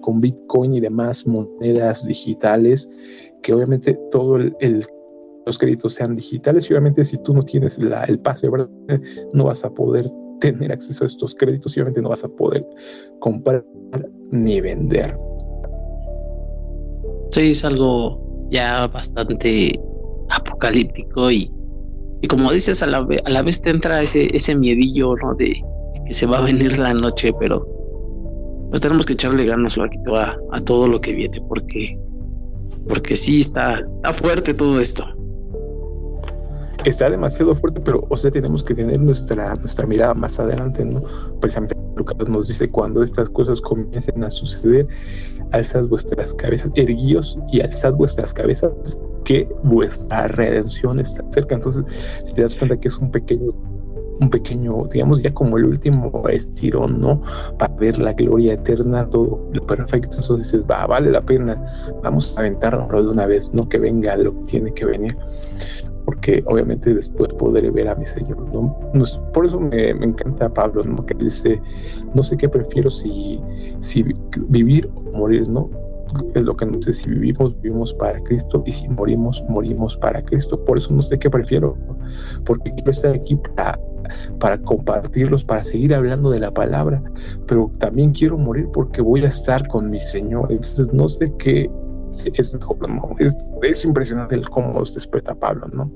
con 0.00 0.20
Bitcoin 0.20 0.74
y 0.74 0.80
demás 0.80 1.26
monedas 1.26 2.06
digitales 2.06 2.88
que 3.44 3.52
obviamente 3.52 3.96
todo 4.10 4.36
el, 4.36 4.84
los 5.46 5.58
créditos 5.58 5.94
sean 5.94 6.16
digitales 6.16 6.68
y 6.68 6.72
obviamente 6.72 7.04
si 7.04 7.18
tú 7.18 7.34
no 7.34 7.44
tienes 7.44 7.78
la, 7.78 8.04
el 8.04 8.18
pase, 8.18 8.48
¿verdad? 8.48 8.68
no 9.32 9.44
vas 9.44 9.64
a 9.64 9.70
poder 9.72 10.10
tener 10.40 10.72
acceso 10.72 11.04
a 11.04 11.06
estos 11.06 11.34
créditos 11.34 11.76
y 11.76 11.80
obviamente 11.80 12.02
no 12.02 12.08
vas 12.08 12.24
a 12.24 12.28
poder 12.28 12.66
comprar 13.20 13.64
ni 14.30 14.60
vender. 14.60 15.16
Sí, 17.30 17.50
es 17.50 17.64
algo 17.64 18.46
ya 18.48 18.86
bastante 18.88 19.78
apocalíptico 20.30 21.30
y, 21.30 21.50
y 22.24 22.26
como 22.26 22.50
dices, 22.50 22.82
a 22.82 22.86
la, 22.86 23.06
a 23.26 23.30
la 23.30 23.42
vez 23.42 23.60
te 23.60 23.68
entra 23.68 24.00
ese, 24.00 24.54
miedillo, 24.54 25.14
¿no? 25.22 25.34
De 25.34 25.62
que 26.06 26.14
se 26.14 26.24
va 26.24 26.38
a 26.38 26.40
venir 26.40 26.78
la 26.78 26.94
noche, 26.94 27.32
pero 27.38 27.68
pues 28.70 28.80
tenemos 28.80 29.04
que 29.04 29.12
echarle 29.12 29.44
ganas, 29.44 29.76
a, 29.76 30.64
todo 30.64 30.88
lo 30.88 30.98
que 31.02 31.12
viene, 31.12 31.38
porque 31.46 31.98
porque 32.88 33.14
sí, 33.14 33.40
está, 33.40 33.80
está 33.80 34.12
fuerte 34.14 34.54
todo 34.54 34.80
esto. 34.80 35.04
Está 36.86 37.10
demasiado 37.10 37.54
fuerte, 37.54 37.82
pero, 37.82 38.06
o 38.08 38.16
sea, 38.16 38.30
tenemos 38.30 38.64
que 38.64 38.74
tener 38.74 38.98
nuestra, 39.00 39.54
nuestra 39.56 39.86
mirada 39.86 40.14
más 40.14 40.40
adelante, 40.40 40.82
¿no? 40.82 41.02
Precisamente 41.42 41.76
Lucas 41.94 42.26
nos 42.26 42.48
dice, 42.48 42.70
cuando 42.70 43.02
estas 43.02 43.28
cosas 43.28 43.60
comiencen 43.60 44.24
a 44.24 44.30
suceder, 44.30 44.86
alzad 45.52 45.84
vuestras 45.88 46.32
cabezas, 46.32 46.70
erguíos 46.74 47.38
y 47.52 47.60
alzad 47.60 47.92
vuestras 47.92 48.32
cabezas, 48.32 48.98
que 49.24 49.48
vuestra 49.62 50.28
redención 50.28 51.00
está 51.00 51.24
cerca. 51.30 51.54
Entonces, 51.54 51.84
si 52.24 52.34
te 52.34 52.42
das 52.42 52.54
cuenta 52.54 52.78
que 52.78 52.88
es 52.88 52.98
un 52.98 53.10
pequeño 53.10 53.52
un 54.20 54.30
pequeño, 54.30 54.86
digamos, 54.92 55.22
ya 55.22 55.32
como 55.32 55.56
el 55.58 55.64
último 55.64 56.28
estirón, 56.28 57.00
¿no? 57.00 57.20
Para 57.58 57.74
ver 57.74 57.98
la 57.98 58.12
gloria 58.12 58.54
eterna, 58.54 59.08
todo 59.08 59.48
lo 59.52 59.62
perfecto. 59.62 60.16
Entonces 60.16 60.52
dices, 60.52 60.64
va, 60.70 60.86
vale 60.86 61.10
la 61.10 61.20
pena, 61.20 61.60
vamos 62.02 62.34
a 62.36 62.40
aventarlo 62.40 63.02
de 63.02 63.08
una 63.08 63.26
vez, 63.26 63.52
no 63.52 63.68
que 63.68 63.78
venga 63.78 64.16
lo 64.16 64.32
que 64.34 64.44
tiene 64.46 64.72
que 64.72 64.84
venir. 64.84 65.16
Porque 66.04 66.44
obviamente 66.46 66.94
después 66.94 67.32
podré 67.34 67.70
ver 67.70 67.88
a 67.88 67.94
mi 67.94 68.04
Señor, 68.04 68.38
¿no? 68.52 68.76
por 69.32 69.46
eso 69.46 69.58
me, 69.58 69.90
encanta 69.90 70.52
Pablo, 70.52 70.84
¿no? 70.84 71.04
Que 71.06 71.14
dice, 71.14 71.60
no 72.14 72.22
sé 72.22 72.36
qué 72.36 72.48
prefiero 72.48 72.90
si, 72.90 73.40
si 73.80 74.04
vivir 74.48 74.90
o 74.94 75.16
morir, 75.16 75.48
¿no? 75.48 75.70
Es 76.34 76.42
lo 76.42 76.54
que 76.56 76.66
no 76.66 76.80
sé 76.82 76.92
si 76.92 77.08
vivimos, 77.08 77.60
vivimos 77.60 77.94
para 77.94 78.22
Cristo 78.22 78.62
y 78.66 78.72
si 78.72 78.88
morimos, 78.88 79.44
morimos 79.48 79.96
para 79.96 80.22
Cristo. 80.24 80.62
Por 80.64 80.78
eso 80.78 80.92
no 80.92 81.02
sé 81.02 81.18
qué 81.18 81.30
prefiero, 81.30 81.76
porque 82.44 82.72
quiero 82.74 82.90
estar 82.90 83.14
aquí 83.14 83.36
para 83.56 83.78
para 84.38 84.58
compartirlos, 84.58 85.44
para 85.44 85.62
seguir 85.64 85.94
hablando 85.94 86.30
de 86.30 86.40
la 86.40 86.50
palabra, 86.50 87.02
pero 87.46 87.70
también 87.78 88.12
quiero 88.12 88.36
morir 88.36 88.68
porque 88.72 89.00
voy 89.00 89.24
a 89.24 89.28
estar 89.28 89.66
con 89.68 89.90
mi 89.90 89.98
Señor. 89.98 90.50
Entonces 90.50 90.92
no 90.92 91.08
sé 91.08 91.32
qué 91.38 91.70
es 92.34 92.54
mejor, 92.54 92.78
Es, 93.62 93.84
impresionante 93.84 94.34
el 94.34 94.48
cómo 94.48 94.84
se 94.84 94.94
despierta 94.94 95.34
Pablo, 95.34 95.68
¿no? 95.72 95.90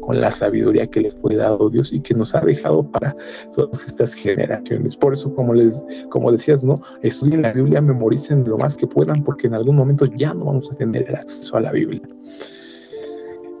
Con 0.00 0.20
la 0.20 0.30
sabiduría 0.30 0.86
que 0.86 1.00
le 1.00 1.10
fue 1.10 1.36
dado 1.36 1.70
Dios 1.70 1.92
y 1.92 2.00
que 2.00 2.14
nos 2.14 2.34
ha 2.34 2.40
dejado 2.40 2.90
para 2.90 3.16
todas 3.54 3.86
estas 3.86 4.14
generaciones. 4.14 4.96
Por 4.96 5.14
eso, 5.14 5.34
como 5.34 5.54
les, 5.54 5.84
como 6.10 6.32
decías, 6.32 6.62
¿no? 6.62 6.80
Estudien 7.02 7.42
la 7.42 7.52
Biblia, 7.52 7.80
memoricen 7.80 8.44
lo 8.44 8.58
más 8.58 8.76
que 8.76 8.86
puedan, 8.86 9.24
porque 9.24 9.46
en 9.46 9.54
algún 9.54 9.76
momento 9.76 10.06
ya 10.06 10.34
no 10.34 10.46
vamos 10.46 10.70
a 10.70 10.74
tener 10.76 11.08
el 11.08 11.16
acceso 11.16 11.56
a 11.56 11.60
la 11.60 11.72
Biblia 11.72 12.02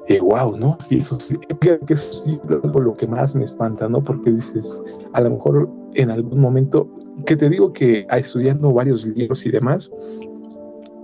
eh, 0.08 0.20
wow, 0.20 0.56
¿no? 0.56 0.76
Sí, 0.80 0.96
eso 0.96 1.18
sí, 1.20 1.38
que 1.60 1.94
es 1.94 2.24
lo 2.74 2.96
que 2.96 3.06
más 3.06 3.34
me 3.34 3.44
espanta, 3.44 3.88
¿no? 3.88 4.02
Porque 4.02 4.30
dices, 4.30 4.82
a 5.12 5.20
lo 5.20 5.30
mejor 5.30 5.70
en 5.94 6.10
algún 6.10 6.40
momento, 6.40 6.88
que 7.24 7.36
te 7.36 7.48
digo 7.48 7.72
que 7.72 8.06
estudiando 8.10 8.72
varios 8.72 9.04
libros 9.06 9.46
y 9.46 9.50
demás, 9.50 9.90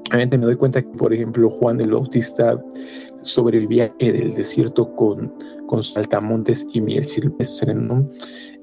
obviamente 0.09 0.39
me 0.39 0.47
doy 0.47 0.57
cuenta 0.57 0.83
que, 0.83 0.89
por 0.97 1.13
ejemplo, 1.13 1.49
Juan 1.49 1.81
el 1.81 1.93
Bautista 1.93 2.61
en 3.99 4.17
el 4.17 4.35
desierto 4.35 4.95
con, 4.95 5.33
con 5.67 5.83
saltamontes 5.83 6.67
y 6.73 6.81
miel 6.81 7.05
silvestre, 7.05 7.75
¿no? 7.75 8.09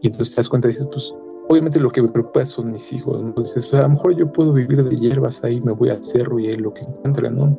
Y 0.01 0.07
entonces 0.07 0.31
te 0.33 0.37
das 0.37 0.49
cuenta 0.49 0.67
y 0.67 0.71
dices, 0.71 0.87
pues 0.91 1.13
obviamente 1.47 1.79
lo 1.79 1.91
que 1.91 2.01
me 2.01 2.07
preocupa 2.07 2.45
son 2.45 2.71
mis 2.71 2.91
hijos. 2.91 3.21
Entonces, 3.21 3.67
pues, 3.67 3.79
a 3.79 3.83
lo 3.83 3.89
mejor 3.89 4.15
yo 4.15 4.31
puedo 4.31 4.53
vivir 4.53 4.83
de 4.83 4.95
hierbas 4.95 5.43
ahí, 5.43 5.61
me 5.61 5.71
voy 5.71 5.89
al 5.89 6.03
cerro 6.03 6.39
y 6.39 6.47
ahí 6.47 6.57
lo 6.57 6.73
que 6.73 6.81
encuentre, 6.81 7.29
¿no? 7.29 7.57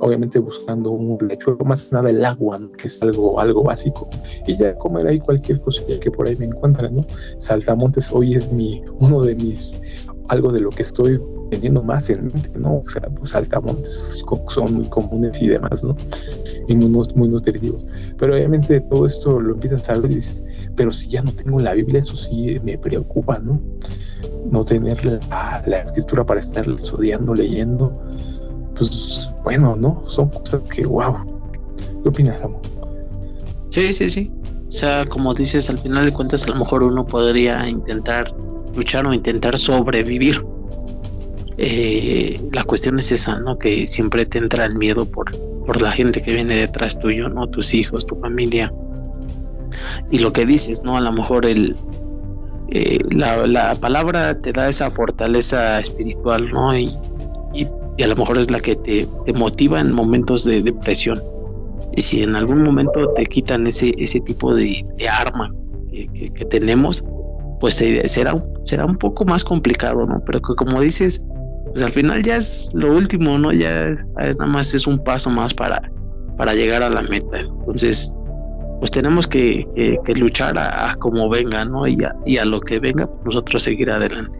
Obviamente 0.00 0.38
buscando 0.38 0.90
un 0.90 1.16
lecho, 1.26 1.56
más 1.64 1.90
nada 1.92 2.10
el 2.10 2.24
agua, 2.24 2.60
que 2.76 2.88
es 2.88 3.02
algo, 3.02 3.40
algo 3.40 3.62
básico. 3.62 4.08
Y 4.46 4.56
ya 4.56 4.76
comer 4.76 5.06
ahí 5.06 5.18
cualquier 5.20 5.60
cosilla 5.60 5.98
que 6.00 6.10
por 6.10 6.28
ahí 6.28 6.36
me 6.36 6.46
encuentre, 6.46 6.90
¿no? 6.90 7.02
Saltamontes 7.38 8.12
hoy 8.12 8.34
es 8.34 8.52
mi, 8.52 8.82
uno 8.98 9.22
de 9.22 9.34
mis, 9.36 9.72
algo 10.28 10.52
de 10.52 10.60
lo 10.60 10.70
que 10.70 10.82
estoy 10.82 11.20
teniendo 11.54 11.82
más 11.82 12.10
en 12.10 12.26
mente, 12.26 12.50
¿no? 12.58 12.82
O 12.84 12.88
sea, 12.88 13.02
pues 13.02 13.30
saltamontes 13.30 14.22
son 14.48 14.74
muy 14.74 14.88
comunes 14.88 15.40
y 15.40 15.48
demás, 15.48 15.84
¿no? 15.84 15.96
Y 16.68 16.74
muy, 16.74 17.08
muy 17.14 17.28
nutritivos. 17.28 17.84
Pero 18.18 18.34
obviamente 18.34 18.80
todo 18.80 19.06
esto 19.06 19.40
lo 19.40 19.54
empiezas 19.54 19.88
a 19.88 19.94
ver 19.94 20.10
y 20.10 20.16
dices, 20.16 20.44
pero 20.76 20.92
si 20.92 21.08
ya 21.08 21.22
no 21.22 21.32
tengo 21.32 21.58
la 21.60 21.74
Biblia, 21.74 22.00
eso 22.00 22.16
sí 22.16 22.58
me 22.64 22.76
preocupa, 22.78 23.38
¿no? 23.38 23.60
No 24.50 24.64
tener 24.64 25.04
la, 25.04 25.80
escritura 25.80 26.24
para 26.24 26.40
estar 26.40 26.68
estudiando, 26.68 27.34
leyendo, 27.34 27.92
pues 28.76 29.32
bueno, 29.42 29.76
¿no? 29.76 30.02
Son 30.06 30.28
cosas 30.28 30.62
que, 30.74 30.84
wow. 30.84 31.16
¿Qué 32.02 32.08
opinas, 32.08 32.42
amor? 32.42 32.60
Sí, 33.70 33.92
sí, 33.92 34.10
sí. 34.10 34.32
O 34.68 34.70
sea, 34.70 35.06
como 35.06 35.34
dices, 35.34 35.70
al 35.70 35.78
final 35.78 36.04
de 36.04 36.12
cuentas, 36.12 36.44
a 36.44 36.48
lo 36.48 36.56
mejor 36.56 36.82
uno 36.82 37.06
podría 37.06 37.68
intentar 37.68 38.34
luchar 38.74 39.06
o 39.06 39.14
intentar 39.14 39.56
sobrevivir. 39.56 40.44
Eh, 41.56 42.40
la 42.52 42.64
cuestión 42.64 42.98
es 42.98 43.12
esa, 43.12 43.38
¿no? 43.38 43.58
Que 43.58 43.86
siempre 43.86 44.26
te 44.26 44.38
entra 44.38 44.66
el 44.66 44.76
miedo 44.76 45.06
por, 45.06 45.36
por 45.64 45.80
la 45.80 45.92
gente 45.92 46.22
que 46.22 46.32
viene 46.32 46.54
detrás 46.54 46.98
tuyo, 46.98 47.28
¿no? 47.28 47.46
Tus 47.48 47.74
hijos, 47.74 48.06
tu 48.06 48.14
familia 48.16 48.72
y 50.10 50.18
lo 50.18 50.32
que 50.32 50.46
dices, 50.46 50.82
¿no? 50.82 50.96
A 50.96 51.00
lo 51.00 51.12
mejor 51.12 51.46
el, 51.46 51.76
eh, 52.70 52.98
la, 53.10 53.74
palabra 53.76 54.40
te 54.40 54.52
da 54.52 54.68
esa 54.68 54.90
fortaleza 54.90 55.78
espiritual, 55.78 56.50
¿no? 56.50 56.76
Y, 56.76 56.92
y, 57.52 58.02
a 58.02 58.08
lo 58.08 58.16
mejor 58.16 58.38
es 58.38 58.50
la 58.50 58.60
que 58.60 58.76
te, 58.76 59.06
te, 59.24 59.32
motiva 59.32 59.80
en 59.80 59.92
momentos 59.92 60.44
de 60.44 60.62
depresión. 60.62 61.22
Y 61.96 62.02
si 62.02 62.22
en 62.22 62.34
algún 62.34 62.62
momento 62.62 63.08
te 63.14 63.24
quitan 63.26 63.66
ese, 63.66 63.92
ese 63.98 64.20
tipo 64.20 64.54
de, 64.54 64.84
arma 65.08 65.52
que, 65.90 66.08
que, 66.08 66.44
tenemos, 66.44 67.04
pues 67.60 67.76
será, 67.76 68.42
será 68.62 68.84
un 68.84 68.96
poco 68.96 69.24
más 69.24 69.44
complicado, 69.44 70.06
¿no? 70.06 70.22
Pero 70.26 70.40
que 70.40 70.54
como 70.54 70.80
dices, 70.80 71.24
pues 71.74 71.84
al 71.84 71.90
final 71.90 72.22
ya 72.22 72.36
es 72.36 72.70
lo 72.72 72.94
último, 72.94 73.36
¿no? 73.36 73.50
Ya 73.50 73.96
nada 74.16 74.46
más 74.46 74.72
es 74.74 74.86
un 74.86 75.02
paso 75.02 75.28
más 75.28 75.52
para, 75.52 75.90
para 76.36 76.54
llegar 76.54 76.84
a 76.84 76.88
la 76.88 77.02
meta. 77.02 77.40
Entonces, 77.40 78.12
pues 78.78 78.92
tenemos 78.92 79.26
que, 79.26 79.66
luchar 80.16 80.56
a, 80.56 80.94
como 81.00 81.28
venga, 81.28 81.64
¿no? 81.64 81.84
Y 81.88 81.98
a, 82.36 82.44
lo 82.44 82.60
que 82.60 82.78
venga, 82.78 83.08
pues 83.08 83.24
nosotros 83.24 83.64
seguir 83.64 83.90
adelante. 83.90 84.38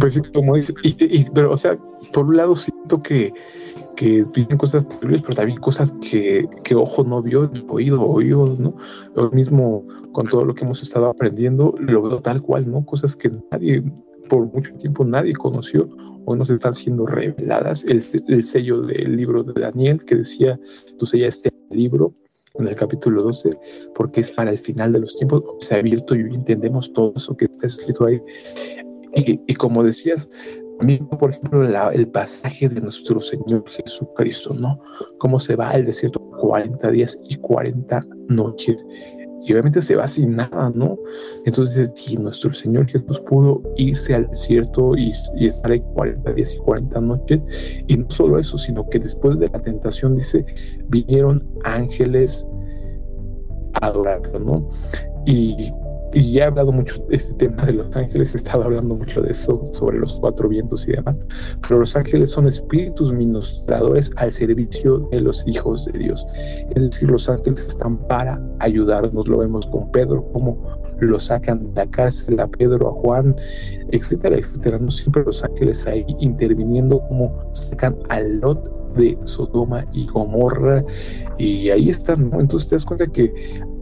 Pues 0.00 0.14
sí, 0.14 0.22
como 0.34 0.56
dice, 0.56 0.74
pero 1.32 1.52
o 1.52 1.58
sea, 1.58 1.78
por 2.12 2.26
un 2.26 2.36
lado 2.36 2.56
siento 2.56 3.00
que, 3.00 3.32
que 3.94 4.24
vienen 4.34 4.58
cosas 4.58 4.88
terribles, 4.88 5.22
pero 5.22 5.36
también 5.36 5.60
cosas 5.60 5.92
que, 6.00 6.48
ojo 6.74 7.04
no 7.04 7.22
vio, 7.22 7.48
oído 7.68 8.02
oído, 8.02 8.56
¿no? 8.58 8.74
Lo 9.14 9.30
mismo 9.30 9.84
con 10.10 10.26
todo 10.26 10.44
lo 10.44 10.52
que 10.52 10.64
hemos 10.64 10.82
estado 10.82 11.06
aprendiendo, 11.08 11.76
lo 11.78 12.02
veo 12.02 12.20
tal 12.20 12.42
cual, 12.42 12.68
¿no? 12.68 12.84
Cosas 12.84 13.14
que 13.14 13.30
nadie, 13.52 13.84
por 14.28 14.52
mucho 14.52 14.74
tiempo 14.74 15.04
nadie 15.04 15.32
conoció, 15.34 15.88
hoy 16.24 16.38
nos 16.38 16.50
están 16.50 16.74
siendo 16.74 17.06
reveladas. 17.06 17.84
El, 17.84 18.02
el 18.28 18.44
sello 18.44 18.82
del 18.82 19.16
libro 19.16 19.42
de 19.42 19.60
Daniel 19.60 20.04
que 20.04 20.16
decía, 20.16 20.58
tú 20.98 21.06
sellas 21.06 21.36
este 21.36 21.52
libro 21.70 22.14
en 22.54 22.68
el 22.68 22.74
capítulo 22.74 23.22
12, 23.22 23.56
porque 23.94 24.20
es 24.20 24.30
para 24.30 24.50
el 24.50 24.58
final 24.58 24.92
de 24.92 25.00
los 25.00 25.16
tiempos, 25.16 25.42
se 25.60 25.74
ha 25.74 25.78
abierto 25.78 26.14
y 26.14 26.20
entendemos 26.20 26.92
todo 26.92 27.12
eso 27.16 27.36
que 27.36 27.46
está 27.46 27.66
escrito 27.66 28.06
ahí. 28.06 28.20
Y, 29.14 29.40
y 29.46 29.54
como 29.54 29.82
decías, 29.82 30.28
por 31.18 31.30
ejemplo, 31.30 31.90
el 31.90 32.08
pasaje 32.08 32.68
de 32.68 32.80
nuestro 32.80 33.20
Señor 33.20 33.64
Jesucristo, 33.68 34.54
¿no? 34.54 34.80
Cómo 35.18 35.40
se 35.40 35.56
va 35.56 35.70
al 35.70 35.84
desierto 35.84 36.20
40 36.20 36.90
días 36.92 37.18
y 37.28 37.36
40 37.36 38.06
noches. 38.28 38.84
Y 39.48 39.52
obviamente 39.52 39.80
se 39.80 39.96
va 39.96 40.06
sin 40.06 40.36
nada, 40.36 40.70
¿no? 40.74 40.98
Entonces, 41.46 41.92
si 41.94 42.18
nuestro 42.18 42.52
Señor 42.52 42.86
Jesús 42.86 43.18
pudo 43.20 43.62
irse 43.78 44.14
al 44.14 44.28
desierto 44.28 44.94
y, 44.94 45.10
estar 45.40 45.70
ahí 45.70 45.80
40 45.94 46.34
días 46.34 46.54
y 46.54 46.58
40 46.58 47.00
noches, 47.00 47.40
y 47.86 47.96
no 47.96 48.10
solo 48.10 48.38
eso, 48.38 48.58
sino 48.58 48.86
que 48.90 48.98
después 48.98 49.38
de 49.38 49.48
la 49.48 49.58
tentación, 49.58 50.16
dice, 50.16 50.44
vinieron 50.88 51.42
ángeles 51.64 52.46
a 53.80 53.86
adorarlo, 53.86 54.38
¿no? 54.38 54.68
Y 55.24 55.72
y 56.12 56.32
ya 56.32 56.44
he 56.44 56.46
hablado 56.46 56.72
mucho 56.72 57.02
de 57.08 57.16
este 57.16 57.34
tema 57.34 57.64
de 57.64 57.74
los 57.74 57.94
ángeles, 57.94 58.34
he 58.34 58.38
estado 58.38 58.64
hablando 58.64 58.94
mucho 58.94 59.20
de 59.20 59.32
eso, 59.32 59.62
sobre 59.72 59.98
los 59.98 60.14
cuatro 60.20 60.48
vientos 60.48 60.86
y 60.88 60.92
demás, 60.92 61.18
pero 61.62 61.80
los 61.80 61.94
ángeles 61.94 62.30
son 62.30 62.46
espíritus 62.46 63.12
ministradores 63.12 64.10
al 64.16 64.32
servicio 64.32 64.98
de 65.10 65.20
los 65.20 65.46
hijos 65.46 65.84
de 65.86 65.98
Dios. 65.98 66.26
Es 66.74 66.90
decir, 66.90 67.10
los 67.10 67.28
ángeles 67.28 67.66
están 67.66 67.98
para 68.08 68.40
ayudarnos, 68.60 69.28
lo 69.28 69.38
vemos 69.38 69.66
con 69.66 69.90
Pedro, 69.92 70.24
como 70.32 70.58
lo 71.00 71.20
sacan 71.20 71.62
de 71.62 71.72
la 71.74 71.90
cárcel 71.90 72.40
a 72.40 72.46
Pedro, 72.46 72.88
a 72.88 72.92
Juan, 72.92 73.36
etcétera, 73.92 74.36
etcétera. 74.36 74.78
No 74.78 74.90
siempre 74.90 75.22
los 75.24 75.44
ángeles 75.44 75.86
ahí 75.86 76.04
interviniendo, 76.18 77.00
como 77.08 77.32
sacan 77.52 77.96
a 78.08 78.20
Lot 78.20 78.94
de 78.96 79.16
Sodoma 79.24 79.84
y 79.92 80.06
Gomorra, 80.08 80.84
y 81.38 81.70
ahí 81.70 81.90
están, 81.90 82.30
¿no? 82.30 82.40
Entonces 82.40 82.68
te 82.68 82.76
das 82.76 82.84
cuenta 82.84 83.06
que 83.06 83.32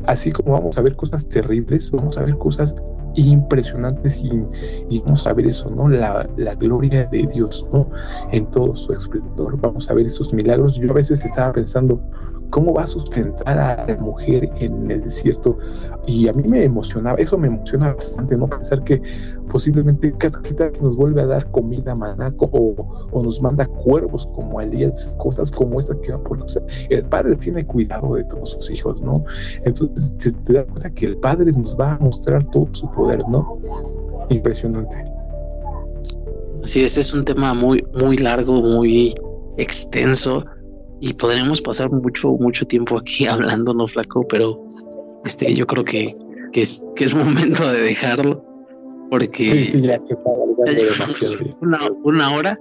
así 0.06 0.32
como 0.32 0.52
vamos 0.52 0.76
a 0.78 0.82
ver 0.82 0.96
cosas 0.96 1.28
terribles, 1.28 1.90
vamos 1.90 2.16
a 2.16 2.22
ver 2.22 2.36
cosas 2.38 2.74
impresionantes 3.16 4.22
y, 4.22 5.00
vamos 5.00 5.26
a 5.26 5.32
ver 5.32 5.46
eso, 5.46 5.70
¿no? 5.70 5.88
La, 5.88 6.26
gloria 6.58 7.04
de 7.06 7.26
Dios, 7.26 7.66
¿no? 7.72 7.88
En 8.32 8.46
todo 8.46 8.74
su 8.74 8.92
esplendor. 8.92 9.58
Vamos 9.60 9.90
a 9.90 9.94
ver 9.94 10.06
esos 10.06 10.32
milagros. 10.32 10.74
Yo 10.74 10.90
a 10.90 10.94
veces 10.94 11.24
estaba 11.24 11.52
pensando, 11.52 12.00
¿cómo 12.50 12.74
va 12.74 12.84
a 12.84 12.86
sustentar 12.86 13.58
a 13.58 13.86
la 13.86 13.96
mujer 13.96 14.50
en 14.60 14.90
el 14.90 15.02
desierto? 15.02 15.58
Y 16.06 16.28
a 16.28 16.32
mí 16.32 16.46
me 16.46 16.64
emocionaba, 16.64 17.18
eso 17.18 17.36
me 17.36 17.48
emociona 17.48 17.92
bastante, 17.94 18.36
¿no? 18.36 18.46
Pensar 18.48 18.82
que 18.84 19.02
posiblemente 19.50 20.12
que 20.18 20.30
nos 20.82 20.96
vuelve 20.96 21.22
a 21.22 21.26
dar 21.26 21.50
comida 21.50 21.94
manaco 21.94 22.48
o, 22.52 23.08
o, 23.10 23.22
nos 23.22 23.40
manda 23.40 23.66
cuervos 23.66 24.28
como 24.34 24.60
Elías, 24.60 25.12
cosas 25.18 25.50
como 25.50 25.80
estas 25.80 25.96
que 25.98 26.12
van 26.12 26.22
por 26.22 26.42
o 26.42 26.48
sea, 26.48 26.62
el 26.90 27.04
padre 27.04 27.36
tiene 27.36 27.64
cuidado 27.64 28.14
de 28.14 28.24
todos 28.24 28.52
sus 28.52 28.70
hijos, 28.70 29.00
¿no? 29.00 29.24
Entonces 29.64 30.12
te, 30.18 30.32
te 30.32 30.52
das 30.54 30.66
cuenta 30.66 30.90
que 30.90 31.06
el 31.06 31.16
padre 31.18 31.52
nos 31.52 31.76
va 31.76 31.94
a 31.94 31.98
mostrar 31.98 32.44
todo 32.44 32.68
su 32.72 32.90
poder, 32.90 33.05
¿no? 33.28 33.58
Impresionante. 34.28 35.04
Sí, 36.62 36.82
ese 36.82 37.00
es 37.00 37.14
un 37.14 37.24
tema 37.24 37.54
muy, 37.54 37.84
muy 38.00 38.16
largo, 38.16 38.54
muy 38.54 39.14
extenso 39.56 40.44
y 41.00 41.14
podríamos 41.14 41.60
pasar 41.60 41.90
mucho, 41.90 42.32
mucho 42.32 42.66
tiempo 42.66 42.98
aquí 42.98 43.26
hablando, 43.28 43.74
no 43.74 43.86
flaco, 43.86 44.26
pero 44.28 44.60
este, 45.24 45.54
yo 45.54 45.66
creo 45.66 45.84
que, 45.84 46.16
que, 46.52 46.62
es, 46.62 46.82
que 46.94 47.04
es 47.04 47.14
momento 47.14 47.70
de 47.70 47.80
dejarlo 47.80 48.44
porque 49.10 49.72
una, 51.60 51.78
una, 52.02 52.34
hora 52.34 52.58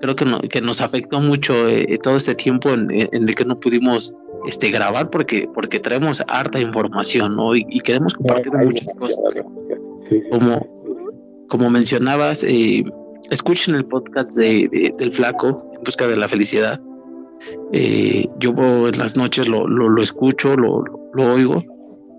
creo 0.00 0.14
que, 0.14 0.24
no, 0.24 0.40
que 0.40 0.60
nos 0.60 0.80
afectó 0.80 1.20
mucho 1.20 1.68
eh, 1.68 1.98
todo 2.00 2.14
este 2.16 2.36
tiempo 2.36 2.70
en, 2.70 2.88
el 2.90 3.34
que 3.34 3.44
no 3.44 3.58
pudimos 3.58 4.14
este 4.46 4.70
grabar 4.70 5.10
porque 5.10 5.48
porque 5.52 5.80
traemos 5.80 6.22
harta 6.28 6.60
información 6.60 7.34
¿no? 7.34 7.56
y, 7.56 7.64
queremos 7.80 8.14
compartir 8.14 8.52
muchas 8.52 8.94
cosas 8.94 9.42
como 10.30 11.46
como 11.48 11.70
mencionabas 11.70 12.44
eh, 12.44 12.84
escuchen 13.30 13.74
el 13.74 13.86
podcast 13.86 14.36
de, 14.36 14.92
del 14.98 15.12
flaco 15.12 15.62
en 15.74 15.82
busca 15.82 16.06
de 16.06 16.16
la 16.16 16.28
felicidad 16.28 16.80
eh, 17.72 18.26
yo 18.38 18.52
en 18.88 18.98
las 18.98 19.16
noches 19.16 19.48
lo, 19.48 19.66
lo, 19.68 20.02
escucho, 20.02 20.56
lo, 20.56 20.84
lo, 21.12 21.34
oigo 21.34 21.62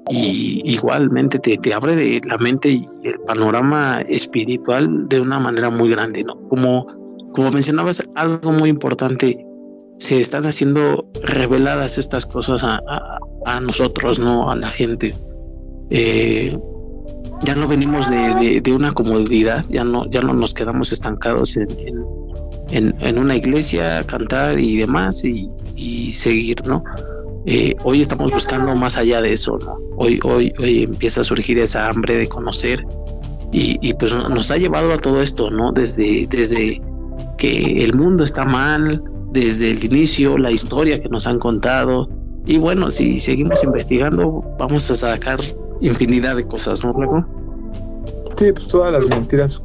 y 0.09 0.61
igualmente 0.65 1.39
te, 1.39 1.57
te, 1.57 1.73
abre 1.73 2.21
la 2.25 2.37
mente 2.37 2.69
y 2.69 2.87
el 3.03 3.19
panorama 3.21 4.01
espiritual 4.07 5.07
de 5.07 5.19
una 5.19 5.39
manera 5.39 5.69
muy 5.69 5.89
grande, 5.89 6.23
¿no? 6.23 6.35
Como, 6.47 6.87
como 7.33 7.51
mencionabas, 7.51 8.03
algo 8.15 8.51
muy 8.51 8.69
importante, 8.69 9.45
se 9.97 10.19
están 10.19 10.45
haciendo 10.45 11.05
reveladas 11.21 11.97
estas 11.97 12.25
cosas 12.25 12.63
a, 12.63 12.79
a, 13.45 13.59
nosotros, 13.59 14.19
¿no? 14.19 14.49
A 14.49 14.55
la 14.55 14.67
gente. 14.67 15.15
Eh, 15.89 16.57
ya 17.43 17.55
no 17.55 17.67
venimos 17.67 18.09
de, 18.09 18.61
de, 18.61 18.73
una 18.73 18.91
comodidad, 18.91 19.65
ya 19.69 19.83
no, 19.83 20.09
ya 20.09 20.21
no 20.21 20.33
nos 20.33 20.53
quedamos 20.53 20.91
estancados 20.91 21.55
en, 21.57 21.69
en, 22.69 23.17
una 23.17 23.35
iglesia, 23.35 24.03
cantar 24.03 24.59
y 24.59 24.77
demás 24.77 25.23
y, 25.23 26.11
seguir, 26.11 26.65
¿no? 26.65 26.83
Eh, 27.45 27.73
hoy 27.83 28.01
estamos 28.01 28.31
buscando 28.31 28.75
más 28.75 28.97
allá 28.97 29.21
de 29.21 29.31
eso, 29.33 29.57
¿no? 29.59 29.77
Hoy, 29.95 30.19
hoy, 30.23 30.53
hoy 30.59 30.83
empieza 30.83 31.21
a 31.21 31.23
surgir 31.23 31.57
esa 31.59 31.87
hambre 31.87 32.17
de 32.17 32.27
conocer 32.27 32.83
y, 33.51 33.93
pues 33.93 34.13
nos 34.13 34.51
ha 34.51 34.57
llevado 34.57 34.93
a 34.93 34.97
todo 34.97 35.21
esto, 35.21 35.49
¿no? 35.49 35.71
Desde, 35.71 36.27
desde 36.29 36.81
que 37.37 37.83
el 37.83 37.93
mundo 37.93 38.23
está 38.25 38.43
mal, 38.43 39.01
desde 39.31 39.71
el 39.71 39.83
inicio, 39.83 40.37
la 40.37 40.51
historia 40.51 41.01
que 41.01 41.07
nos 41.07 41.25
han 41.25 41.39
contado 41.39 42.09
y 42.45 42.57
bueno, 42.57 42.89
si 42.89 43.19
seguimos 43.19 43.63
investigando 43.63 44.43
vamos 44.57 44.89
a 44.91 44.95
sacar 44.95 45.39
infinidad 45.81 46.35
de 46.35 46.45
cosas, 46.45 46.85
¿no? 46.85 46.93
Sí, 48.35 48.51
pues 48.51 48.67
todas 48.67 48.93
las 48.93 49.07
mentiras 49.07 49.61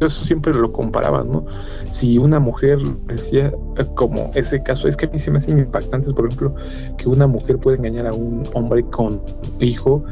yo 0.00 0.08
siempre 0.08 0.54
lo 0.54 0.72
comparaba, 0.72 1.22
¿no? 1.22 1.44
Si 1.90 2.18
una 2.18 2.40
mujer 2.40 2.78
decía, 3.06 3.52
eh, 3.76 3.84
como 3.94 4.30
ese 4.34 4.62
caso, 4.62 4.88
es 4.88 4.96
que 4.96 5.06
a 5.06 5.10
mí 5.10 5.18
se 5.18 5.30
me 5.30 5.38
hacen 5.38 5.58
impactantes, 5.58 6.12
por 6.12 6.26
ejemplo, 6.26 6.54
que 6.96 7.08
una 7.08 7.26
mujer 7.26 7.58
puede 7.58 7.76
engañar 7.76 8.06
a 8.06 8.12
un 8.12 8.42
hombre 8.54 8.82
con 8.84 9.20
hijo 9.60 10.02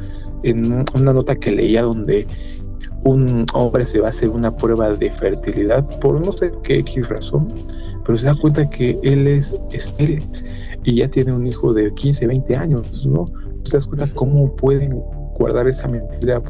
en 0.42 0.84
una 0.94 1.12
nota 1.12 1.34
que 1.34 1.53
leía 1.53 1.82
donde 1.82 2.26
un 3.05 3.46
hombre 3.55 3.86
se 3.86 4.01
va 4.01 4.09
a 4.09 4.11
hacer 4.11 4.28
una 4.28 4.55
prueba 4.55 4.90
de 4.90 5.11
fertilidad 5.11 5.84
por 6.01 6.24
no 6.24 6.32
sé 6.32 6.53
qué 6.62 6.78
X 6.80 7.09
razón, 7.09 7.48
pero 8.05 8.18
se 8.18 8.26
da 8.26 8.34
cuenta 8.34 8.68
que 8.68 8.98
él 9.03 9.26
es 9.26 9.59
estéril 9.72 10.26
y 10.84 10.96
ya 10.96 11.09
tiene 11.09 11.32
un 11.32 11.46
hijo 11.46 11.72
de 11.72 11.92
15, 11.94 12.26
20 12.26 12.57
años, 12.57 13.07
¿no? 13.07 13.30
¿Te 13.64 13.72
das 13.72 13.86
cuenta 13.86 14.09
cómo 14.14 14.55
pueden 14.57 15.01
guardar 15.41 15.66
esa 15.68 15.88
mentira, 15.88 16.43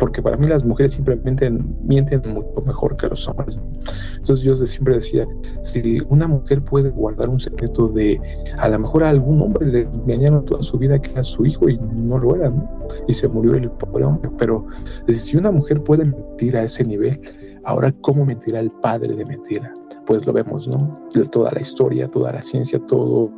porque 0.00 0.20
para 0.20 0.36
mí 0.36 0.48
las 0.48 0.64
mujeres 0.64 0.94
simplemente 0.94 1.48
mienten 1.84 2.20
mucho 2.34 2.60
mejor 2.66 2.96
que 2.96 3.06
los 3.06 3.28
hombres. 3.28 3.56
Entonces 4.16 4.44
yo 4.44 4.56
siempre 4.56 4.96
decía, 4.96 5.28
si 5.62 6.00
una 6.08 6.26
mujer 6.26 6.60
puede 6.60 6.90
guardar 6.90 7.28
un 7.28 7.38
secreto 7.38 7.86
de, 7.86 8.20
a 8.58 8.68
lo 8.68 8.80
mejor 8.80 9.04
a 9.04 9.10
algún 9.10 9.40
hombre 9.40 9.66
le 9.68 9.82
engañaron 9.82 10.44
toda 10.44 10.60
su 10.62 10.76
vida 10.76 11.00
que 11.00 11.12
era 11.12 11.22
su 11.22 11.46
hijo 11.46 11.68
y 11.68 11.78
no 11.78 12.18
lo 12.18 12.34
era, 12.34 12.50
¿no? 12.50 12.68
Y 13.06 13.12
se 13.12 13.28
murió 13.28 13.54
el 13.54 13.70
pobre 13.70 14.04
hombre, 14.04 14.28
pero 14.38 14.66
si 15.14 15.36
una 15.36 15.52
mujer 15.52 15.80
puede 15.84 16.04
mentir 16.04 16.56
a 16.56 16.64
ese 16.64 16.84
nivel, 16.84 17.20
ahora 17.62 17.94
¿cómo 18.00 18.26
mentirá 18.26 18.58
el 18.58 18.72
padre 18.72 19.14
de 19.14 19.24
mentira? 19.24 19.72
Pues 20.04 20.26
lo 20.26 20.32
vemos, 20.32 20.66
¿no? 20.66 21.00
toda 21.30 21.52
la 21.52 21.60
historia, 21.60 22.08
toda 22.08 22.32
la 22.32 22.42
ciencia, 22.42 22.80
todo 22.88 23.30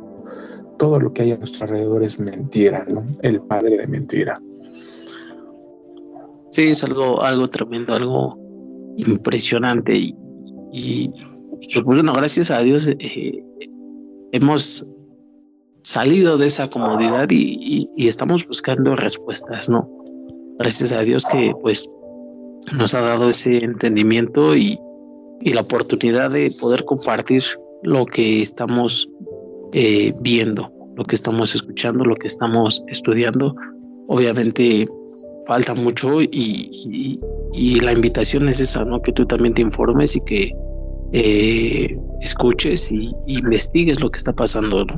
todo 0.77 0.97
lo 0.97 1.13
que 1.13 1.23
hay 1.23 1.33
a 1.33 1.37
nuestro 1.37 1.65
alrededor 1.65 2.03
es 2.03 2.17
mentira, 2.19 2.85
¿no? 2.87 3.03
El 3.21 3.41
padre 3.41 3.77
de 3.77 3.85
mentira. 3.85 4.41
Sí, 6.51 6.63
es 6.63 6.83
algo, 6.83 7.21
algo 7.21 7.47
tremendo, 7.47 7.93
algo 7.93 8.37
impresionante 8.97 9.95
y, 9.95 10.15
y, 10.71 11.09
pues, 11.73 11.83
bueno, 11.83 12.13
gracias 12.13 12.51
a 12.51 12.61
Dios 12.61 12.87
eh, 12.87 13.43
hemos 14.31 14.85
salido 15.83 16.37
de 16.37 16.47
esa 16.47 16.69
comodidad 16.69 17.27
y, 17.29 17.89
estamos 17.97 18.47
buscando 18.47 18.95
respuestas, 18.95 19.69
¿no? 19.69 19.89
Gracias 20.57 20.91
a 20.91 21.01
Dios 21.01 21.25
que 21.25 21.53
pues 21.61 21.89
nos 22.77 22.93
ha 22.93 23.01
dado 23.01 23.29
ese 23.29 23.57
entendimiento 23.57 24.55
y, 24.55 24.77
la 25.41 25.61
oportunidad 25.61 26.31
de 26.31 26.51
poder 26.51 26.83
compartir 26.83 27.41
lo 27.83 28.05
que 28.05 28.43
estamos 28.43 29.09
eh, 29.71 30.13
viendo, 30.19 30.69
lo 30.97 31.05
que 31.05 31.15
estamos 31.15 31.55
escuchando, 31.55 32.03
lo 32.03 32.17
que 32.17 32.27
estamos 32.27 32.83
estudiando. 32.87 33.55
Obviamente 34.09 34.85
falta 35.49 35.73
mucho 35.73 36.21
y, 36.21 37.17
la 37.81 37.91
invitación 37.91 38.47
es 38.49 38.59
esa, 38.59 38.85
¿no? 38.85 39.01
Que 39.01 39.11
tú 39.11 39.25
también 39.25 39.55
te 39.55 39.63
informes 39.63 40.15
y 40.15 40.21
que 40.21 40.51
eh, 41.11 41.97
escuches 42.21 42.91
y, 42.91 43.11
investigues 43.25 43.99
lo 43.99 44.11
que 44.11 44.19
está 44.19 44.31
pasando, 44.31 44.85
¿no? 44.85 44.95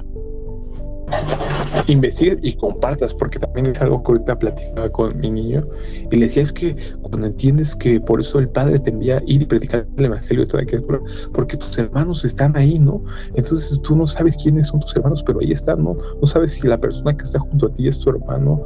Investigues 1.87 2.39
y 2.41 2.53
compartas, 2.57 3.13
porque 3.13 3.39
también 3.39 3.67
es 3.67 3.81
algo 3.81 4.03
que 4.03 4.11
ahorita 4.11 4.39
platicaba 4.39 4.89
con 4.89 5.17
mi 5.19 5.31
niño 5.31 5.65
y 6.11 6.15
le 6.17 6.25
decía 6.25 6.43
es 6.43 6.51
que 6.51 6.75
cuando 7.01 7.27
entiendes 7.27 7.73
que 7.75 7.99
por 8.01 8.19
eso 8.19 8.39
el 8.39 8.49
Padre 8.49 8.79
te 8.79 8.89
envía 8.89 9.23
ir 9.25 9.41
y 9.43 9.45
predicar 9.45 9.87
el 9.97 10.05
Evangelio 10.05 10.43
de 10.43 10.51
toda 10.51 10.65
criatura, 10.65 10.99
porque 11.33 11.55
tus 11.55 11.77
hermanos 11.77 12.25
están 12.25 12.57
ahí, 12.57 12.77
¿no? 12.77 13.01
Entonces 13.35 13.79
tú 13.83 13.95
no 13.95 14.05
sabes 14.05 14.35
quiénes 14.35 14.67
son 14.67 14.81
tus 14.81 14.93
hermanos, 14.97 15.23
pero 15.25 15.39
ahí 15.39 15.53
están, 15.53 15.83
¿no? 15.83 15.95
No 16.21 16.27
sabes 16.27 16.51
si 16.51 16.67
la 16.67 16.77
persona 16.77 17.15
que 17.15 17.23
está 17.23 17.39
junto 17.39 17.67
a 17.67 17.71
ti 17.71 17.87
es 17.87 17.99
tu 17.99 18.09
hermano, 18.09 18.65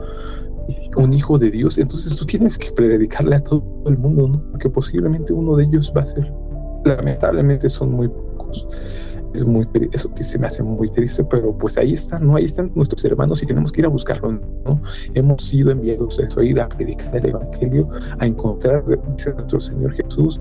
un 0.96 1.14
hijo 1.14 1.38
de 1.38 1.52
Dios, 1.52 1.78
entonces 1.78 2.16
tú 2.16 2.26
tienes 2.26 2.58
que 2.58 2.72
predicarle 2.72 3.36
a 3.36 3.44
todo 3.44 3.64
el 3.86 3.98
mundo, 3.98 4.28
¿no? 4.28 4.52
Porque 4.52 4.70
posiblemente 4.70 5.34
uno 5.34 5.56
de 5.56 5.66
ellos 5.66 5.94
va 5.96 6.02
a 6.02 6.06
ser 6.08 6.32
lamentablemente 6.86 7.70
son 7.70 7.92
muy 7.92 8.08
pocos. 8.08 8.68
Es 9.34 9.44
muy 9.44 9.68
eso 9.92 10.14
que 10.14 10.24
se 10.24 10.40
me 10.40 10.48
hace 10.48 10.64
muy 10.64 10.88
triste, 10.88 11.22
pero 11.26 11.58
pues 11.58 11.78
ahí 11.78 11.94
están, 11.94 12.26
¿no? 12.26 12.38
Ahí 12.38 12.46
están 12.46 12.72
nuestros 12.74 13.04
hermanos 13.04 13.44
y 13.44 13.46
tenemos 13.46 13.72
que 13.72 13.82
ir 13.82 13.86
a 13.86 13.90
buscarlos, 13.90 14.40
¿no? 14.64 14.82
Hemos 15.14 15.44
sido 15.44 15.72
enviados 15.72 16.18
a 16.20 16.44
ir 16.44 16.60
a 16.62 16.70
predicar 16.70 17.18
el 17.18 17.26
Evangelio, 17.26 17.90
a 18.20 18.26
encontrar, 18.26 18.84
dice 19.18 19.34
nuestro 19.34 19.60
Señor 19.60 19.92
Jesús, 19.92 20.40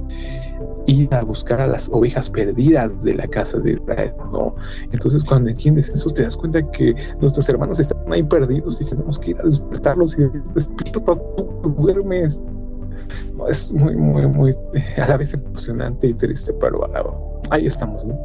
ir 0.87 1.15
a 1.15 1.23
buscar 1.23 1.61
a 1.61 1.67
las 1.67 1.89
ovejas 1.91 2.29
perdidas 2.31 3.03
de 3.03 3.15
la 3.15 3.27
casa 3.27 3.59
de 3.59 3.73
Israel, 3.73 4.13
¿no? 4.33 4.55
Entonces 4.93 5.25
cuando 5.25 5.51
entiendes 5.51 5.89
eso 5.89 6.11
te 6.11 6.23
das 6.23 6.37
cuenta 6.37 6.63
que 6.73 6.95
nuestros 7.21 7.49
hermanos 7.49 7.81
están 7.81 7.99
ahí 8.13 8.23
perdidos 8.23 8.81
y 8.81 8.85
tenemos 8.85 9.19
que 9.19 9.31
ir 9.31 9.41
a 9.41 9.45
despertarlos 9.45 10.19
y 10.19 10.23
despierta, 10.55 11.15
tú 11.63 11.75
duermes, 11.79 12.41
es 13.49 13.73
muy, 13.73 13.97
muy, 13.97 14.27
muy 14.27 14.55
a 14.97 15.09
la 15.09 15.17
vez 15.17 15.35
emocionante 15.35 16.09
y 16.09 16.15
triste, 16.15 16.53
pero 16.55 16.91
ahí 17.51 17.67
estamos, 17.67 18.05
¿no? 18.05 18.19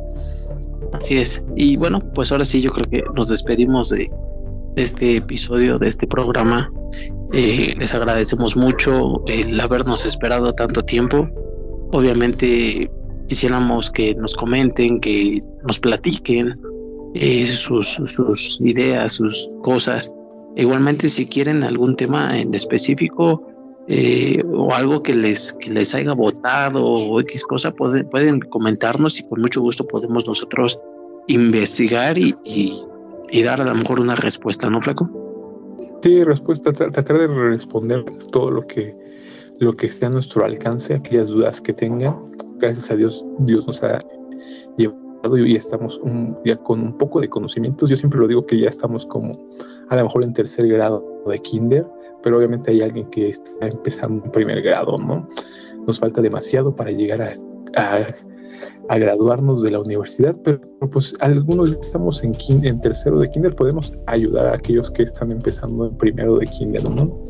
Así 0.93 1.17
es. 1.17 1.43
Y 1.55 1.77
bueno, 1.77 1.99
pues 2.13 2.31
ahora 2.31 2.45
sí 2.45 2.61
yo 2.61 2.71
creo 2.71 2.89
que 2.89 3.03
nos 3.13 3.29
despedimos 3.29 3.89
de, 3.89 4.09
este 4.75 5.17
episodio, 5.17 5.77
de 5.77 5.87
este 5.87 6.07
programa. 6.07 6.71
Eh, 7.33 7.75
les 7.77 7.93
agradecemos 7.93 8.55
mucho 8.55 9.23
el 9.27 9.59
habernos 9.59 10.05
esperado 10.05 10.53
tanto 10.53 10.81
tiempo. 10.81 11.27
Obviamente 11.91 12.89
quisiéramos 13.27 13.91
que 13.91 14.15
nos 14.15 14.35
comenten, 14.35 14.99
que 14.99 15.41
nos 15.67 15.79
platiquen 15.79 16.59
eh, 17.15 17.45
sus, 17.45 18.59
ideas, 18.61 19.13
sus 19.13 19.49
cosas. 19.61 20.13
Igualmente 20.55 21.09
si 21.09 21.25
quieren 21.25 21.63
algún 21.63 21.95
tema 21.95 22.39
en 22.39 22.53
específico, 22.53 23.45
eh, 23.87 24.43
o 24.53 24.71
algo 24.73 25.01
que 25.01 25.13
les, 25.13 25.53
que 25.53 25.71
les 25.71 25.95
haya 25.95 26.13
votado 26.13 26.85
o 26.85 27.19
X 27.21 27.43
cosa, 27.43 27.71
pueden, 27.71 28.07
pueden 28.07 28.39
comentarnos 28.39 29.19
y 29.19 29.23
con 29.23 29.41
mucho 29.41 29.61
gusto 29.61 29.87
podemos 29.87 30.27
nosotros 30.27 30.79
investigar 31.27 32.17
y, 32.17 32.35
y, 32.43 33.43
dar 33.43 33.61
a 33.61 33.65
lo 33.65 33.75
mejor 33.75 33.99
una 33.99 34.15
respuesta, 34.15 34.69
¿no, 34.69 34.81
Flaco? 34.81 35.09
Sí, 36.03 36.23
respuesta, 36.23 36.71
tratar 36.71 37.17
de 37.17 37.27
responder 37.27 38.03
todo 38.31 38.51
lo 38.51 38.67
que, 38.67 38.95
lo 39.59 39.73
que 39.73 39.87
esté 39.87 40.05
a 40.05 40.09
nuestro 40.09 40.45
alcance, 40.45 40.93
aquellas 40.93 41.29
dudas 41.29 41.61
que 41.61 41.73
tengan. 41.73 42.15
Gracias 42.57 42.89
a 42.91 42.95
Dios, 42.95 43.25
Dios 43.39 43.67
nos 43.67 43.83
ha 43.83 43.99
llevado 44.77 45.37
y 45.37 45.55
estamos 45.55 45.99
ya 46.45 46.55
con 46.57 46.81
un 46.81 46.97
poco 46.97 47.21
de 47.21 47.29
conocimientos. 47.29 47.89
Yo 47.89 47.95
siempre 47.95 48.19
lo 48.19 48.27
digo 48.27 48.45
que 48.45 48.59
ya 48.59 48.69
estamos 48.69 49.05
como 49.05 49.49
a 49.89 49.95
lo 49.95 50.03
mejor 50.03 50.23
en 50.23 50.33
tercer 50.33 50.67
grado 50.67 51.03
de 51.27 51.39
kinder 51.39 51.85
pero 52.23 52.37
obviamente 52.37 52.71
hay 52.71 52.81
alguien 52.81 53.09
que 53.09 53.29
está 53.29 53.67
empezando 53.67 54.25
en 54.25 54.31
primer 54.31 54.61
grado, 54.61 54.97
¿no? 54.97 55.27
Nos 55.87 55.99
falta 55.99 56.21
demasiado 56.21 56.75
para 56.75 56.91
llegar 56.91 57.21
a, 57.75 58.05
graduarnos 58.97 59.61
de 59.61 59.71
la 59.71 59.79
universidad, 59.79 60.35
pero 60.43 60.59
pues 60.91 61.13
algunos 61.19 61.71
estamos 61.71 62.23
en, 62.23 62.33
en 62.65 62.81
tercero 62.81 63.19
de 63.19 63.29
kinder, 63.29 63.55
podemos 63.55 63.93
ayudar 64.07 64.47
a 64.47 64.53
aquellos 64.55 64.89
que 64.91 65.03
están 65.03 65.31
empezando 65.31 65.87
en 65.87 65.95
primero 65.97 66.37
de 66.37 66.47
kinder, 66.47 66.83
¿no? 66.89 67.25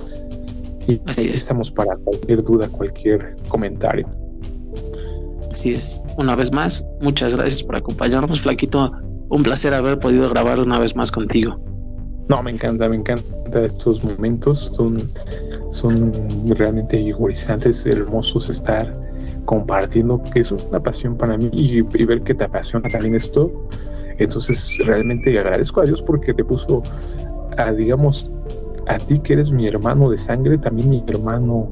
Y 0.87 1.01
Así 1.05 1.27
estamos 1.27 1.71
para 1.71 1.95
cualquier 1.97 2.43
duda, 2.43 2.67
cualquier 2.67 3.35
comentario. 3.47 4.07
Así 5.49 5.73
es. 5.73 6.03
Una 6.17 6.35
vez 6.35 6.51
más, 6.51 6.85
muchas 7.01 7.35
gracias 7.35 7.63
por 7.63 7.75
acompañarnos, 7.75 8.39
Flaquito. 8.39 8.91
Un 9.29 9.43
placer 9.43 9.73
haber 9.73 9.99
podido 9.99 10.29
grabar 10.29 10.59
una 10.59 10.79
vez 10.79 10.95
más 10.95 11.11
contigo. 11.11 11.59
No, 12.29 12.43
me 12.43 12.51
encanta, 12.51 12.87
me 12.87 12.95
encanta 12.95 13.65
estos 13.65 14.03
momentos. 14.03 14.71
Son, 14.75 15.01
son 15.71 16.11
realmente 16.47 16.97
vigorizantes, 16.97 17.85
hermosos 17.85 18.49
estar 18.49 18.95
compartiendo, 19.45 20.21
que 20.31 20.41
es 20.41 20.51
una 20.51 20.79
pasión 20.79 21.17
para 21.17 21.35
mí 21.35 21.49
y, 21.51 21.81
ver 21.81 22.21
que 22.21 22.35
te 22.35 22.43
apasiona 22.43 22.87
también 22.89 23.15
esto. 23.15 23.51
Entonces, 24.19 24.77
realmente 24.85 25.37
agradezco 25.39 25.81
a 25.81 25.85
Dios 25.85 26.03
porque 26.03 26.33
te 26.33 26.43
puso, 26.43 26.83
a, 27.57 27.71
digamos, 27.71 28.29
a 28.89 28.97
ti 28.97 29.19
que 29.19 29.33
eres 29.33 29.51
mi 29.51 29.67
hermano 29.67 30.09
de 30.09 30.17
sangre, 30.17 30.57
también 30.57 30.89
mi 30.89 31.03
hermano, 31.07 31.69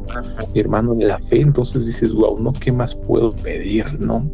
mi 0.53 0.59
hermano 0.59 0.93
de 0.93 1.05
la 1.05 1.17
fe. 1.17 1.41
Entonces 1.41 1.85
dices, 1.85 2.13
wow, 2.13 2.39
¿no? 2.39 2.53
¿Qué 2.53 2.71
más 2.71 2.95
puedo 2.95 3.31
pedir, 3.31 3.85
no? 3.99 4.29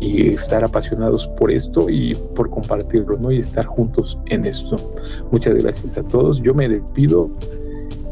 y 0.00 0.28
estar 0.28 0.62
apasionados 0.62 1.26
por 1.38 1.50
esto 1.50 1.90
y 1.90 2.14
por 2.36 2.50
compartirlo, 2.50 3.18
¿no? 3.18 3.32
Y 3.32 3.38
estar 3.38 3.66
juntos 3.66 4.18
en 4.26 4.46
esto. 4.46 4.76
Muchas 5.32 5.54
gracias 5.54 5.96
a 5.98 6.02
todos. 6.04 6.40
Yo 6.40 6.54
me 6.54 6.68
despido 6.68 7.30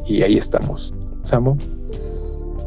y 0.04 0.22
ahí 0.22 0.36
estamos. 0.36 0.92
Samo. 1.22 1.56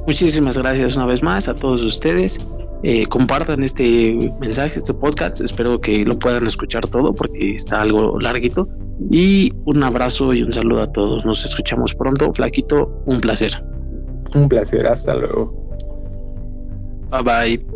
Muchísimas 0.08 0.58
gracias 0.58 0.96
una 0.96 1.06
vez 1.06 1.22
más 1.22 1.48
a 1.48 1.56
todos 1.56 1.84
ustedes. 1.84 2.40
Eh, 2.84 3.06
compartan 3.08 3.62
este 3.62 4.34
mensaje, 4.40 4.80
este 4.80 4.94
podcast. 4.94 5.42
Espero 5.42 5.82
que 5.82 6.06
lo 6.06 6.18
puedan 6.18 6.48
escuchar 6.48 6.88
todo 6.88 7.14
porque 7.14 7.56
está 7.56 7.82
algo 7.82 8.20
larguito. 8.20 8.70
Y 9.12 9.52
un 9.66 9.84
abrazo 9.84 10.34
y 10.34 10.44
un 10.44 10.52
saludo 10.52 10.82
a 10.82 10.92
todos. 10.92 11.26
Nos 11.26 11.46
escuchamos 11.46 11.96
pronto. 11.96 12.34
Flaquito, 12.34 13.02
un 13.06 13.20
placer. 13.22 13.52
Un 14.36 14.50
placer. 14.50 14.86
Hasta 14.86 15.16
luego. 15.16 15.54
Bye 17.12 17.24
bye. 17.24 17.69